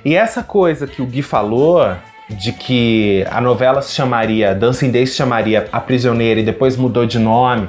E 0.03 0.15
essa 0.15 0.41
coisa 0.43 0.87
que 0.87 1.01
o 1.01 1.05
Gui 1.05 1.21
falou 1.21 1.95
de 2.29 2.51
que 2.53 3.25
a 3.29 3.41
novela 3.41 3.81
se 3.81 3.93
chamaria, 3.93 4.55
Dancing 4.55 4.89
Days 4.91 5.11
se 5.11 5.17
chamaria 5.17 5.67
A 5.71 5.79
Prisioneira 5.79 6.39
e 6.39 6.43
depois 6.43 6.77
mudou 6.77 7.05
de 7.05 7.19
nome 7.19 7.67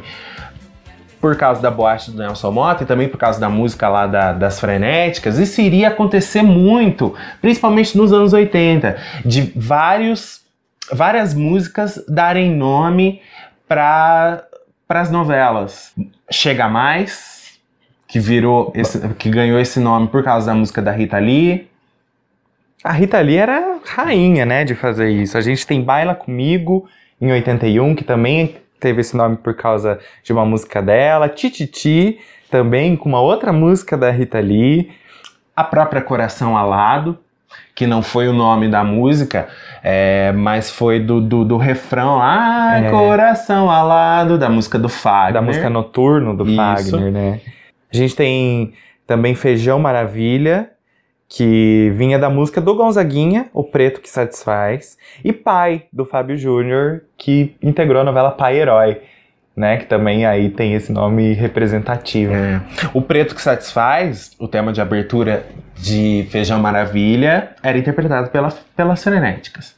por 1.21 1.37
causa 1.37 1.61
da 1.63 1.71
boate 1.71 2.11
do 2.11 2.19
Nelson 2.19 2.51
Mota 2.51 2.83
e 2.83 2.87
também 2.87 3.09
por 3.09 3.17
causa 3.17 3.39
da 3.39 3.49
música 3.49 3.89
lá 3.89 4.07
da- 4.09 4.33
das 4.33 4.59
frenéticas, 4.59 5.39
isso 5.39 5.61
iria 5.61 5.89
acontecer 5.89 6.43
muito, 6.43 7.15
principalmente 7.41 7.97
nos 7.97 8.13
anos 8.13 8.33
80, 8.33 8.97
de 9.25 9.53
vários, 9.55 10.41
várias 10.93 11.33
músicas 11.33 12.03
darem 12.09 12.51
nome 12.51 13.21
para 13.69 14.43
as 14.89 15.11
novelas. 15.13 15.93
Chega 16.31 16.69
Mais, 16.69 17.53
que 18.09 18.19
virou 18.19 18.73
esse- 18.75 18.99
que 19.15 19.31
ganhou 19.31 19.61
esse 19.61 19.79
nome 19.79 20.09
por 20.09 20.25
causa 20.25 20.47
da 20.49 20.55
música 20.55 20.83
da 20.83 20.91
Rita 20.91 21.19
Lee. 21.19 21.71
A 22.83 22.93
Rita 22.93 23.21
Lee 23.21 23.37
era 23.37 23.79
rainha, 23.87 24.45
né, 24.45 24.65
de 24.65 24.75
fazer 24.75 25.09
isso. 25.11 25.39
A 25.39 25.41
gente 25.41 25.67
tem 25.67 25.83
Baila 25.83 26.15
Comigo, 26.15 26.89
em 27.21 27.31
81, 27.31 27.95
que 27.95 28.03
também 28.05 28.57
teve 28.81 29.01
esse 29.01 29.17
nome 29.17 29.37
por 29.37 29.55
causa 29.55 29.99
de 30.25 30.33
uma 30.33 30.45
música 30.45 30.83
dela. 30.83 31.29
Tititi, 31.29 32.19
também 32.51 32.97
com 32.97 33.09
uma 33.09 33.21
outra 33.21 33.53
música 33.53 33.97
da 33.97 34.11
Rita 34.11 34.41
Lee. 34.41 34.91
a 35.55 35.63
própria 35.63 36.01
Coração 36.03 36.57
Alado, 36.57 37.19
que 37.75 37.87
não 37.87 38.03
foi 38.03 38.27
o 38.27 38.33
nome 38.33 38.69
da 38.69 38.83
música, 38.83 39.49
é, 39.83 40.33
mas 40.33 40.71
foi 40.71 40.99
do, 40.99 41.21
do, 41.21 41.45
do 41.45 41.57
refrão 41.59 42.17
lá, 42.17 42.79
É. 42.79 42.91
Coração 42.91 43.71
Alado, 43.71 44.39
da 44.39 44.49
música 44.49 44.79
do 44.79 44.89
Fagner. 44.89 45.35
da 45.35 45.43
música 45.43 45.71
Noturno 45.71 46.35
do 46.37 46.45
Isso. 46.47 46.57
Fagner, 46.57 47.13
né? 47.13 47.41
A 47.93 47.97
gente 47.97 48.17
tem 48.17 48.73
também 49.07 49.35
Feijão 49.35 49.79
Maravilha, 49.79 50.71
que 51.35 51.91
vinha 51.97 52.19
da 52.19 52.29
música 52.29 52.61
do 52.61 52.75
Gonzaguinha, 52.75 53.47
O 53.55 53.65
Preto 53.65 54.03
que 54.03 54.11
Satisfaz, 54.11 54.99
e 55.25 55.33
Pai, 55.33 55.85
do 55.91 56.05
Fábio 56.05 56.37
Júnior, 56.37 57.05
que 57.17 57.57
integrou 57.63 58.03
a 58.03 58.05
novela 58.05 58.31
Pai 58.31 58.59
Herói, 58.59 59.01
né? 59.57 59.79
Que 59.79 59.87
também 59.87 60.27
aí 60.27 60.51
tem 60.51 60.75
esse 60.75 60.93
nome 60.93 61.33
representativo. 61.33 62.35
É. 62.35 62.61
O 62.93 63.01
Preto 63.01 63.35
que 63.35 63.41
Satisfaz, 63.41 64.33
o 64.39 64.47
tema 64.47 64.75
de 64.75 64.83
abertura 64.83 65.47
de 65.75 66.27
Feijão 66.31 66.61
Maravilha, 66.61 67.57
era 67.63 67.79
interpretado 67.79 68.29
pela, 68.29 68.53
pelas 68.77 69.03
frenéticas. 69.03 69.75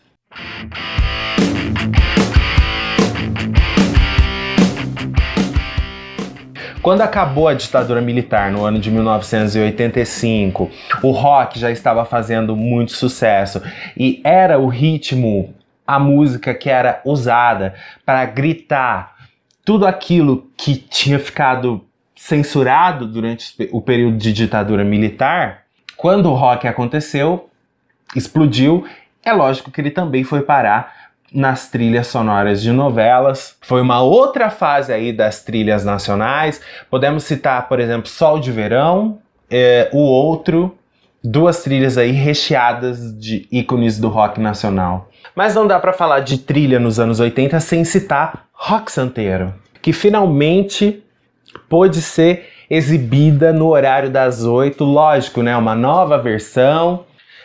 Quando 6.85 7.01
acabou 7.01 7.49
a 7.49 7.55
ditadura 7.55 8.03
militar 8.03 8.53
no 8.53 8.63
ano 8.63 8.79
de 8.79 8.91
1985, 8.91 10.71
o 11.03 11.13
rock 11.13 11.59
já 11.59 11.71
estava 11.71 12.05
fazendo 12.05 12.55
muito 12.55 12.93
sucesso 12.93 13.63
e 13.97 14.21
era 14.23 14.59
o 14.59 14.69
ritmo, 14.69 15.55
a 15.87 15.99
música 15.99 16.53
que 16.53 16.69
era 16.69 17.01
usada 17.03 17.73
para 18.05 18.27
gritar 18.27 19.17
tudo 19.65 19.87
aquilo 19.87 20.51
que 20.59 20.77
tinha 20.77 21.19
ficado 21.19 21.83
censurado 22.15 23.07
durante 23.07 23.55
o 23.73 23.81
período 23.81 24.19
de 24.19 24.31
ditadura 24.31 24.85
militar. 24.85 25.63
Quando 25.97 26.31
o 26.31 26.35
rock 26.35 26.69
aconteceu, 26.69 27.49
explodiu, 28.15 28.87
é 29.25 29.33
lógico 29.33 29.71
que 29.71 29.81
ele 29.81 29.91
também 29.91 30.23
foi 30.23 30.43
parar 30.43 31.04
nas 31.35 31.69
trilhas 31.69 32.07
sonoras 32.07 32.63
de 32.63 32.71
novelas. 32.71 33.57
Foi 33.61 33.81
uma 33.83 34.01
outra 34.01 34.49
fase 34.51 34.93
aí 34.93 35.13
das 35.13 35.43
trilhas 35.43 35.85
nacionais. 35.85 36.61
Podemos 36.89 37.25
citar, 37.25 37.69
por 37.69 37.81
exemplo, 37.81 38.09
Sol 38.09 38.39
de 38.39 38.53
Verão, 38.53 39.19
é, 39.51 39.89
o 39.93 39.99
outro, 39.99 40.79
duas 41.23 41.63
trilhas 41.63 41.99
aí 41.99 42.13
recheadas 42.13 43.19
de 43.19 43.49
ícones 43.51 43.99
do 43.99 44.09
rock 44.09 44.41
nacional. 44.41 45.11
Mas 45.35 45.55
não 45.55 45.67
dá 45.67 45.81
pra 45.81 45.93
falar 45.93 46.21
de 46.21 46.39
trilha 46.39 46.79
nos 46.79 47.01
anos 47.01 47.19
80 47.19 47.59
sem 47.61 47.85
citar 47.85 48.47
Rock 48.53 48.93
Santeiro, 48.93 49.53
que 49.83 49.93
finalmente 49.93 51.03
pôde 51.69 52.01
ser 52.01 52.49
exibida 52.71 53.53
no 53.53 53.69
horário 53.69 54.11
das 54.11 54.45
8, 54.45 54.85
lógico, 54.85 55.43
né? 55.43 55.57
Uma 55.57 55.75
nova 55.75 56.19
versão. 56.19 57.05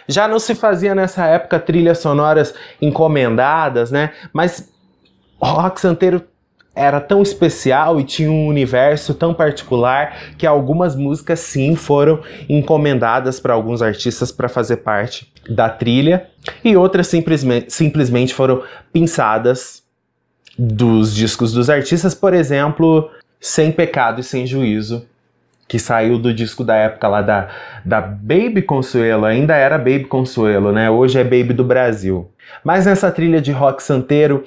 Já 0.09 0.27
não 0.27 0.39
se 0.39 0.55
fazia 0.55 0.95
nessa 0.95 1.25
época 1.27 1.59
trilhas 1.59 1.99
sonoras 1.99 2.53
encomendadas, 2.81 3.91
né? 3.91 4.11
Mas 4.33 4.67
Rock 5.39 5.79
Santeiro 5.79 6.23
era 6.75 6.99
tão 6.99 7.21
especial 7.21 7.99
e 7.99 8.03
tinha 8.03 8.31
um 8.31 8.47
universo 8.47 9.13
tão 9.13 9.33
particular 9.33 10.33
que 10.37 10.47
algumas 10.47 10.95
músicas 10.95 11.39
sim 11.39 11.75
foram 11.75 12.21
encomendadas 12.47 13.39
para 13.39 13.53
alguns 13.53 13.81
artistas 13.81 14.31
para 14.31 14.49
fazer 14.49 14.77
parte 14.77 15.31
da 15.49 15.69
trilha 15.69 16.27
e 16.63 16.75
outras 16.75 17.07
simplesmente, 17.07 17.71
simplesmente 17.71 18.33
foram 18.33 18.63
pinçadas 18.91 19.83
dos 20.57 21.13
discos 21.13 21.53
dos 21.53 21.69
artistas, 21.69 22.15
por 22.15 22.33
exemplo, 22.33 23.09
Sem 23.39 23.71
Pecado 23.71 24.21
e 24.21 24.23
Sem 24.23 24.47
Juízo, 24.47 25.05
que 25.69 25.77
saiu 25.77 26.17
do 26.17 26.33
disco 26.33 26.63
da 26.63 26.75
época 26.75 27.07
lá 27.07 27.21
da, 27.21 27.47
da 27.85 28.01
Baby 28.01 28.63
Consuelo, 28.63 29.23
ainda 29.23 29.55
era 29.55 29.77
Baby 29.77 30.05
Consuelo, 30.05 30.71
né? 30.71 30.89
Hoje 30.89 31.19
é 31.19 31.23
Baby 31.23 31.53
do 31.53 31.63
Brasil. 31.63 32.27
Mas 32.63 32.87
nessa 32.87 33.11
trilha 33.11 33.39
de 33.39 33.51
rock 33.51 33.83
santeiro 33.83 34.43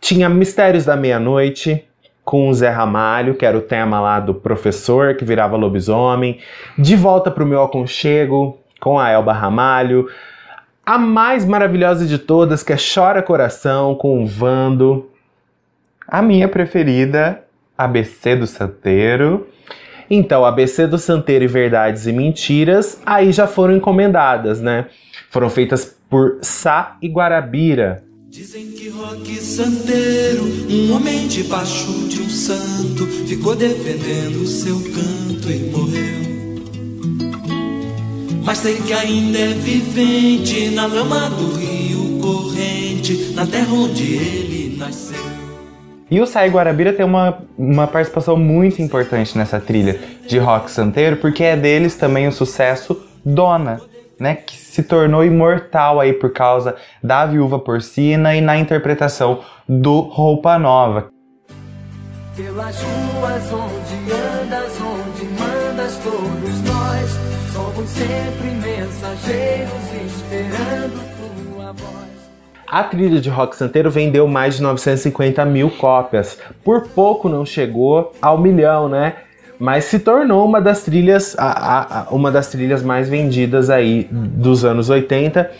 tinha 0.00 0.26
Mistérios 0.26 0.86
da 0.86 0.96
Meia-Noite, 0.96 1.84
com 2.24 2.48
o 2.48 2.54
Zé 2.54 2.70
Ramalho, 2.70 3.34
que 3.34 3.44
era 3.44 3.58
o 3.58 3.60
tema 3.60 4.00
lá 4.00 4.18
do 4.18 4.34
professor 4.34 5.14
que 5.14 5.24
virava 5.24 5.54
lobisomem. 5.54 6.38
De 6.78 6.96
Volta 6.96 7.30
pro 7.30 7.44
Meu 7.44 7.62
Aconchego, 7.62 8.58
com 8.80 8.98
a 8.98 9.10
Elba 9.10 9.34
Ramalho. 9.34 10.08
A 10.86 10.96
mais 10.96 11.44
maravilhosa 11.44 12.06
de 12.06 12.16
todas, 12.18 12.62
que 12.62 12.72
é 12.72 12.76
Chora 12.76 13.22
Coração, 13.22 13.94
com 13.94 14.22
o 14.22 14.26
Vando. 14.26 15.10
A 16.08 16.22
minha 16.22 16.48
preferida, 16.48 17.42
ABC 17.76 18.34
do 18.34 18.46
Santeiro. 18.46 19.46
Então, 20.10 20.44
ABC 20.44 20.86
do 20.86 20.98
Santeiro 20.98 21.44
e 21.44 21.48
Verdades 21.48 22.06
e 22.06 22.12
Mentiras, 22.12 23.00
aí 23.04 23.32
já 23.32 23.46
foram 23.46 23.76
encomendadas, 23.76 24.60
né? 24.60 24.86
Foram 25.30 25.48
feitas 25.48 25.96
por 26.08 26.38
Sá 26.42 26.96
e 27.02 27.08
Guarabira. 27.08 28.04
Dizem 28.28 28.72
que 28.72 28.88
Roque 28.88 29.36
Santeiro, 29.36 30.44
um 30.68 30.92
homem 30.92 31.28
debaixo 31.28 32.08
de 32.08 32.20
um 32.20 32.28
santo, 32.28 33.06
ficou 33.06 33.54
defendendo 33.54 34.42
o 34.42 34.46
seu 34.46 34.76
canto 34.76 35.50
e 35.50 35.70
morreu. 35.70 36.24
Mas 38.44 38.58
sei 38.58 38.76
que 38.76 38.92
ainda 38.92 39.38
é 39.38 39.54
vivente 39.54 40.70
na 40.70 40.86
lama 40.86 41.30
do 41.30 41.56
rio 41.56 42.18
corrente, 42.20 43.32
na 43.34 43.46
terra 43.46 43.72
onde 43.72 44.14
ele 44.14 44.76
nasceu. 44.76 45.43
E 46.10 46.20
o 46.20 46.26
Sai 46.26 46.50
Guarabira 46.50 46.92
tem 46.92 47.04
uma, 47.04 47.38
uma 47.56 47.86
participação 47.86 48.36
muito 48.36 48.82
importante 48.82 49.36
nessa 49.36 49.58
trilha 49.58 49.98
de 50.26 50.38
rock 50.38 50.70
santeiro, 50.70 51.16
porque 51.16 51.42
é 51.42 51.56
deles 51.56 51.96
também 51.96 52.28
o 52.28 52.32
sucesso 52.32 53.02
Dona, 53.24 53.80
né? 54.20 54.34
Que 54.34 54.56
se 54.56 54.82
tornou 54.82 55.24
imortal 55.24 55.98
aí 55.98 56.12
por 56.12 56.32
causa 56.32 56.76
da 57.02 57.24
Viúva 57.24 57.58
Porcina 57.58 58.34
e 58.34 58.40
na 58.40 58.56
interpretação 58.58 59.40
do 59.68 60.00
Roupa 60.00 60.58
Nova. 60.58 61.08
Pelas 62.36 62.82
ruas 62.82 63.52
onde 63.52 64.12
andas, 64.12 64.72
onde 64.80 65.24
mandas 65.40 65.96
todos 65.98 66.60
nós, 66.62 67.10
somos 67.52 67.88
sempre 67.88 68.50
mensageiros 68.50 69.72
esperando. 70.06 71.13
A 72.66 72.82
trilha 72.82 73.20
de 73.20 73.28
rock 73.28 73.54
santeiro 73.56 73.90
vendeu 73.90 74.26
mais 74.26 74.56
de 74.56 74.62
950 74.62 75.44
mil 75.44 75.70
cópias. 75.70 76.38
Por 76.64 76.88
pouco 76.88 77.28
não 77.28 77.44
chegou 77.44 78.12
ao 78.20 78.38
milhão, 78.38 78.88
né? 78.88 79.14
Mas 79.58 79.84
se 79.84 79.98
tornou 80.00 80.44
uma 80.44 80.60
das 80.60 80.82
trilhas, 80.82 81.36
a- 81.38 81.44
a- 81.44 82.00
a- 82.00 82.06
uma 82.10 82.30
das 82.32 82.48
trilhas 82.48 82.82
mais 82.82 83.08
vendidas 83.08 83.70
aí 83.70 84.08
dos 84.10 84.64
anos 84.64 84.90
80. 84.90 85.50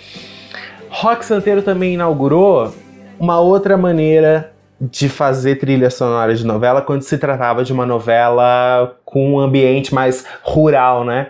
Rock 0.91 1.25
Santeiro 1.25 1.63
também 1.63 1.95
inaugurou 1.95 2.75
uma 3.19 3.39
outra 3.39 3.77
maneira 3.77 4.51
de 4.81 5.09
fazer 5.09 5.57
trilha 5.57 5.91
sonora 5.91 6.35
de 6.35 6.45
novela 6.45 6.83
quando 6.83 7.03
se 7.03 7.17
tratava 7.17 7.63
de 7.65 7.73
uma 7.73 7.87
novela 7.87 8.97
com 9.05 9.35
um 9.35 9.39
ambiente 9.41 9.95
mais 9.95 10.25
rural, 10.43 11.05
né? 11.05 11.29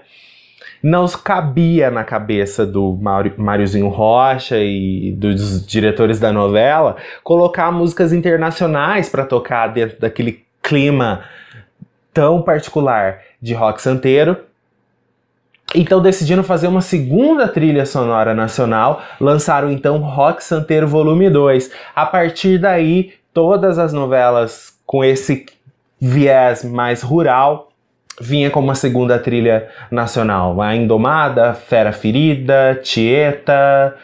Não 0.84 1.08
cabia 1.08 1.90
na 1.90 2.04
cabeça 2.04 2.66
do 2.66 2.98
Máriozinho 3.38 3.88
Rocha 3.88 4.58
e 4.58 5.12
dos 5.12 5.66
diretores 5.66 6.20
da 6.20 6.30
novela 6.30 6.96
colocar 7.22 7.72
músicas 7.72 8.12
internacionais 8.12 9.08
para 9.08 9.24
tocar 9.24 9.68
dentro 9.68 9.98
daquele 9.98 10.44
clima 10.62 11.24
tão 12.12 12.42
particular 12.42 13.20
de 13.40 13.54
rock 13.54 13.80
santeiro. 13.80 14.36
Então 15.74 16.02
decidiram 16.02 16.44
fazer 16.44 16.66
uma 16.66 16.82
segunda 16.82 17.48
trilha 17.48 17.86
sonora 17.86 18.34
nacional, 18.34 19.02
lançaram 19.18 19.70
então 19.70 19.96
Rock 19.96 20.44
Santeiro 20.44 20.86
Volume 20.86 21.30
2. 21.30 21.72
A 21.96 22.04
partir 22.04 22.58
daí, 22.58 23.14
todas 23.32 23.78
as 23.78 23.94
novelas 23.94 24.78
com 24.84 25.02
esse 25.02 25.46
viés 25.98 26.62
mais 26.62 27.00
rural 27.02 27.70
vinha 28.20 28.50
como 28.50 28.68
uma 28.68 28.74
segunda 28.74 29.18
trilha 29.18 29.68
nacional. 29.90 30.60
A 30.62 30.74
Indomada, 30.74 31.54
Fera 31.54 31.92
Ferida, 31.92 32.78
Tieta, 32.82 33.94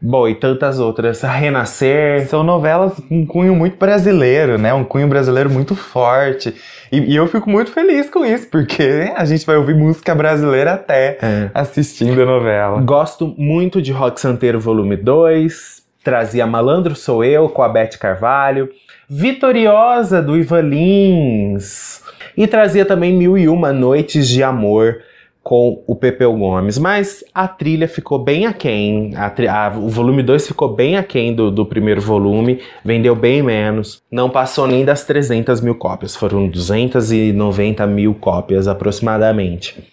bom, 0.00 0.26
e 0.28 0.34
tantas 0.34 0.78
outras. 0.80 1.22
Renascer. 1.22 2.26
São 2.28 2.42
novelas 2.42 2.94
com 3.08 3.20
um 3.20 3.26
cunho 3.26 3.54
muito 3.54 3.76
brasileiro, 3.76 4.58
né? 4.58 4.72
Um 4.74 4.84
cunho 4.84 5.06
brasileiro 5.06 5.50
muito 5.50 5.74
forte. 5.76 6.54
E, 6.90 6.98
e 7.12 7.16
eu 7.16 7.26
fico 7.26 7.48
muito 7.48 7.70
feliz 7.70 8.10
com 8.10 8.24
isso, 8.24 8.48
porque 8.50 9.10
a 9.16 9.24
gente 9.24 9.46
vai 9.46 9.56
ouvir 9.56 9.74
música 9.74 10.14
brasileira 10.14 10.74
até 10.74 11.18
É. 11.22 11.50
assistindo 11.54 12.20
a 12.20 12.26
novela. 12.26 12.80
Gosto 12.82 13.34
muito 13.38 13.80
de 13.80 13.92
Rock 13.92 14.20
Santeiro 14.20 14.58
Volume 14.60 14.96
2. 14.96 15.80
Trazia 16.04 16.46
Malandro 16.46 16.96
Sou 16.96 17.24
Eu 17.24 17.48
com 17.48 17.62
a 17.62 17.68
Beth 17.68 17.96
Carvalho. 17.98 18.68
Vitoriosa 19.08 20.20
do 20.20 20.36
Ivan 20.36 20.62
Lins. 20.62 22.01
E 22.36 22.46
trazia 22.46 22.84
também 22.84 23.12
Mil 23.12 23.36
e 23.36 23.48
Uma 23.48 23.72
Noites 23.72 24.28
de 24.28 24.42
Amor 24.42 24.98
com 25.42 25.82
o 25.88 25.96
Pepeu 25.96 26.32
Gomes. 26.36 26.78
Mas 26.78 27.24
a 27.34 27.48
trilha 27.48 27.88
ficou 27.88 28.18
bem 28.18 28.46
aquém. 28.46 29.12
A 29.16 29.26
a- 29.66 29.76
o 29.76 29.88
volume 29.88 30.22
2 30.22 30.46
ficou 30.46 30.72
bem 30.72 30.96
aquém 30.96 31.34
do, 31.34 31.50
do 31.50 31.66
primeiro 31.66 32.00
volume. 32.00 32.60
Vendeu 32.84 33.16
bem 33.16 33.42
menos. 33.42 34.00
Não 34.10 34.30
passou 34.30 34.66
nem 34.68 34.84
das 34.84 35.04
300 35.04 35.60
mil 35.60 35.74
cópias. 35.74 36.14
Foram 36.14 36.46
290 36.48 37.86
mil 37.88 38.14
cópias 38.14 38.68
aproximadamente. 38.68 39.91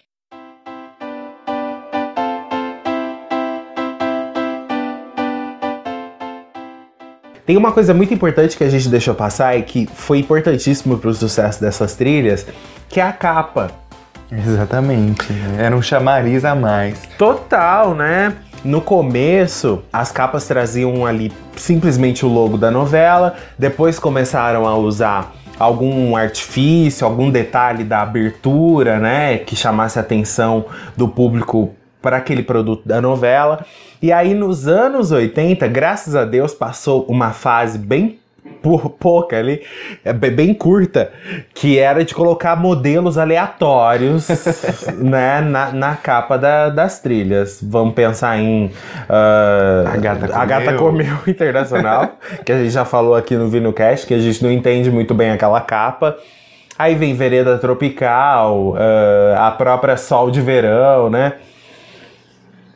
Tem 7.50 7.56
uma 7.56 7.72
coisa 7.72 7.92
muito 7.92 8.14
importante 8.14 8.56
que 8.56 8.62
a 8.62 8.68
gente 8.68 8.88
deixou 8.88 9.12
passar 9.12 9.58
e 9.58 9.62
que 9.62 9.84
foi 9.92 10.20
importantíssimo 10.20 10.96
para 10.96 11.10
o 11.10 11.12
sucesso 11.12 11.60
dessas 11.60 11.96
trilhas, 11.96 12.46
que 12.88 13.00
é 13.00 13.02
a 13.02 13.12
capa. 13.12 13.72
Exatamente. 14.30 15.26
Era 15.58 15.74
um 15.74 15.82
chamariz 15.82 16.44
a 16.44 16.54
mais. 16.54 17.08
Total, 17.18 17.92
né? 17.92 18.36
No 18.64 18.80
começo, 18.80 19.82
as 19.92 20.12
capas 20.12 20.46
traziam 20.46 21.04
ali 21.04 21.32
simplesmente 21.56 22.24
o 22.24 22.28
logo 22.28 22.56
da 22.56 22.70
novela, 22.70 23.34
depois 23.58 23.98
começaram 23.98 24.64
a 24.64 24.76
usar 24.76 25.34
algum 25.58 26.14
artifício, 26.14 27.04
algum 27.04 27.32
detalhe 27.32 27.82
da 27.82 28.02
abertura, 28.02 29.00
né, 29.00 29.38
que 29.38 29.56
chamasse 29.56 29.98
a 29.98 30.02
atenção 30.02 30.66
do 30.96 31.08
público 31.08 31.74
para 32.00 32.16
aquele 32.16 32.42
produto 32.42 32.86
da 32.86 33.00
novela. 33.00 33.64
E 34.02 34.12
aí 34.12 34.34
nos 34.34 34.66
anos 34.66 35.10
80, 35.12 35.66
graças 35.68 36.16
a 36.16 36.24
Deus, 36.24 36.54
passou 36.54 37.04
uma 37.08 37.30
fase 37.32 37.78
bem 37.78 38.18
por 38.62 38.90
pouca 38.90 39.38
ali, 39.38 39.62
é 40.04 40.12
be- 40.12 40.30
bem 40.30 40.52
curta, 40.52 41.10
que 41.54 41.78
era 41.78 42.04
de 42.04 42.14
colocar 42.14 42.56
modelos 42.56 43.16
aleatórios 43.16 44.28
né, 44.98 45.40
na, 45.40 45.72
na 45.72 45.94
capa 45.96 46.36
da- 46.36 46.68
das 46.68 47.00
trilhas. 47.00 47.58
Vamos 47.62 47.94
pensar 47.94 48.38
em 48.38 48.70
ah, 49.08 49.84
A 49.92 49.96
Gata 49.96 50.36
A 50.36 50.44
Gata 50.44 50.72
Comeu. 50.74 51.06
Comeu 51.06 51.16
Internacional, 51.28 52.18
que 52.44 52.52
a 52.52 52.58
gente 52.58 52.70
já 52.70 52.84
falou 52.84 53.14
aqui 53.14 53.34
no 53.36 53.48
VinoCast, 53.48 54.06
que 54.06 54.14
a 54.14 54.18
gente 54.18 54.42
não 54.42 54.50
entende 54.50 54.90
muito 54.90 55.14
bem 55.14 55.30
aquela 55.30 55.60
capa. 55.60 56.16
Aí 56.78 56.94
vem 56.94 57.14
Vereda 57.14 57.58
Tropical, 57.58 58.74
ah, 58.78 59.48
a 59.48 59.50
própria 59.52 59.96
Sol 59.96 60.30
de 60.30 60.40
Verão, 60.40 61.08
né? 61.10 61.34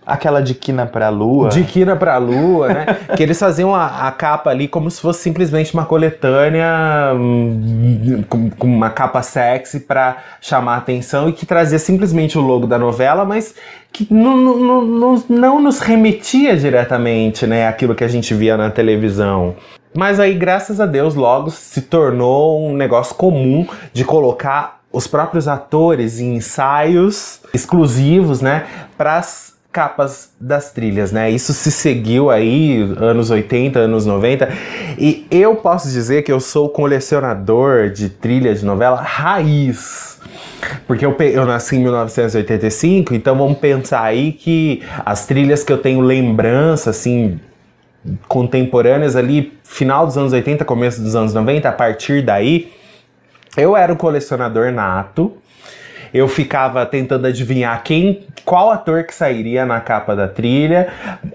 Aquela 0.06 0.42
de 0.42 0.54
quina 0.54 0.84
pra 0.84 1.08
lua. 1.08 1.48
De 1.48 1.64
Quina 1.64 1.96
pra 1.96 2.18
Lua, 2.18 2.68
né? 2.68 2.86
que 3.16 3.22
eles 3.22 3.38
faziam 3.38 3.74
a, 3.74 4.06
a 4.06 4.12
capa 4.12 4.50
ali 4.50 4.68
como 4.68 4.90
se 4.90 5.00
fosse 5.00 5.22
simplesmente 5.22 5.72
uma 5.72 5.84
coletânea 5.86 6.66
hum, 7.14 8.22
com, 8.28 8.50
com 8.50 8.66
uma 8.66 8.90
capa 8.90 9.22
sexy 9.22 9.80
pra 9.80 10.18
chamar 10.40 10.74
a 10.74 10.78
atenção 10.78 11.28
e 11.28 11.32
que 11.32 11.46
trazia 11.46 11.78
simplesmente 11.78 12.36
o 12.36 12.42
logo 12.42 12.66
da 12.66 12.78
novela, 12.78 13.24
mas 13.24 13.54
que 13.92 14.06
não, 14.12 14.36
não, 14.36 14.56
não, 14.58 14.82
não- 14.84 15.24
não 15.28 15.60
nos 15.62 15.78
remetia 15.78 16.56
diretamente, 16.56 17.46
né? 17.46 17.66
Aquilo 17.66 17.94
que 17.94 18.04
a 18.04 18.08
gente 18.08 18.34
via 18.34 18.56
na 18.56 18.70
televisão. 18.70 19.54
Mas 19.96 20.18
aí, 20.20 20.34
graças 20.34 20.80
a 20.80 20.86
Deus, 20.86 21.14
logo 21.14 21.50
se 21.50 21.80
tornou 21.80 22.68
um 22.68 22.74
negócio 22.74 23.14
comum 23.14 23.66
de 23.92 24.04
colocar 24.04 24.80
os 24.92 25.06
próprios 25.06 25.48
atores 25.48 26.20
em 26.20 26.34
ensaios 26.36 27.40
exclusivos, 27.54 28.40
né? 28.40 28.64
Pras 28.98 29.53
capas 29.74 30.30
das 30.40 30.70
trilhas, 30.70 31.10
né? 31.10 31.28
Isso 31.28 31.52
se 31.52 31.72
seguiu 31.72 32.30
aí 32.30 32.80
anos 32.96 33.28
80, 33.28 33.80
anos 33.80 34.06
90, 34.06 34.48
e 34.96 35.26
eu 35.32 35.56
posso 35.56 35.90
dizer 35.90 36.22
que 36.22 36.30
eu 36.30 36.38
sou 36.38 36.68
colecionador 36.68 37.90
de 37.90 38.08
trilha 38.08 38.54
de 38.54 38.64
novela 38.64 39.02
raiz. 39.02 40.14
Porque 40.86 41.04
eu, 41.04 41.14
eu 41.18 41.44
nasci 41.44 41.76
em 41.76 41.80
1985, 41.80 43.14
então 43.14 43.36
vamos 43.36 43.58
pensar 43.58 44.02
aí 44.02 44.32
que 44.32 44.82
as 45.04 45.26
trilhas 45.26 45.64
que 45.64 45.72
eu 45.72 45.78
tenho 45.78 46.00
lembrança, 46.00 46.90
assim, 46.90 47.38
contemporâneas 48.28 49.16
ali, 49.16 49.58
final 49.64 50.06
dos 50.06 50.16
anos 50.16 50.32
80, 50.32 50.64
começo 50.64 51.02
dos 51.02 51.16
anos 51.16 51.34
90, 51.34 51.68
a 51.68 51.72
partir 51.72 52.22
daí, 52.22 52.72
eu 53.56 53.76
era 53.76 53.92
um 53.92 53.96
colecionador 53.96 54.72
nato. 54.72 55.36
Eu 56.14 56.28
ficava 56.28 56.86
tentando 56.86 57.26
adivinhar 57.26 57.82
quem, 57.82 58.20
qual 58.44 58.70
ator 58.70 59.02
que 59.02 59.12
sairia 59.12 59.66
na 59.66 59.80
capa 59.80 60.14
da 60.14 60.28
trilha. 60.28 60.86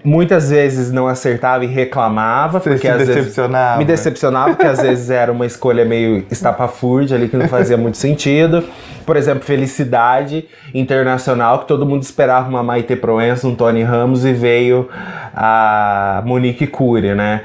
Muitas 0.05 0.49
vezes 0.49 0.89
não 0.89 1.05
acertava 1.05 1.65
e 1.65 1.67
reclamava, 1.67 2.59
Você 2.61 2.69
porque 2.69 2.87
se 2.87 2.93
às 2.93 2.97
vezes 2.99 3.15
decepcionava. 3.15 3.77
me 3.77 3.83
decepcionava, 3.83 4.49
porque 4.51 4.65
às 4.65 4.81
vezes 4.81 5.09
era 5.09 5.31
uma 5.33 5.45
escolha 5.45 5.83
meio 5.83 6.25
estapafúrdia 6.31 7.17
ali 7.17 7.27
que 7.27 7.35
não 7.35 7.49
fazia 7.49 7.75
muito 7.75 7.97
sentido. 7.97 8.63
Por 9.05 9.17
exemplo, 9.17 9.43
Felicidade 9.43 10.45
Internacional, 10.73 11.59
que 11.59 11.67
todo 11.67 11.85
mundo 11.85 12.03
esperava 12.03 12.47
uma 12.47 12.63
Maite 12.63 12.95
Proença, 12.95 13.47
um 13.47 13.55
Tony 13.55 13.83
Ramos 13.83 14.23
e 14.23 14.31
veio 14.31 14.87
a 15.35 16.21
Monique 16.25 16.67
Cury, 16.67 17.13
né? 17.15 17.41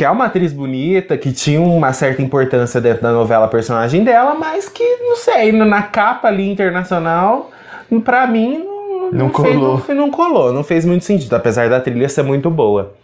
Que 0.00 0.04
é 0.06 0.10
uma 0.10 0.24
atriz 0.24 0.50
bonita, 0.50 1.14
que 1.18 1.30
tinha 1.30 1.60
uma 1.60 1.92
certa 1.92 2.22
importância 2.22 2.80
dentro 2.80 3.02
da 3.02 3.12
novela, 3.12 3.44
a 3.44 3.48
personagem 3.48 4.02
dela, 4.02 4.34
mas 4.34 4.66
que, 4.66 4.82
não 5.02 5.14
sei, 5.14 5.52
na 5.52 5.82
capa 5.82 6.26
ali 6.26 6.50
internacional, 6.50 7.50
pra 8.02 8.26
mim, 8.26 8.64
não, 9.12 9.12
Não 9.12 9.28
fez- 9.28 9.54
colou. 9.54 9.72
não 9.72 9.78
fe- 9.78 9.92
não 9.92 10.10
colou, 10.10 10.52
não 10.54 10.64
fez 10.64 10.86
muito 10.86 11.04
sentido, 11.04 11.34
apesar 11.36 11.68
da 11.68 11.78
trilha 11.78 12.08
ser 12.08 12.22
muito 12.22 12.48
boa. 12.48 12.94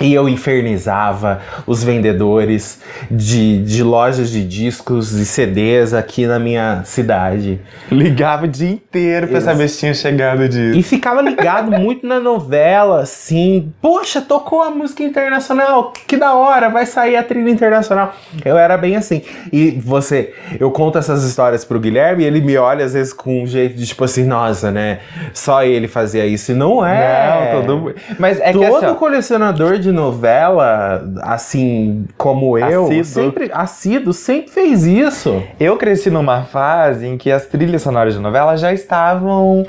E 0.00 0.14
eu 0.14 0.28
infernizava 0.28 1.40
os 1.66 1.84
vendedores 1.84 2.80
de, 3.10 3.62
de 3.62 3.82
lojas 3.82 4.30
de 4.30 4.42
discos 4.42 5.12
e 5.12 5.26
CDs 5.26 5.92
aqui 5.92 6.26
na 6.26 6.38
minha 6.38 6.82
cidade. 6.84 7.60
Ligava 7.90 8.46
o 8.46 8.48
dia 8.48 8.70
inteiro 8.70 9.28
pra 9.28 9.38
Isso. 9.38 9.46
saber 9.46 9.68
se 9.68 9.80
tinha 9.80 9.94
chegado 9.94 10.48
disso. 10.48 10.78
E 10.78 10.82
ficava 10.82 11.20
ligado 11.20 11.70
muito 11.78 12.06
na 12.06 12.18
novela, 12.18 13.02
assim. 13.02 13.70
Poxa, 13.82 14.22
tocou 14.22 14.62
a 14.62 14.70
música 14.70 15.02
internacional, 15.02 15.92
que 16.06 16.16
da 16.16 16.34
hora, 16.34 16.70
vai 16.70 16.86
sair 16.86 17.16
a 17.16 17.22
trilha 17.22 17.50
internacional. 17.50 18.14
Eu 18.44 18.56
era 18.56 18.78
bem 18.78 18.96
assim. 18.96 19.22
E 19.52 19.72
você, 19.72 20.32
eu 20.58 20.70
conto 20.70 20.98
essas 20.98 21.22
histórias 21.22 21.64
pro 21.64 21.78
Guilherme 21.78 22.24
e 22.24 22.26
ele 22.26 22.40
me 22.40 22.56
olha 22.56 22.84
às 22.84 22.94
vezes 22.94 23.12
com 23.12 23.42
um 23.42 23.46
jeito 23.46 23.76
de 23.76 23.86
tipo 23.86 24.02
assim, 24.04 24.24
nossa, 24.24 24.70
né? 24.70 25.00
Só 25.34 25.62
ele 25.62 25.86
fazia 25.86 26.24
isso. 26.24 26.52
E 26.52 26.54
não 26.54 26.84
é. 26.84 27.52
Não, 27.52 27.60
todo 27.60 27.78
mundo. 27.78 27.94
Mas 28.18 28.40
é 28.40 28.52
que 28.52 28.58
Todo 28.58 28.76
assim, 28.76 28.86
ó, 28.86 28.94
colecionador 28.94 29.78
de 29.82 29.92
novela, 29.92 31.04
assim 31.20 32.06
como 32.16 32.56
eu, 32.56 32.84
Assíduo. 32.84 33.04
sempre 33.04 33.50
assíduo, 33.52 34.12
sempre 34.12 34.50
fez 34.52 34.84
isso. 34.84 35.42
eu 35.60 35.76
cresci 35.76 36.10
numa 36.10 36.42
fase 36.44 37.06
em 37.06 37.18
que 37.18 37.30
as 37.30 37.46
trilhas 37.46 37.82
sonoras 37.82 38.14
de 38.14 38.20
novela 38.20 38.56
já 38.56 38.72
estavam 38.72 39.66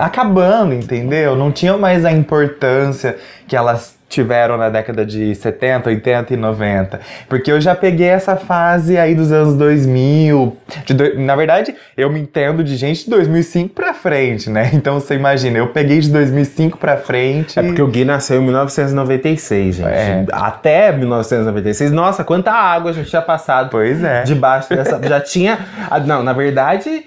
acabando, 0.00 0.74
entendeu? 0.74 1.36
Não 1.36 1.50
tinham 1.50 1.78
mais 1.78 2.04
a 2.04 2.12
importância 2.12 3.16
que 3.46 3.56
elas 3.56 3.96
tiveram 4.12 4.56
na 4.56 4.68
década 4.68 5.04
de 5.06 5.34
70, 5.34 5.88
80 5.88 6.34
e 6.34 6.36
90. 6.36 7.00
Porque 7.28 7.50
eu 7.50 7.60
já 7.60 7.74
peguei 7.74 8.08
essa 8.08 8.36
fase 8.36 8.96
aí 8.98 9.14
dos 9.14 9.32
anos 9.32 9.54
2000. 9.56 10.56
de 10.84 10.94
doi- 10.94 11.14
na 11.18 11.34
verdade, 11.34 11.74
eu 11.96 12.10
me 12.10 12.20
entendo 12.20 12.62
de 12.62 12.76
gente 12.76 13.04
de 13.04 13.10
2005 13.10 13.74
pra 13.74 13.94
frente, 13.94 14.48
né? 14.50 14.70
Então 14.82 14.98
você 15.00 15.14
imagina, 15.14 15.58
eu 15.58 15.68
peguei 15.68 16.00
de 16.00 16.10
2005 16.10 16.76
pra 16.78 16.96
frente. 16.96 17.58
É 17.58 17.62
porque 17.62 17.80
o 17.82 17.86
Gui 17.86 18.04
nasceu 18.04 18.40
em 18.40 18.44
1996, 18.44 19.76
gente. 19.76 19.86
É. 19.88 20.24
Até 20.32 20.92
1996. 20.92 21.90
Nossa, 21.92 22.22
quanta 22.24 22.50
água 22.52 22.92
já 22.92 23.02
tinha 23.04 23.22
passado 23.22 23.70
Pois 23.70 24.02
é. 24.02 24.22
debaixo 24.22 24.68
dessa. 24.68 25.00
Já 25.02 25.20
tinha. 25.20 25.58
ah, 25.90 25.98
Não, 26.00 26.22
na 26.22 26.32
verdade, 26.32 27.04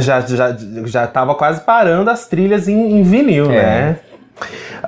já, 0.00 0.20
já, 0.20 0.56
já 0.84 1.06
tava 1.06 1.34
quase 1.34 1.60
parando 1.62 2.10
as 2.10 2.26
trilhas 2.28 2.68
em, 2.68 2.98
em 2.98 3.02
vinil, 3.02 3.50
É. 3.50 3.54
né? 3.62 3.96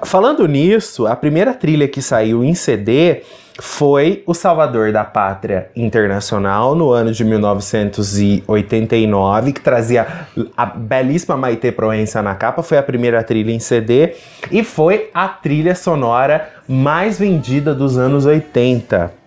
Falando 0.05 0.47
nisso, 0.47 1.07
a 1.07 1.17
primeira 1.17 1.55
trilha 1.55 1.89
que 1.89 2.03
saiu 2.03 2.45
em 2.45 2.55
CD 2.55 3.23
foi 3.61 4.23
O 4.27 4.33
Salvador 4.35 4.91
da 4.93 5.05
Pátria 5.05 5.69
Internacional, 5.77 6.75
no 6.75 6.91
ano 6.91 7.13
de 7.13 7.23
1989, 7.25 9.53
que 9.53 9.61
trazia 9.61 10.27
a 10.57 10.65
belíssima 10.65 11.37
Maite 11.37 11.71
Proença 11.71 12.23
na 12.23 12.35
capa, 12.35 12.63
foi 12.63 12.79
a 12.79 12.83
primeira 12.83 13.23
trilha 13.23 13.53
em 13.53 13.59
CD 13.59 14.15
e 14.51 14.65
foi 14.65 15.11
a 15.13 15.29
trilha 15.29 15.75
sonora 15.75 16.49
mais 16.67 17.19
vendida 17.19 17.75
dos 17.75 17.99
anos 17.99 18.25
80. 18.25 19.21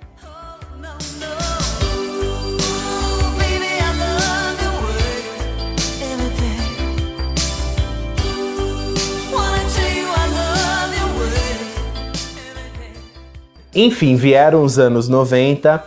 Enfim, 13.75 14.15
vieram 14.15 14.63
os 14.63 14.79
anos 14.79 15.09
90. 15.09 15.83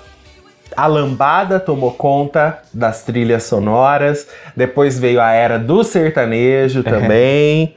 A 0.77 0.87
lambada 0.87 1.59
tomou 1.59 1.93
conta 1.93 2.59
das 2.73 3.03
trilhas 3.03 3.45
sonoras. 3.45 4.29
Depois 4.55 4.99
veio 4.99 5.21
a 5.21 5.33
era 5.33 5.59
do 5.59 5.83
sertanejo 5.83 6.83
também. 6.83 7.75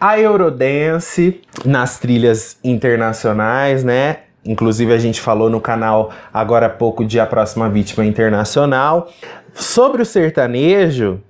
A 0.00 0.18
Eurodance 0.18 1.40
nas 1.64 1.98
trilhas 1.98 2.56
internacionais, 2.64 3.84
né? 3.84 4.18
Inclusive 4.44 4.92
a 4.92 4.98
gente 4.98 5.20
falou 5.20 5.48
no 5.48 5.60
canal 5.60 6.10
agora 6.32 6.66
há 6.66 6.70
pouco 6.70 7.04
de 7.04 7.20
A 7.20 7.26
Próxima 7.26 7.68
Vítima 7.68 8.04
Internacional. 8.04 9.10
Sobre 9.54 10.02
o 10.02 10.06
sertanejo, 10.06 11.20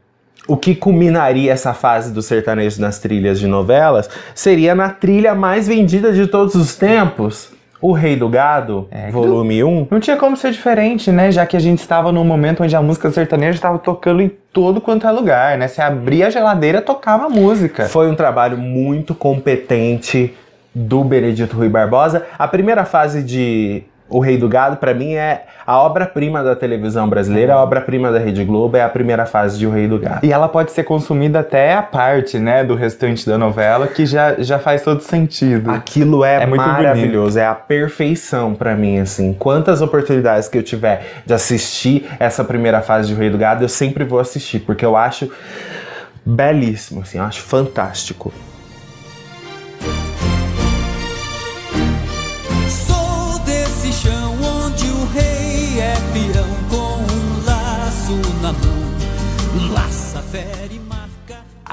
o 0.46 0.56
que 0.56 0.74
culminaria 0.74 1.52
essa 1.52 1.72
fase 1.72 2.12
do 2.12 2.22
sertanejo 2.22 2.80
nas 2.80 2.98
trilhas 2.98 3.38
de 3.38 3.46
novelas 3.46 4.08
seria 4.34 4.74
na 4.74 4.90
trilha 4.90 5.34
mais 5.34 5.66
vendida 5.68 6.12
de 6.12 6.26
todos 6.26 6.54
os 6.54 6.76
tempos, 6.76 7.50
O 7.80 7.92
Rei 7.92 8.16
do 8.16 8.28
Gado, 8.28 8.88
É, 8.90 9.10
volume 9.10 9.62
1. 9.62 9.88
Não 9.90 10.00
tinha 10.00 10.16
como 10.16 10.36
ser 10.36 10.52
diferente, 10.52 11.10
né? 11.12 11.30
Já 11.30 11.44
que 11.44 11.56
a 11.56 11.60
gente 11.60 11.80
estava 11.80 12.10
num 12.10 12.24
momento 12.24 12.62
onde 12.62 12.74
a 12.74 12.80
música 12.80 13.10
sertaneja 13.10 13.56
estava 13.56 13.78
tocando 13.78 14.22
em 14.22 14.30
todo 14.52 14.80
quanto 14.80 15.06
é 15.06 15.10
lugar, 15.10 15.58
né? 15.58 15.68
Você 15.68 15.82
abria 15.82 16.28
a 16.28 16.30
geladeira, 16.30 16.80
tocava 16.80 17.28
música. 17.28 17.86
Foi 17.86 18.10
um 18.10 18.14
trabalho 18.14 18.56
muito 18.56 19.14
competente 19.14 20.34
do 20.74 21.04
Benedito 21.04 21.56
Rui 21.56 21.68
Barbosa. 21.68 22.24
A 22.38 22.48
primeira 22.48 22.84
fase 22.84 23.22
de 23.22 23.82
O 24.08 24.20
Rei 24.20 24.36
do 24.36 24.48
Gado, 24.48 24.76
pra 24.76 24.92
mim, 24.92 25.14
é 25.14 25.44
a 25.66 25.78
obra-prima 25.78 26.42
da 26.42 26.54
televisão 26.54 27.08
brasileira, 27.08 27.54
a 27.54 27.62
obra-prima 27.62 28.12
da 28.12 28.18
Rede 28.18 28.44
Globo, 28.44 28.76
é 28.76 28.82
a 28.82 28.88
primeira 28.88 29.24
fase 29.24 29.58
de 29.58 29.66
O 29.66 29.70
Rei 29.70 29.88
do 29.88 29.98
Gado. 29.98 30.24
E 30.24 30.30
ela 30.32 30.46
pode 30.46 30.72
ser 30.72 30.84
consumida 30.84 31.40
até 31.40 31.74
a 31.74 31.82
parte, 31.82 32.38
né, 32.38 32.62
do 32.62 32.74
restante 32.74 33.26
da 33.26 33.38
novela, 33.38 33.86
que 33.86 34.04
já, 34.04 34.34
já 34.38 34.58
faz 34.58 34.82
todo 34.82 35.00
sentido. 35.00 35.70
Aquilo 35.70 36.22
é, 36.22 36.42
É 36.42 36.46
muito 36.46 36.66
maravilhoso, 36.66 37.38
é 37.38 37.46
a 37.46 37.54
perfeição 37.54 38.54
pra 38.54 38.74
mim, 38.74 38.98
assim. 38.98 39.32
Quantas 39.32 39.80
oportunidades 39.80 40.48
que 40.48 40.58
eu 40.58 40.62
tiver 40.62 41.22
de 41.24 41.32
assistir 41.32 42.06
essa 42.20 42.44
primeira 42.44 42.82
fase 42.82 43.08
de 43.08 43.14
O 43.14 43.16
Rei 43.16 43.30
do 43.30 43.38
Gado, 43.38 43.64
eu 43.64 43.68
sempre 43.68 44.04
vou 44.04 44.20
assistir, 44.20 44.60
porque 44.60 44.84
eu 44.84 44.96
acho 44.96 45.30
belíssimo, 46.26 47.00
assim, 47.00 47.18
eu 47.18 47.24
acho 47.24 47.40
fantástico. 47.40 48.32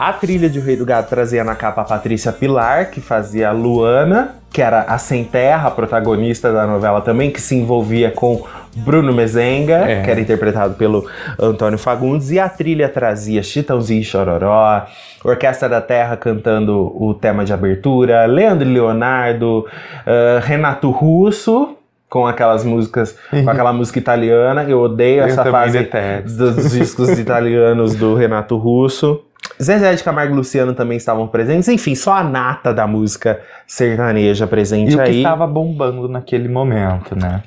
A 0.04 0.14
trilha 0.14 0.50
de 0.50 0.58
O 0.58 0.64
Rei 0.64 0.76
do 0.76 0.84
Gado 0.84 1.08
trazia 1.10 1.44
na 1.44 1.54
capa 1.54 1.82
a 1.82 1.84
Patrícia 1.86 2.32
Pilar, 2.32 2.90
que 2.90 3.00
fazia 3.00 3.50
a 3.50 3.52
Luana, 3.52 4.34
que 4.52 4.60
era 4.60 4.82
a 4.82 4.98
Sem 4.98 5.24
Terra, 5.24 5.68
a 5.68 5.72
protagonista 5.72 6.52
da 6.52 6.66
novela 6.66 7.02
também, 7.02 7.30
que 7.30 7.40
se 7.40 7.56
envolvia 7.56 8.10
com 8.10 8.44
Bruno 8.78 9.14
Mezenga, 9.14 9.76
É. 9.88 10.02
que 10.02 10.10
era 10.10 10.20
interpretado 10.20 10.74
pelo 10.74 11.06
Antônio 11.40 11.78
Fagundes, 11.78 12.32
e 12.32 12.40
a 12.40 12.50
trilha 12.50 12.90
trazia 12.90 13.44
Chitãozinho 13.44 14.02
e 14.02 14.04
Chororó, 14.04 14.88
Orquestra 15.24 15.70
da 15.70 15.80
Terra 15.82 16.18
cantando 16.18 16.92
o 17.00 17.14
tema 17.14 17.46
de 17.46 17.54
abertura, 17.54 18.26
Leandro 18.26 18.68
Leonardo, 18.68 19.68
ah, 20.08 20.40
Renato 20.44 20.90
Russo, 20.90 21.78
com 22.10 22.26
aquelas 22.26 22.66
músicas, 22.66 23.16
com 23.30 23.48
aquela 23.52 23.72
música 23.72 24.00
italiana, 24.00 24.64
eu 24.64 24.80
odeio 24.82 25.20
Eu 25.22 25.26
essa 25.28 25.46
fase 25.46 25.78
detesto. 25.78 26.38
dos 26.38 26.72
discos 26.72 27.10
italianos 27.20 27.94
do 27.94 28.16
Renato 28.16 28.58
Russo. 28.58 29.22
Zezé 29.62 29.94
de 29.96 30.04
Camargo 30.04 30.34
e 30.34 30.38
Luciano 30.38 30.74
também 30.74 30.98
estavam 30.98 31.28
presentes. 31.28 31.68
Enfim, 31.68 31.96
só 31.96 32.14
a 32.14 32.24
nata 32.24 32.74
da 32.74 32.88
música 32.88 33.40
sertaneja 33.68 34.48
presente 34.48 34.96
E 34.96 35.00
aí. 35.00 35.18
estava 35.18 35.46
bombando 35.46 36.08
naquele 36.08 36.48
momento, 36.48 37.16
né? 37.16 37.44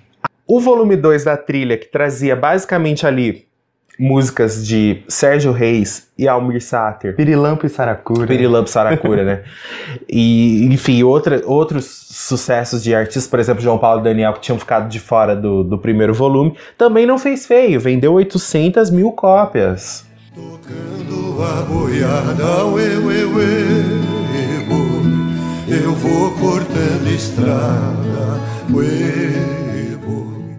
O 0.47 0.61
volume 0.61 0.97
2 0.97 1.25
da 1.25 1.37
trilha, 1.37 1.77
que 1.77 1.87
trazia 1.87 2.37
basicamente 2.37 3.07
ali 3.07 3.47
músicas 3.99 4.67
de 4.67 5.03
Sérgio 5.09 5.53
Reis 5.53 6.09
e 6.19 6.27
Almir 6.27 6.63
Sater. 6.63 7.15
Pirilampo 7.15 7.67
e 7.67 7.69
Saracura. 7.69 8.27
Pirilampo 8.27 8.69
Saracura, 8.69 9.25
né? 9.25 9.43
E, 10.09 10.67
enfim, 10.67 11.03
outra, 11.03 11.43
outros 11.45 11.85
sucessos 12.11 12.83
de 12.83 12.95
artistas, 12.95 13.27
por 13.27 13.39
exemplo, 13.39 13.63
João 13.63 13.79
Paulo 13.79 14.01
e 14.01 14.05
Daniel, 14.05 14.33
que 14.35 14.41
tinham 14.41 14.59
ficado 14.59 14.89
de 14.89 15.01
fora 15.01 15.35
do, 15.35 15.65
do 15.65 15.79
primeiro 15.79 16.13
volume, 16.13 16.57
também 16.77 17.07
não 17.07 17.19
fez 17.19 17.47
feio, 17.47 17.81
vendeu 17.81 18.13
800 18.15 18.91
mil 18.91 19.13
cópias. 19.13 20.05
Tocando 20.35 21.41
a 21.45 21.63
boiada, 21.63 22.65
uê, 22.67 22.97
uê, 22.97 23.25
uê, 23.25 24.65
boi. 24.67 25.81
Eu 25.81 25.93
vou 25.93 26.33
cortando 26.33 27.07
estrada, 27.07 28.41
uê, 28.69 29.97
boi. 30.05 30.57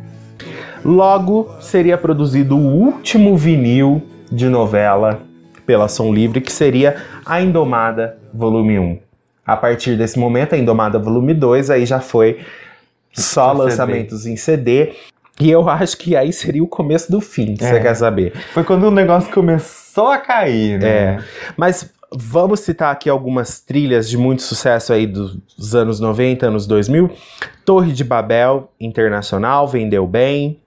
Logo, 0.82 1.50
seria 1.60 1.98
produzido 1.98 2.56
o 2.56 2.66
último 2.66 3.36
vinil 3.36 4.02
de 4.32 4.48
novela 4.48 5.20
pela 5.66 5.90
Som 5.90 6.14
Livre, 6.14 6.40
que 6.40 6.54
seria 6.54 7.04
A 7.26 7.42
Indomada, 7.42 8.18
volume 8.34 8.80
1. 8.80 9.00
A 9.46 9.58
partir 9.58 9.98
desse 9.98 10.18
momento, 10.18 10.56
A 10.56 10.58
Indomada, 10.58 10.98
volume 10.98 11.34
2, 11.34 11.70
aí 11.70 11.86
já 11.86 12.00
foi 12.00 12.40
só 13.12 13.48
Só 13.48 13.52
CD. 13.52 13.64
lançamentos 13.66 14.26
em 14.26 14.38
CD. 14.38 14.94
E 15.40 15.52
eu 15.52 15.68
acho 15.70 15.98
que 15.98 16.16
aí 16.16 16.32
seria 16.32 16.64
o 16.64 16.68
começo 16.68 17.12
do 17.12 17.20
fim, 17.20 17.56
se 17.58 17.64
É. 17.66 17.74
você 17.74 17.80
quer 17.82 17.96
saber. 17.96 18.34
Foi 18.54 18.64
quando 18.64 18.84
o 18.84 18.92
negócio 18.92 19.32
começou 19.34 20.08
a 20.08 20.18
cair, 20.18 20.80
né? 20.80 20.88
É. 20.88 21.18
Mas 21.58 21.92
vamos 22.12 22.62
citar 22.62 22.92
aqui 22.94 23.10
algumas 23.10 23.60
trilhas 23.60 24.10
de 24.10 24.18
muito 24.18 24.42
sucesso 24.42 24.94
aí 24.94 25.06
dos 25.06 25.76
anos 25.76 26.00
90, 26.00 26.48
anos 26.48 26.66
2000. 26.66 27.12
Torre 27.66 27.92
de 27.92 28.04
Babel 28.04 28.72
Internacional 28.80 29.68
vendeu 29.68 30.08
bem. 30.08 30.62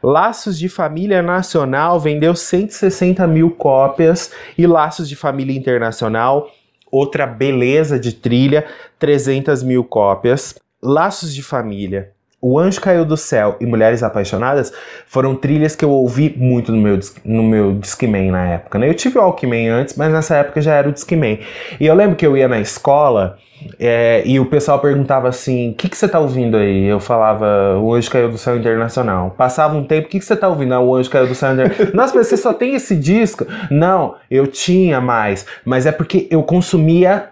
Laços 0.00 0.56
de 0.56 0.68
Família 0.68 1.20
Nacional 1.22 1.98
vendeu 1.98 2.36
160 2.36 3.26
mil 3.26 3.50
cópias. 3.50 4.30
E 4.56 4.66
Laços 4.68 5.08
de 5.08 5.16
Família 5.16 5.56
Internacional, 5.56 6.48
outra 6.90 7.26
beleza 7.26 7.98
de 7.98 8.12
trilha, 8.12 8.64
300 9.00 9.64
mil 9.64 9.82
cópias. 9.82 10.54
Laços 10.80 11.34
de 11.34 11.42
Família. 11.42 12.12
O 12.44 12.58
Anjo 12.58 12.80
Caiu 12.80 13.04
do 13.04 13.16
Céu 13.16 13.56
e 13.60 13.66
Mulheres 13.66 14.02
Apaixonadas 14.02 14.72
foram 15.06 15.36
trilhas 15.36 15.76
que 15.76 15.84
eu 15.84 15.90
ouvi 15.90 16.34
muito 16.36 16.72
no 16.72 16.78
meu, 16.78 16.98
no 17.24 17.42
meu 17.44 17.72
Discman 17.74 18.32
na 18.32 18.44
época. 18.48 18.80
Né? 18.80 18.88
Eu 18.88 18.94
tive 18.94 19.16
o 19.16 19.22
Walkman 19.22 19.68
antes, 19.68 19.94
mas 19.94 20.12
nessa 20.12 20.34
época 20.36 20.60
já 20.60 20.74
era 20.74 20.88
o 20.88 20.92
Discman. 20.92 21.38
E 21.78 21.86
eu 21.86 21.94
lembro 21.94 22.16
que 22.16 22.26
eu 22.26 22.36
ia 22.36 22.48
na 22.48 22.58
escola 22.58 23.38
é, 23.78 24.22
e 24.24 24.40
o 24.40 24.46
pessoal 24.46 24.80
perguntava 24.80 25.28
assim: 25.28 25.70
o 25.70 25.74
que, 25.74 25.88
que 25.88 25.96
você 25.96 26.08
tá 26.08 26.18
ouvindo 26.18 26.56
aí? 26.56 26.84
Eu 26.84 27.00
falava: 27.00 27.78
O 27.78 27.94
Anjo 27.94 28.10
Caiu 28.10 28.30
do 28.30 28.38
Céu 28.38 28.56
Internacional. 28.56 29.30
Passava 29.30 29.76
um 29.76 29.84
tempo: 29.84 30.06
o 30.06 30.10
que, 30.10 30.18
que 30.18 30.24
você 30.24 30.36
tá 30.36 30.48
ouvindo? 30.48 30.74
Ah, 30.74 30.80
o 30.80 30.94
Anjo 30.94 31.10
Caiu 31.10 31.26
do 31.26 31.34
Céu 31.34 31.52
Internacional. 31.52 31.92
Nossa, 31.94 32.14
mas 32.16 32.26
você 32.26 32.36
só 32.36 32.52
tem 32.52 32.74
esse 32.74 32.96
disco? 32.96 33.46
Não, 33.70 34.16
eu 34.30 34.46
tinha 34.46 35.00
mais. 35.00 35.46
Mas 35.64 35.86
é 35.86 35.92
porque 35.92 36.26
eu 36.30 36.42
consumia 36.42 37.31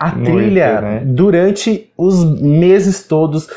a 0.00 0.12
Muito, 0.12 0.32
trilha 0.32 0.80
né? 0.80 1.02
durante 1.04 1.90
os 1.94 2.24
meses 2.40 3.06
todos 3.06 3.50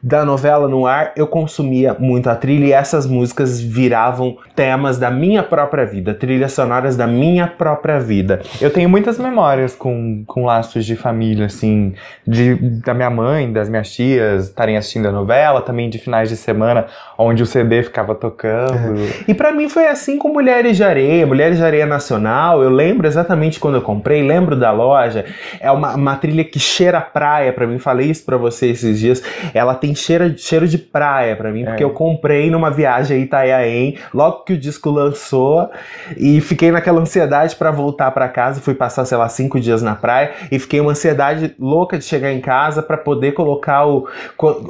da 0.00 0.24
novela 0.24 0.68
no 0.68 0.86
ar, 0.86 1.10
eu 1.16 1.26
consumia 1.26 1.96
muito 1.98 2.30
a 2.30 2.36
trilha 2.36 2.66
e 2.66 2.72
essas 2.72 3.04
músicas 3.04 3.60
viravam 3.60 4.36
temas 4.54 4.96
da 4.96 5.10
minha 5.10 5.42
própria 5.42 5.84
vida, 5.84 6.14
trilhas 6.14 6.52
sonoras 6.52 6.96
da 6.96 7.08
minha 7.08 7.48
própria 7.48 7.98
vida. 7.98 8.40
Eu 8.60 8.70
tenho 8.70 8.88
muitas 8.88 9.18
memórias 9.18 9.74
com, 9.74 10.22
com 10.24 10.44
laços 10.44 10.86
de 10.86 10.94
família, 10.94 11.46
assim, 11.46 11.94
de, 12.24 12.54
da 12.84 12.94
minha 12.94 13.10
mãe, 13.10 13.52
das 13.52 13.68
minhas 13.68 13.90
tias 13.90 14.44
estarem 14.44 14.76
assistindo 14.76 15.08
a 15.08 15.12
novela, 15.12 15.60
também 15.60 15.90
de 15.90 15.98
finais 15.98 16.28
de 16.28 16.36
semana, 16.36 16.86
onde 17.18 17.42
o 17.42 17.46
CD 17.46 17.82
ficava 17.82 18.14
tocando. 18.14 19.00
E 19.26 19.34
pra 19.34 19.50
mim 19.50 19.68
foi 19.68 19.88
assim 19.88 20.16
com 20.16 20.28
Mulheres 20.28 20.76
de 20.76 20.84
Areia, 20.84 21.26
Mulheres 21.26 21.56
de 21.56 21.64
Areia 21.64 21.86
Nacional. 21.86 22.62
Eu 22.62 22.70
lembro 22.70 23.08
exatamente 23.08 23.58
quando 23.58 23.74
eu 23.74 23.82
comprei, 23.82 24.22
lembro 24.22 24.54
da 24.54 24.70
loja. 24.70 25.24
É 25.58 25.71
uma, 25.72 25.94
uma 25.94 26.16
trilha 26.16 26.44
que 26.44 26.58
cheira 26.58 27.00
praia 27.00 27.52
pra 27.52 27.66
mim. 27.66 27.78
Falei 27.78 28.10
isso 28.10 28.24
pra 28.24 28.36
você 28.36 28.68
esses 28.70 28.98
dias. 28.98 29.22
Ela 29.54 29.74
tem 29.74 29.94
cheiro, 29.94 30.36
cheiro 30.36 30.66
de 30.68 30.78
praia 30.78 31.34
pra 31.36 31.50
mim, 31.50 31.64
porque 31.64 31.82
É. 31.82 31.86
eu 31.86 31.90
comprei 31.90 32.50
numa 32.50 32.70
viagem 32.70 33.16
a 33.16 33.20
Itanhaém, 33.20 33.98
logo 34.12 34.44
que 34.44 34.52
o 34.52 34.58
disco 34.58 34.90
lançou, 34.90 35.68
e 36.16 36.40
fiquei 36.40 36.70
naquela 36.70 37.00
ansiedade 37.00 37.56
pra 37.56 37.70
voltar 37.70 38.10
pra 38.10 38.28
casa. 38.28 38.60
Fui 38.60 38.74
passar, 38.74 39.04
sei 39.04 39.16
lá, 39.18 39.28
cinco 39.28 39.58
dias 39.60 39.82
na 39.82 39.94
praia 39.94 40.32
e 40.50 40.58
fiquei 40.58 40.80
uma 40.80 40.92
ansiedade 40.92 41.54
louca 41.58 41.98
de 41.98 42.04
chegar 42.04 42.32
em 42.32 42.40
casa 42.40 42.82
pra 42.82 42.96
poder 42.96 43.32
colocar 43.32 43.86
o, 43.86 44.08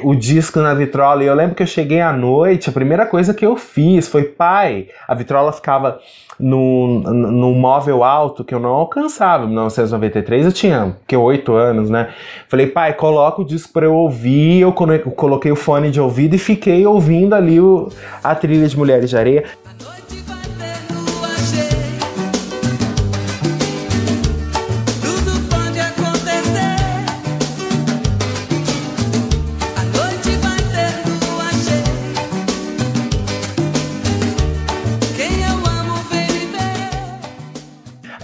o 0.02 0.14
disco 0.14 0.60
na 0.60 0.74
vitrola. 0.74 1.22
E 1.22 1.26
eu 1.26 1.34
lembro 1.34 1.54
que 1.54 1.62
eu 1.62 1.66
cheguei 1.66 2.00
à 2.00 2.12
noite, 2.12 2.68
a 2.68 2.72
primeira 2.72 3.06
coisa 3.06 3.34
que 3.34 3.44
eu 3.44 3.56
fiz 3.56 4.08
foi, 4.08 4.24
pai, 4.24 4.88
a 5.06 5.14
vitrola 5.14 5.52
ficava 5.52 5.98
num, 6.38 7.00
num 7.00 7.54
móvel 7.54 8.02
alto 8.02 8.42
que 8.44 8.54
eu 8.54 8.58
não 8.60 8.70
alcançava. 8.70 9.44
Em 9.44 9.48
1993 9.48 10.46
eu 10.46 10.52
tinha, 10.52 10.96
que, 11.06 11.16
oito 11.16 11.52
anos, 11.54 11.88
né? 11.90 12.08
Falei, 12.48 12.66
pai, 12.66 12.92
coloca 12.94 13.40
o 13.42 13.44
disco 13.44 13.72
pra 13.72 13.86
eu 13.86 13.94
ouvir. 13.94 14.60
Eu 14.60 14.72
colo- 14.72 14.98
coloquei 15.16 15.52
o 15.52 15.56
fone 15.56 15.90
de 15.90 16.00
ouvido 16.00 16.34
e 16.34 16.38
fiquei 16.38 16.86
ouvindo 16.86 17.34
ali 17.34 17.60
o, 17.60 17.88
a 18.22 18.34
trilha 18.34 18.66
de 18.66 18.76
Mulheres 18.76 19.10
de 19.10 19.16
Areia. 19.16 19.44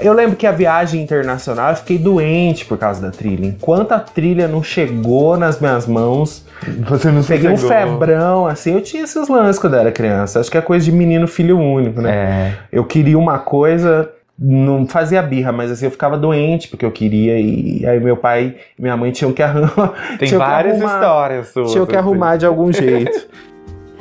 Eu 0.09 0.15
lembro 0.15 0.37
que 0.37 0.47
a 0.47 0.53
viagem 0.53 1.03
internacional 1.03 1.71
eu 1.71 1.77
fiquei 1.77 1.99
doente 1.99 2.65
por 2.65 2.79
causa 2.79 3.01
da 3.01 3.11
trilha. 3.11 3.47
Enquanto 3.47 3.93
a 3.93 4.01
trilha 4.01 4.49
não 4.49 4.63
chegou 4.63 5.37
nas 5.37 5.61
minhas 5.61 5.87
mãos, 5.87 6.45
Você 6.89 7.11
não 7.11 7.23
peguei 7.23 7.51
um 7.51 7.57
febrão, 7.57 8.47
assim. 8.47 8.73
Eu 8.73 8.81
tinha 8.81 9.05
esses 9.05 9.29
lances 9.29 9.61
quando 9.61 9.75
eu 9.75 9.81
era 9.81 9.93
criança. 9.93 10.41
Acho 10.41 10.51
que 10.51 10.59
é 10.59 10.61
coisa 10.61 10.85
de 10.85 10.91
menino 10.93 11.29
filho 11.29 11.59
único, 11.59 12.01
né? 12.01 12.11
É. 12.11 12.53
Eu 12.73 12.85
queria 12.85 13.19
uma 13.19 13.39
coisa, 13.39 14.11
não 14.39 14.87
fazia 14.87 15.23
birra, 15.23 15.53
mas 15.53 15.71
assim, 15.71 15.85
eu 15.85 15.91
ficava 15.91 16.17
doente 16.17 16.69
porque 16.69 16.85
eu 16.85 16.91
queria. 16.91 17.39
E 17.39 17.87
aí 17.87 18.01
meu 18.01 18.17
pai 18.17 18.57
e 18.79 18.83
minha 18.83 18.97
mãe 18.97 19.11
tinham 19.13 19.33
que 19.33 19.43
arrumar. 19.43 19.93
Tem 20.19 20.29
várias 20.37 20.77
arrumar- 20.77 20.95
histórias 20.95 21.49
suas. 21.49 21.71
Tinham 21.73 21.87
que 21.87 21.95
assim. 21.95 22.07
arrumar 22.09 22.37
de 22.37 22.47
algum 22.47 22.73
jeito. 22.73 23.29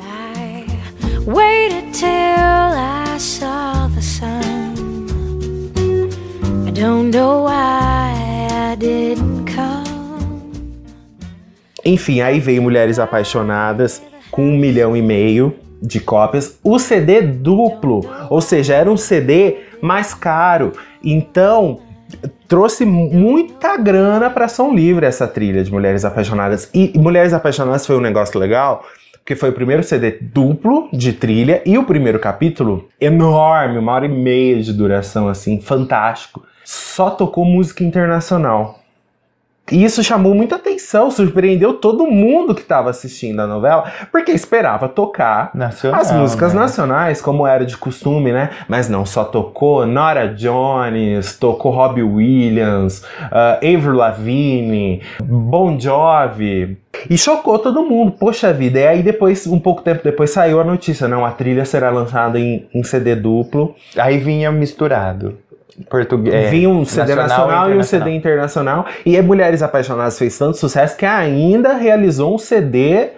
I 0.00 1.30
waited 1.30 1.92
till 1.92 2.08
I 2.08 3.18
saw 3.18 3.77
Enfim, 11.84 12.20
aí 12.20 12.38
veio 12.38 12.62
Mulheres 12.62 13.00
Apaixonadas 13.00 14.00
com 14.30 14.42
um 14.42 14.56
milhão 14.56 14.96
e 14.96 15.02
meio 15.02 15.56
de 15.82 15.98
cópias. 15.98 16.56
O 16.62 16.78
CD 16.78 17.20
duplo, 17.20 18.08
ou 18.30 18.40
seja, 18.40 18.76
era 18.76 18.88
um 18.88 18.96
CD 18.96 19.56
mais 19.82 20.14
caro. 20.14 20.72
Então, 21.02 21.80
trouxe 22.46 22.84
muita 22.84 23.76
grana 23.76 24.30
para 24.30 24.46
Som 24.46 24.72
Livre 24.72 25.04
essa 25.04 25.26
trilha 25.26 25.64
de 25.64 25.72
Mulheres 25.72 26.04
Apaixonadas. 26.04 26.70
E 26.72 26.92
Mulheres 26.96 27.32
Apaixonadas 27.32 27.84
foi 27.84 27.96
um 27.96 28.00
negócio 28.00 28.38
legal, 28.38 28.84
porque 29.14 29.34
foi 29.34 29.50
o 29.50 29.52
primeiro 29.52 29.82
CD 29.82 30.12
duplo 30.20 30.88
de 30.92 31.12
trilha 31.12 31.60
e 31.66 31.76
o 31.76 31.82
primeiro 31.82 32.20
capítulo 32.20 32.88
enorme, 33.00 33.78
uma 33.78 33.92
hora 33.94 34.06
e 34.06 34.08
meia 34.08 34.62
de 34.62 34.72
duração, 34.72 35.26
assim, 35.28 35.60
fantástico. 35.60 36.46
Só 36.70 37.08
tocou 37.08 37.46
música 37.46 37.82
internacional. 37.82 38.80
E 39.72 39.82
isso 39.82 40.04
chamou 40.04 40.34
muita 40.34 40.56
atenção, 40.56 41.10
surpreendeu 41.10 41.72
todo 41.72 42.06
mundo 42.06 42.54
que 42.54 42.60
estava 42.60 42.90
assistindo 42.90 43.40
a 43.40 43.46
novela, 43.46 43.90
porque 44.12 44.32
esperava 44.32 44.86
tocar 44.86 45.50
Nacional, 45.54 45.98
as 45.98 46.12
músicas 46.12 46.52
né? 46.52 46.60
nacionais, 46.60 47.22
como 47.22 47.46
era 47.46 47.64
de 47.64 47.74
costume, 47.74 48.32
né? 48.32 48.50
Mas 48.68 48.86
não, 48.86 49.06
só 49.06 49.24
tocou 49.24 49.86
Nora 49.86 50.28
Jones, 50.28 51.38
tocou 51.38 51.72
Robbie 51.72 52.02
Williams, 52.02 53.02
ah, 53.32 53.58
Avril 53.62 53.94
Lavigne, 53.94 55.00
Bon 55.22 55.80
Jovi. 55.80 56.76
E 57.08 57.16
chocou 57.16 57.58
todo 57.58 57.82
mundo, 57.82 58.12
poxa 58.12 58.52
vida. 58.52 58.78
E 58.78 58.86
aí 58.86 59.02
depois, 59.02 59.46
um 59.46 59.58
pouco 59.58 59.80
tempo 59.80 60.04
depois, 60.04 60.28
saiu 60.28 60.60
a 60.60 60.64
notícia, 60.64 61.08
não, 61.08 61.24
a 61.24 61.30
trilha 61.30 61.64
será 61.64 61.88
lançada 61.88 62.38
em, 62.38 62.68
em 62.74 62.82
CD 62.82 63.16
duplo. 63.16 63.74
Aí 63.96 64.18
vinha 64.18 64.52
misturado. 64.52 65.38
Português. 65.88 66.50
Vinha 66.50 66.68
um 66.68 66.84
CD 66.84 67.14
nacional, 67.14 67.70
e 67.70 67.76
um 67.76 67.82
CD 67.82 68.10
internacional. 68.10 68.86
E 69.04 69.16
a 69.16 69.22
Mulheres 69.22 69.62
Apaixonadas 69.62 70.18
fez 70.18 70.36
tanto 70.36 70.56
sucesso 70.56 70.96
que 70.96 71.06
ainda 71.06 71.74
realizou 71.74 72.34
um 72.34 72.38
CD 72.38 73.10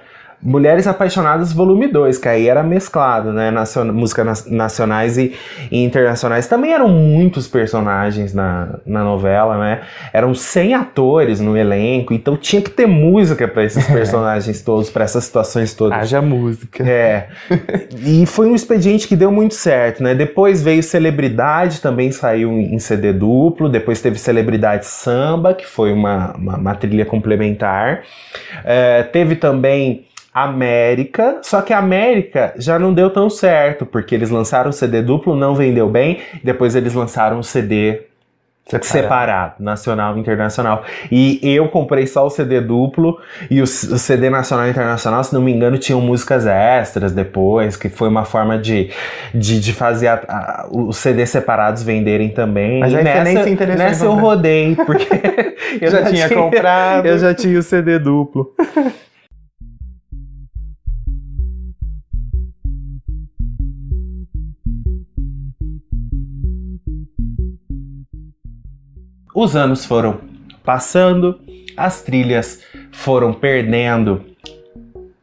Mulheres 0.43 0.87
Apaixonadas 0.87 1.53
Volume 1.53 1.87
2, 1.87 2.17
que 2.17 2.29
aí 2.29 2.49
era 2.49 2.63
mesclado, 2.63 3.33
né? 3.33 3.51
Nacion... 3.51 3.93
Músicas 3.93 4.47
na- 4.47 4.57
nacionais 4.57 5.19
e, 5.19 5.35
e 5.71 5.85
internacionais. 5.85 6.47
Também 6.47 6.73
eram 6.73 6.89
muitos 6.89 7.47
personagens 7.47 8.33
na, 8.33 8.79
na 8.87 9.05
novela, 9.05 9.59
né? 9.59 9.81
Eram 10.13 10.35
100 10.35 10.75
atores 10.75 11.41
no 11.41 11.57
elenco, 11.57 12.15
então 12.15 12.37
tinha 12.37 12.63
que 12.63 12.71
ter 12.71 12.87
música 12.87 13.47
para 13.47 13.65
esses 13.65 13.85
personagens 13.93 14.63
todos, 14.63 14.89
para 14.89 15.05
essas 15.05 15.25
situações 15.25 15.75
todas. 15.75 15.99
Haja 15.99 16.23
música. 16.23 16.83
É. 16.89 17.29
e 18.03 18.25
foi 18.25 18.49
um 18.49 18.55
expediente 18.55 19.07
que 19.07 19.17
deu 19.17 19.31
muito 19.31 19.55
certo, 19.55 20.03
né? 20.03 20.15
Depois 20.15 20.63
veio 20.63 20.83
Celebridade, 20.83 21.81
também 21.81 22.11
saiu 22.13 22.51
em 22.53 22.79
CD 22.79 23.13
duplo. 23.13 23.69
Depois 23.69 24.01
teve 24.01 24.19
Celebridade 24.19 24.87
Samba, 24.87 25.53
que 25.53 25.67
foi 25.67 25.93
uma, 25.93 26.35
uma, 26.35 26.57
uma 26.57 26.75
trilha 26.75 27.05
complementar. 27.05 28.03
É, 28.65 29.03
teve 29.03 29.37
também 29.37 30.07
América, 30.33 31.39
só 31.43 31.61
que 31.61 31.73
a 31.73 31.79
América 31.79 32.55
já 32.57 32.79
não 32.79 32.95
deu 32.95 33.11
tão 33.11 33.29
certo, 33.29 33.85
porque 33.85 34.15
eles 34.15 34.31
lançaram 34.31 34.71
o 34.71 34.73
CD 34.73 35.03
duplo, 35.03 35.35
não 35.35 35.55
vendeu 35.55 35.89
bem. 35.89 36.19
Depois 36.45 36.77
eles 36.77 36.95
lançaram 36.95 37.39
o 37.41 37.45
CD 37.45 38.03
separado, 38.83 39.55
nacional 39.59 40.17
e 40.17 40.21
internacional. 40.21 40.85
E 41.11 41.41
eu 41.43 41.67
comprei 41.69 42.07
só 42.07 42.25
o 42.25 42.31
CD 42.31 42.61
duplo 42.61 43.19
e 43.51 43.61
o, 43.61 43.65
o 43.65 43.67
CD 43.67 44.31
nacional 44.31 44.69
e 44.69 44.71
internacional, 44.71 45.25
se 45.25 45.35
não 45.35 45.43
me 45.43 45.51
engano, 45.53 45.77
tinham 45.77 46.01
músicas 46.01 46.47
extras 46.47 47.11
depois, 47.11 47.77
que 47.77 47.89
foi 47.89 48.09
uma 48.09 48.25
forma 48.25 48.57
de, 48.57 48.91
de, 49.35 49.59
de 49.61 49.73
fazer 49.73 50.07
a- 50.07 50.23
a- 50.29 50.69
os 50.71 50.97
CDs 50.99 51.31
separados 51.31 51.83
venderem 51.83 52.29
também. 52.29 52.79
Mas 52.79 52.95
aí 52.95 53.03
você 53.03 53.25
nem 53.25 53.43
se 53.43 53.51
interessou 53.51 53.85
nessa 53.85 54.05
eu 54.05 54.15
rodei, 54.15 54.77
porque 54.87 55.09
eu 55.81 55.91
Já 55.91 56.05
tinha 56.05 56.29
comprado. 56.29 57.07
Eu 57.07 57.19
já 57.19 57.35
tinha 57.35 57.59
o 57.59 57.63
CD 57.65 57.99
duplo. 57.99 58.55
Os 69.43 69.57
anos 69.57 69.87
foram 69.87 70.21
passando, 70.63 71.41
as 71.75 72.03
trilhas 72.03 72.61
foram 72.93 73.33
perdendo 73.33 74.23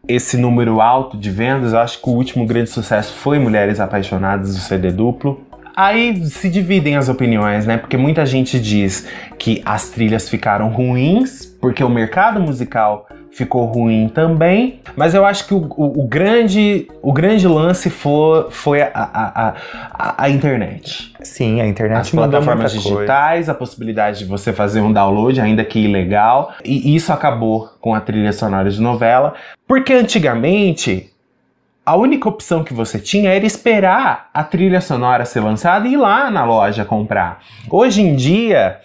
esse 0.07 0.37
número 0.37 0.81
alto 0.81 1.15
de 1.15 1.29
vendas. 1.29 1.71
Eu 1.71 1.77
acho 1.77 2.01
que 2.01 2.09
o 2.09 2.13
último 2.13 2.43
grande 2.43 2.71
sucesso 2.71 3.13
foi 3.13 3.37
Mulheres 3.37 3.79
Apaixonadas, 3.79 4.57
o 4.57 4.59
CD 4.59 4.91
duplo. 4.91 5.45
Aí 5.75 6.25
se 6.25 6.49
dividem 6.49 6.97
as 6.97 7.09
opiniões, 7.09 7.67
né? 7.67 7.77
Porque 7.77 7.95
muita 7.95 8.25
gente 8.25 8.59
diz 8.59 9.07
que 9.37 9.61
as 9.63 9.89
trilhas 9.89 10.27
ficaram 10.27 10.69
ruins, 10.69 11.45
porque 11.45 11.83
o 11.83 11.89
mercado 11.89 12.39
musical 12.39 13.07
ficou 13.31 13.65
ruim 13.65 14.09
também. 14.09 14.79
Mas 14.95 15.13
eu 15.13 15.25
acho 15.25 15.45
que 15.47 15.53
o, 15.53 15.57
o- 15.77 16.03
o 16.03 16.07
grande, 16.07 16.87
o 17.01 17.13
grande 17.13 17.47
lance 17.47 17.89
foi, 17.89 18.47
foi 18.49 18.81
a, 18.81 18.89
a, 18.93 19.53
a- 19.93 20.23
a- 20.23 20.29
internet. 20.29 21.13
Sim, 21.21 21.61
a 21.61 21.67
internet 21.67 21.99
As 22.01 22.09
plataformas 22.09 22.73
muita 22.73 22.83
coisa. 22.89 22.95
digitais, 22.99 23.49
a 23.49 23.53
possibilidade 23.53 24.19
de 24.19 24.25
você 24.25 24.51
fazer 24.53 24.81
um 24.81 24.91
download, 24.91 25.39
ainda 25.39 25.63
que 25.63 25.79
ilegal. 25.79 26.53
E 26.63 26.95
isso 26.95 27.13
acabou 27.13 27.69
com 27.79 27.93
a 27.93 27.99
trilha 28.01 28.31
sonora 28.33 28.69
de 28.69 28.81
novela. 28.81 29.33
Porque 29.67 29.93
antigamente, 29.93 31.09
a 31.85 31.95
única 31.95 32.27
opção 32.27 32.63
que 32.63 32.73
você 32.73 32.99
tinha 32.99 33.29
era 33.31 33.45
esperar 33.45 34.29
a 34.33 34.43
trilha 34.43 34.81
sonora 34.81 35.25
ser 35.25 35.41
lançada 35.41 35.87
e 35.87 35.93
ir 35.93 35.97
lá 35.97 36.29
na 36.31 36.43
loja 36.43 36.83
comprar. 36.83 37.39
Hoje 37.69 38.01
em 38.01 38.15
dia, 38.15 38.77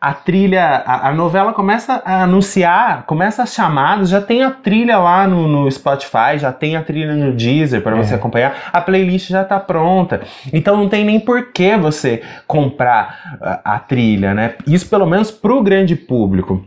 a 0.00 0.14
trilha, 0.14 0.64
a, 0.86 1.08
a 1.08 1.12
novela 1.12 1.52
começa 1.52 2.00
a 2.06 2.22
anunciar, 2.22 3.02
começa 3.06 3.42
as 3.42 3.52
chamadas, 3.52 4.08
já 4.08 4.20
tem 4.20 4.42
a 4.42 4.50
trilha 4.50 4.96
lá 4.96 5.26
no, 5.26 5.46
no 5.46 5.70
Spotify, 5.70 6.38
já 6.38 6.50
tem 6.50 6.74
a 6.74 6.82
trilha 6.82 7.14
no 7.14 7.32
Deezer 7.32 7.82
para 7.82 7.94
você 7.94 8.14
É. 8.14 8.16
acompanhar, 8.16 8.54
a 8.72 8.80
playlist 8.80 9.28
já 9.28 9.44
tá 9.44 9.60
pronta. 9.60 10.22
Então 10.52 10.76
não 10.76 10.88
tem 10.88 11.04
nem 11.04 11.20
por 11.20 11.52
que 11.52 11.76
você 11.76 12.22
comprar 12.46 13.36
a, 13.42 13.74
a 13.74 13.78
trilha, 13.78 14.32
né? 14.32 14.54
Isso 14.66 14.88
pelo 14.88 15.04
menos 15.06 15.30
pro 15.30 15.62
grande 15.62 15.94
público. 15.94 16.64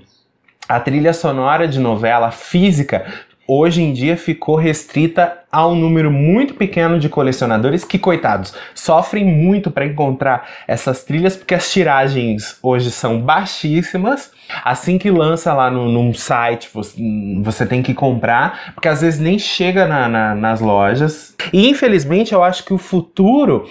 A 0.69 0.79
trilha 0.79 1.11
sonora 1.11 1.67
de 1.67 1.79
novela 1.79 2.29
física 2.29 3.03
hoje 3.47 3.81
em 3.81 3.93
dia 3.93 4.15
ficou 4.17 4.55
restrita 4.55 5.39
a 5.51 5.67
um 5.67 5.75
número 5.75 6.09
muito 6.09 6.53
pequeno 6.55 6.97
de 6.99 7.09
colecionadores 7.09 7.83
que, 7.83 7.99
coitados, 7.99 8.53
sofrem 8.73 9.23
muito 9.25 9.69
para 9.69 9.85
encontrar 9.85 10.47
essas 10.67 11.03
trilhas 11.03 11.35
porque 11.35 11.53
as 11.53 11.71
tiragens 11.71 12.57
hoje 12.63 12.89
são 12.89 13.19
baixíssimas. 13.21 14.31
Assim 14.63 14.97
que 14.97 15.09
lança 15.11 15.53
lá 15.53 15.69
no, 15.69 15.87
num 15.89 16.13
site, 16.13 16.69
você, 16.73 16.95
você 17.41 17.65
tem 17.65 17.81
que 17.83 17.93
comprar, 17.93 18.73
porque 18.73 18.87
às 18.87 19.01
vezes 19.01 19.19
nem 19.19 19.37
chega 19.37 19.85
na- 19.87 20.07
na- 20.09 20.35
nas 20.35 20.59
lojas. 20.59 21.35
E 21.51 21.69
infelizmente 21.69 22.33
eu 22.33 22.43
acho 22.43 22.63
que 22.65 22.73
o 22.73 22.77
futuro, 22.77 23.67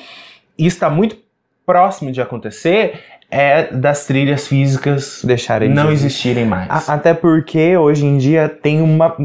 está 0.59 0.89
muito 0.89 1.17
próximo 1.67 2.11
de 2.13 2.21
acontecer, 2.21 3.01
é 3.35 3.73
das 3.73 4.05
trilhas 4.05 4.47
físicas 4.47 5.23
Deixarem 5.25 5.71
de 5.71 5.75
não 5.75 5.91
existir. 5.91 6.29
existirem 6.29 6.45
mais. 6.45 6.69
A- 6.69 6.95
Até 6.95 7.15
porque 7.15 7.75
hoje 7.79 8.05
em 8.05 8.19
dia 8.19 8.47
tem 8.49 8.83
uma. 8.83 9.17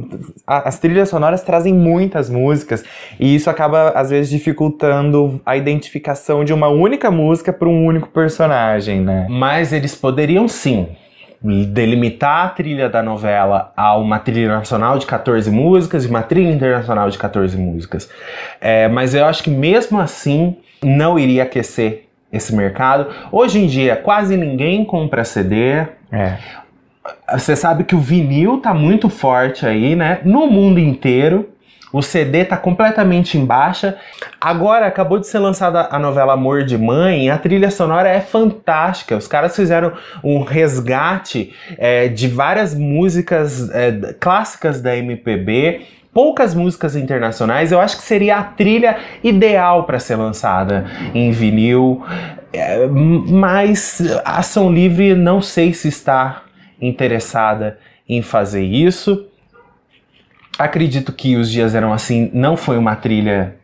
a- 0.47 0.69
As 0.69 0.79
trilhas 0.79 1.09
sonoras 1.09 1.43
trazem 1.43 1.73
muitas 1.73 2.29
músicas 2.29 2.85
e 3.19 3.35
isso 3.35 3.49
acaba, 3.49 3.89
às 3.89 4.09
vezes, 4.09 4.29
dificultando 4.29 5.41
a 5.45 5.57
identificação 5.57 6.45
de 6.45 6.53
uma 6.53 6.69
única 6.69 7.11
música 7.11 7.51
para 7.51 7.67
um 7.67 7.85
único 7.85 8.07
personagem, 8.07 9.01
né? 9.01 9.27
Mas 9.29 9.73
eles 9.73 9.93
poderiam 9.93 10.47
sim 10.47 10.87
delimitar 11.65 12.45
a 12.45 12.49
trilha 12.49 12.89
da 12.89 13.03
novela 13.03 13.71
a 13.77 13.95
uma 13.97 14.19
trilha 14.19 14.47
nacional 14.47 14.97
de 14.97 15.05
14 15.05 15.49
músicas 15.51 16.03
e 16.05 16.07
uma 16.07 16.23
trilha 16.23 16.51
internacional 16.51 17.09
de 17.09 17.17
14 17.17 17.55
músicas. 17.57 18.09
É, 18.59 18.87
mas 18.87 19.13
eu 19.13 19.25
acho 19.25 19.43
que 19.43 19.49
mesmo 19.49 19.99
assim 19.99 20.55
não 20.83 21.17
iria 21.19 21.43
aquecer 21.43 22.06
esse 22.31 22.55
mercado. 22.55 23.07
Hoje 23.31 23.59
em 23.59 23.67
dia, 23.67 23.95
quase 23.95 24.35
ninguém 24.35 24.83
compra 24.83 25.23
CD. 25.23 25.85
É. 26.11 26.37
Você 27.33 27.55
sabe 27.55 27.83
que 27.83 27.95
o 27.95 27.99
vinil 27.99 28.59
tá 28.59 28.73
muito 28.73 29.09
forte 29.09 29.65
aí, 29.65 29.95
né? 29.95 30.19
No 30.23 30.47
mundo 30.47 30.79
inteiro. 30.79 31.49
O 31.91 32.01
CD 32.01 32.43
tá 32.43 32.57
completamente 32.57 33.37
em 33.37 33.45
baixa. 33.45 33.97
Agora 34.41 34.87
acabou 34.87 35.19
de 35.19 35.25
ser 35.25 35.39
lançada 35.39 35.87
a 35.89 35.97
novela 35.97 36.33
Amor 36.33 36.63
de 36.63 36.77
Mãe. 36.77 37.29
A 37.29 37.37
trilha 37.37 37.71
sonora 37.71 38.09
é 38.09 38.19
fantástica. 38.19 39.15
Os 39.15 39.25
caras 39.25 39.55
fizeram 39.55 39.93
um 40.21 40.43
resgate 40.43 41.53
é, 41.77 42.09
de 42.09 42.27
várias 42.27 42.75
músicas 42.75 43.69
é, 43.69 44.13
clássicas 44.19 44.81
da 44.81 44.97
MPB. 44.97 45.81
Poucas 46.17 46.55
músicas 46.55 46.95
internacionais, 46.95 47.71
eu 47.71 47.79
acho 47.79 47.95
que 47.95 48.01
seria 48.01 48.37
a 48.37 48.43
trilha 48.43 48.97
ideal 49.23 49.83
para 49.83 49.99
ser 49.99 50.15
lançada 50.15 50.83
em 51.13 51.29
vinil, 51.29 52.03
É, 52.51 52.87
mas 52.87 54.01
a 54.25 54.39
Ação 54.39 54.73
Livre 54.73 55.13
não 55.13 55.43
sei 55.43 55.75
se 55.75 55.87
está 55.89 56.41
interessada 56.81 57.77
em 58.09 58.23
fazer 58.23 58.63
isso. 58.63 59.27
Acredito 60.57 61.13
que 61.13 61.35
os 61.35 61.51
dias 61.51 61.75
eram 61.75 61.93
assim, 61.93 62.31
não 62.33 62.57
foi 62.57 62.79
uma 62.79 62.95
trilha 62.95 63.55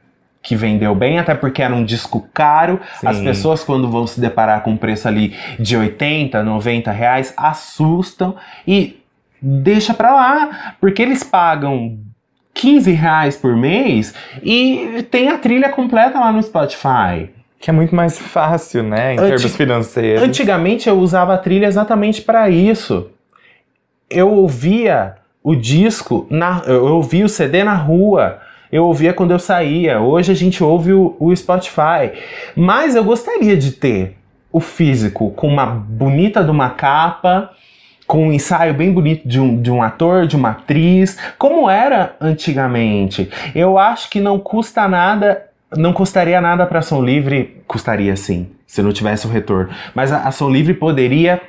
que 0.44 0.56
vendeu 0.56 0.94
bem, 0.94 1.18
até 1.18 1.34
porque 1.34 1.60
era 1.60 1.74
um 1.74 1.84
disco 1.84 2.30
caro. 2.36 2.80
Sim. 3.00 3.08
As 3.08 3.20
pessoas, 3.20 3.64
quando 3.64 3.90
vão 3.90 4.06
se 4.06 4.22
deparar 4.22 4.62
com 4.62 4.70
um 4.70 4.78
preço 4.78 5.08
ali 5.08 5.36
de 5.58 5.76
80, 5.76 6.44
90 6.44 6.92
reais, 6.92 7.34
assustam 7.36 8.36
e 8.68 9.02
deixa 9.42 9.92
pra 9.92 10.14
lá, 10.14 10.76
porque 10.80 11.02
eles 11.02 11.24
pagam 11.24 11.98
15 12.64 12.92
reais 12.94 13.36
por 13.36 13.56
mês 13.58 14.14
e 14.42 15.06
tem 15.12 15.28
a 15.28 15.38
trilha 15.38 15.68
completa 15.68 16.18
lá 16.18 16.32
no 16.32 16.42
Spotify. 16.42 17.30
Que 17.60 17.70
é 17.70 17.74
muito 17.74 17.94
mais 17.94 18.18
fácil, 18.18 18.84
né? 18.84 19.16
Em 19.16 19.20
Anti- 19.20 19.28
termos 19.36 19.56
financeiros. 19.58 20.24
Antigamente 20.24 20.88
eu 20.88 20.98
usava 20.98 21.34
a 21.34 21.38
trilha 21.38 21.66
exatamente 21.66 22.22
para 22.22 22.50
isso. 22.50 23.10
Eu 24.10 24.32
ouvia 24.32 25.16
o 25.44 25.56
disco, 25.56 26.26
na, 26.30 26.62
eu 26.66 26.86
ouvia 26.86 27.26
o 27.26 27.30
CD 27.30 27.66
na 27.66 27.74
rua. 27.76 28.40
Eu 28.72 28.86
ouvia 28.86 29.14
quando 29.14 29.32
eu 29.32 29.40
saía. 29.40 30.00
Hoje 30.00 30.32
a 30.32 30.36
gente 30.36 30.64
ouve 30.64 30.94
o, 30.94 31.18
o 31.20 31.36
Spotify. 31.36 32.12
Mas 32.56 32.96
eu 32.96 33.04
gostaria 33.04 33.58
de 33.58 33.72
ter 33.74 34.16
o 34.52 34.62
físico 34.62 35.32
com 35.32 35.48
uma 35.48 35.66
bonita 35.66 36.42
de 36.44 36.50
uma 36.50 36.70
capa, 36.70 37.50
com 38.08 38.28
um 38.28 38.34
ensaio 38.34 38.74
bem 38.74 38.92
bonito 38.92 39.28
de 39.28 39.40
um, 39.40 39.62
de 39.62 39.72
um 39.72 39.82
ator, 39.82 40.28
de 40.28 40.36
uma 40.36 40.52
atriz, 40.52 41.18
como 41.38 41.70
era 41.70 42.16
antigamente. 42.20 43.30
Eu 43.56 43.78
acho 43.78 44.10
que 44.10 44.20
não 44.20 44.40
custa 44.40 44.88
nada, 44.88 45.46
não 45.76 45.94
custaria 45.94 46.40
nada 46.42 46.66
para 46.66 46.80
Ação 46.80 47.04
Livre, 47.04 47.62
custaria 47.68 48.16
sim, 48.16 48.52
se 48.68 48.82
não 48.82 48.92
tivesse 48.92 49.26
o 49.26 49.30
retorno. 49.30 49.70
Mas 49.96 50.12
a 50.12 50.28
Ação 50.28 50.50
Livre 50.50 50.74
poderia 50.74 51.42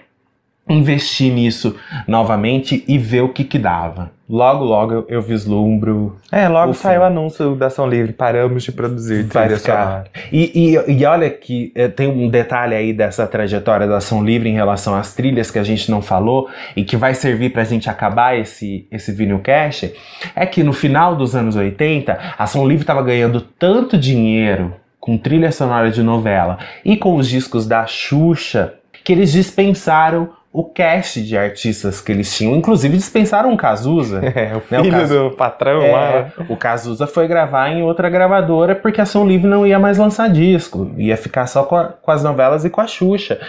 investir 0.69 1.33
nisso 1.33 1.77
novamente 2.09 2.85
e 2.89 2.97
ver 2.97 3.23
o 3.23 3.29
que 3.29 3.45
que 3.45 3.59
dava. 3.59 4.13
Logo, 4.27 4.65
logo 4.65 5.05
eu, 5.07 5.21
vislumbro 5.21 6.17
É, 6.33 6.49
logo 6.49 6.71
O 6.71 6.75
saiu 6.75 7.03
o 7.03 7.05
anúncio 7.05 7.55
da 7.55 7.67
Ação 7.67 7.87
Livre. 7.87 8.15
Paramos 8.15 8.63
de 8.63 8.73
produzir 8.73 9.25
Vai 9.25 9.51
ficar. 9.51 10.07
E, 10.33 10.75
e, 10.75 10.93
e 10.93 11.05
olha 11.05 11.29
que 11.29 11.71
eh, 11.75 11.89
tem 11.89 12.09
um 12.09 12.31
detalhe 12.31 12.75
aí 12.75 12.95
dessa 12.95 13.27
trajetória 13.27 13.87
da 13.87 13.99
Ação 13.99 14.25
Livre 14.25 14.49
em 14.49 14.55
relação 14.55 14.95
às 14.95 15.15
trilhas 15.15 15.51
que 15.51 15.59
a 15.59 15.63
gente 15.63 15.91
não 15.91 16.01
falou 16.01 16.49
e 16.75 16.85
que 16.85 16.97
vai 16.97 17.13
servir 17.13 17.51
pra 17.51 17.65
gente 17.65 17.91
acabar 17.91 18.39
esse, 18.39 18.89
esse 18.91 19.13
vinilcast, 19.13 19.93
é 20.35 20.47
que 20.47 20.63
no 20.63 20.73
final 20.73 21.15
dos 21.15 21.37
anos 21.37 21.55
80, 21.55 22.19
a 22.39 22.45
Ação 22.45 22.67
Livre 22.67 22.85
estava 22.85 23.03
ganhando 23.03 23.43
tanto 23.43 23.99
dinheiro 23.99 24.75
com 24.99 25.19
trilha 25.19 25.53
sonora 25.53 25.91
de 25.91 26.03
novela 26.03 26.59
e 26.83 26.97
com 26.97 27.17
os 27.17 27.29
discos 27.29 27.67
da 27.67 27.85
Xuxa 27.85 28.73
que 29.05 29.13
eles 29.13 29.33
dispensaram 29.33 30.31
o 30.57 30.63
cast 30.63 31.21
de 31.21 31.37
artistas 31.37 32.01
que 32.01 32.13
eles 32.13 32.33
tinham, 32.33 32.55
inclusive 32.55 32.97
dispensaram 32.97 33.53
o 33.53 33.57
Cazuza. 33.57 34.21
É, 34.35 34.53
o 34.53 34.55
Né, 34.55 34.57
o 34.57 34.61
filho 34.85 35.09
do 35.09 35.37
patrão 35.37 35.83
É, 35.83 35.91
lá. 35.93 36.33
o 36.49 36.57
Cazuza 36.57 37.09
foi 37.09 37.27
gravar 37.27 37.71
em 37.71 37.83
outra 37.83 38.09
gravadora 38.09 38.73
porque 38.77 39.01
a 39.01 39.03
Ação 39.03 39.27
Livre 39.27 39.49
não 39.49 39.67
ia 39.67 39.81
mais 39.81 39.99
lançar 39.99 40.31
disco, 40.31 40.93
ia 40.97 41.17
ficar 41.17 41.49
só 41.49 41.65
com, 41.65 41.75
a- 41.75 41.87
com 41.89 42.11
as 42.13 42.23
novelas 42.23 42.65
e 42.65 42.71
com 42.71 42.81
a 42.81 42.87
Xuxa. 42.87 43.41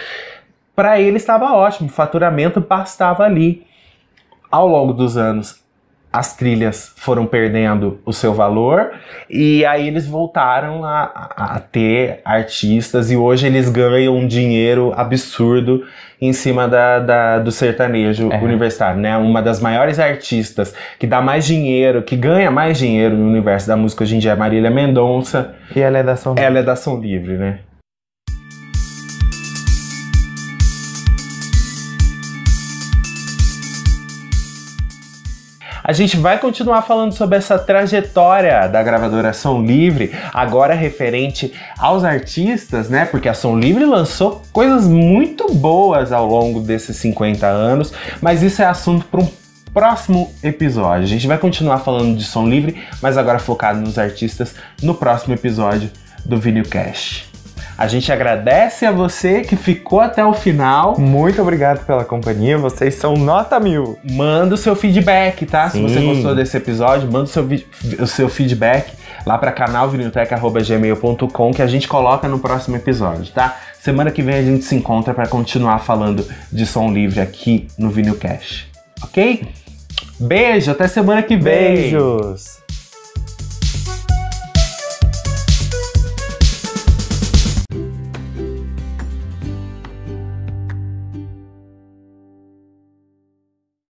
Para 0.74 1.00
ele 1.00 1.16
estava 1.16 1.52
ótimo, 1.54 1.88
o 1.88 1.92
faturamento 1.92 2.60
bastava 2.60 3.22
ali. 3.22 3.64
Ao 4.50 4.66
longo 4.66 4.92
dos 4.92 5.16
anos, 5.16 5.60
as 6.12 6.34
trilhas 6.36 6.92
foram 6.96 7.26
perdendo 7.26 8.00
o 8.06 8.12
seu 8.12 8.32
valor 8.32 8.90
e 9.28 9.66
aí 9.66 9.86
eles 9.86 10.06
voltaram 10.06 10.82
a, 10.84 11.02
a- 11.36 11.54
a 11.56 11.60
ter 11.60 12.20
artistas 12.24 13.10
e 13.10 13.16
hoje 13.16 13.46
eles 13.46 13.68
ganham 13.68 14.16
um 14.16 14.26
dinheiro 14.26 14.92
absurdo 14.96 15.84
em 16.20 16.32
cima 16.32 16.66
da, 16.66 16.98
da- 17.00 17.38
do 17.38 17.50
sertanejo 17.52 18.30
É. 18.32 18.38
universitário, 18.38 18.98
né? 18.98 19.14
Uma 19.18 19.42
das 19.42 19.60
maiores 19.60 19.98
artistas 19.98 20.74
que 20.98 21.06
dá 21.06 21.20
mais 21.20 21.44
dinheiro, 21.44 22.02
que 22.02 22.16
ganha 22.16 22.50
mais 22.50 22.78
dinheiro 22.78 23.14
no 23.14 23.28
universo 23.28 23.68
da 23.68 23.76
música 23.76 24.02
hoje 24.04 24.16
em 24.16 24.18
dia 24.18 24.32
é 24.32 24.34
Marília 24.34 24.70
Mendonça. 24.70 25.54
E 25.74 25.80
ela 25.80 25.98
é 25.98 26.02
da 26.02 26.12
Ação 26.12 26.32
Livre. 26.32 26.44
Ela 26.46 26.58
é 26.60 26.62
da 26.62 26.72
Ação 26.72 26.98
Livre, 26.98 27.34
né? 27.36 27.58
A 35.88 35.92
gente 35.92 36.16
vai 36.16 36.36
continuar 36.40 36.82
falando 36.82 37.12
sobre 37.12 37.38
essa 37.38 37.56
trajetória 37.56 38.66
da 38.66 38.82
gravadora 38.82 39.32
Som 39.32 39.62
Livre, 39.62 40.10
agora 40.34 40.74
referente 40.74 41.52
aos 41.78 42.02
artistas, 42.02 42.88
né? 42.88 43.04
Porque 43.04 43.28
a 43.28 43.34
Som 43.34 43.56
Livre 43.56 43.84
lançou 43.84 44.42
coisas 44.52 44.88
muito 44.88 45.54
boas 45.54 46.10
ao 46.10 46.26
longo 46.26 46.58
desses 46.60 46.96
50 46.96 47.46
anos, 47.46 47.92
mas 48.20 48.42
isso 48.42 48.62
é 48.62 48.64
assunto 48.64 49.06
para 49.06 49.20
um 49.20 49.28
próximo 49.72 50.34
episódio. 50.42 51.04
A 51.04 51.08
gente 51.08 51.28
vai 51.28 51.38
continuar 51.38 51.78
falando 51.78 52.16
de 52.16 52.24
Som 52.24 52.48
Livre, 52.48 52.82
mas 53.00 53.16
agora 53.16 53.38
focado 53.38 53.78
nos 53.78 53.96
artistas 53.96 54.56
no 54.82 54.92
próximo 54.92 55.34
episódio 55.34 55.88
do 56.24 56.36
Vinilcast. 56.36 57.25
A 57.78 57.86
gente 57.86 58.10
agradece 58.10 58.86
a 58.86 58.90
você 58.90 59.42
que 59.42 59.54
ficou 59.54 60.00
até 60.00 60.24
o 60.24 60.32
final. 60.32 60.98
Muito 60.98 61.42
obrigado 61.42 61.84
pela 61.84 62.06
companhia. 62.06 62.56
Vocês 62.56 62.94
são 62.94 63.16
nota 63.16 63.60
mil. 63.60 63.98
Manda 64.02 64.54
o 64.54 64.58
seu 64.58 64.74
feedback, 64.74 65.44
tá? 65.44 65.68
Se 65.68 65.76
Sim. 65.76 65.82
você 65.82 66.00
gostou 66.00 66.34
desse 66.34 66.56
episódio, 66.56 67.12
manda 67.12 67.24
o 67.24 67.26
seu, 67.26 67.46
o 68.00 68.06
seu 68.06 68.30
feedback 68.30 68.94
lá 69.26 69.36
para 69.36 69.52
canalvinilteca.gmail.com 69.52 71.52
que 71.52 71.60
a 71.60 71.66
gente 71.66 71.86
coloca 71.86 72.26
no 72.26 72.38
próximo 72.38 72.76
episódio, 72.76 73.30
tá? 73.34 73.58
Semana 73.78 74.10
que 74.10 74.22
vem 74.22 74.36
a 74.36 74.42
gente 74.42 74.64
se 74.64 74.74
encontra 74.74 75.12
para 75.12 75.26
continuar 75.26 75.80
falando 75.80 76.26
de 76.50 76.64
som 76.64 76.90
livre 76.90 77.20
aqui 77.20 77.68
no 77.76 77.90
Vinilcast. 77.90 78.70
Ok? 79.02 79.46
Beijo, 80.18 80.70
até 80.70 80.88
semana 80.88 81.22
que 81.22 81.36
vem! 81.36 81.90
Beijos. 81.90 82.64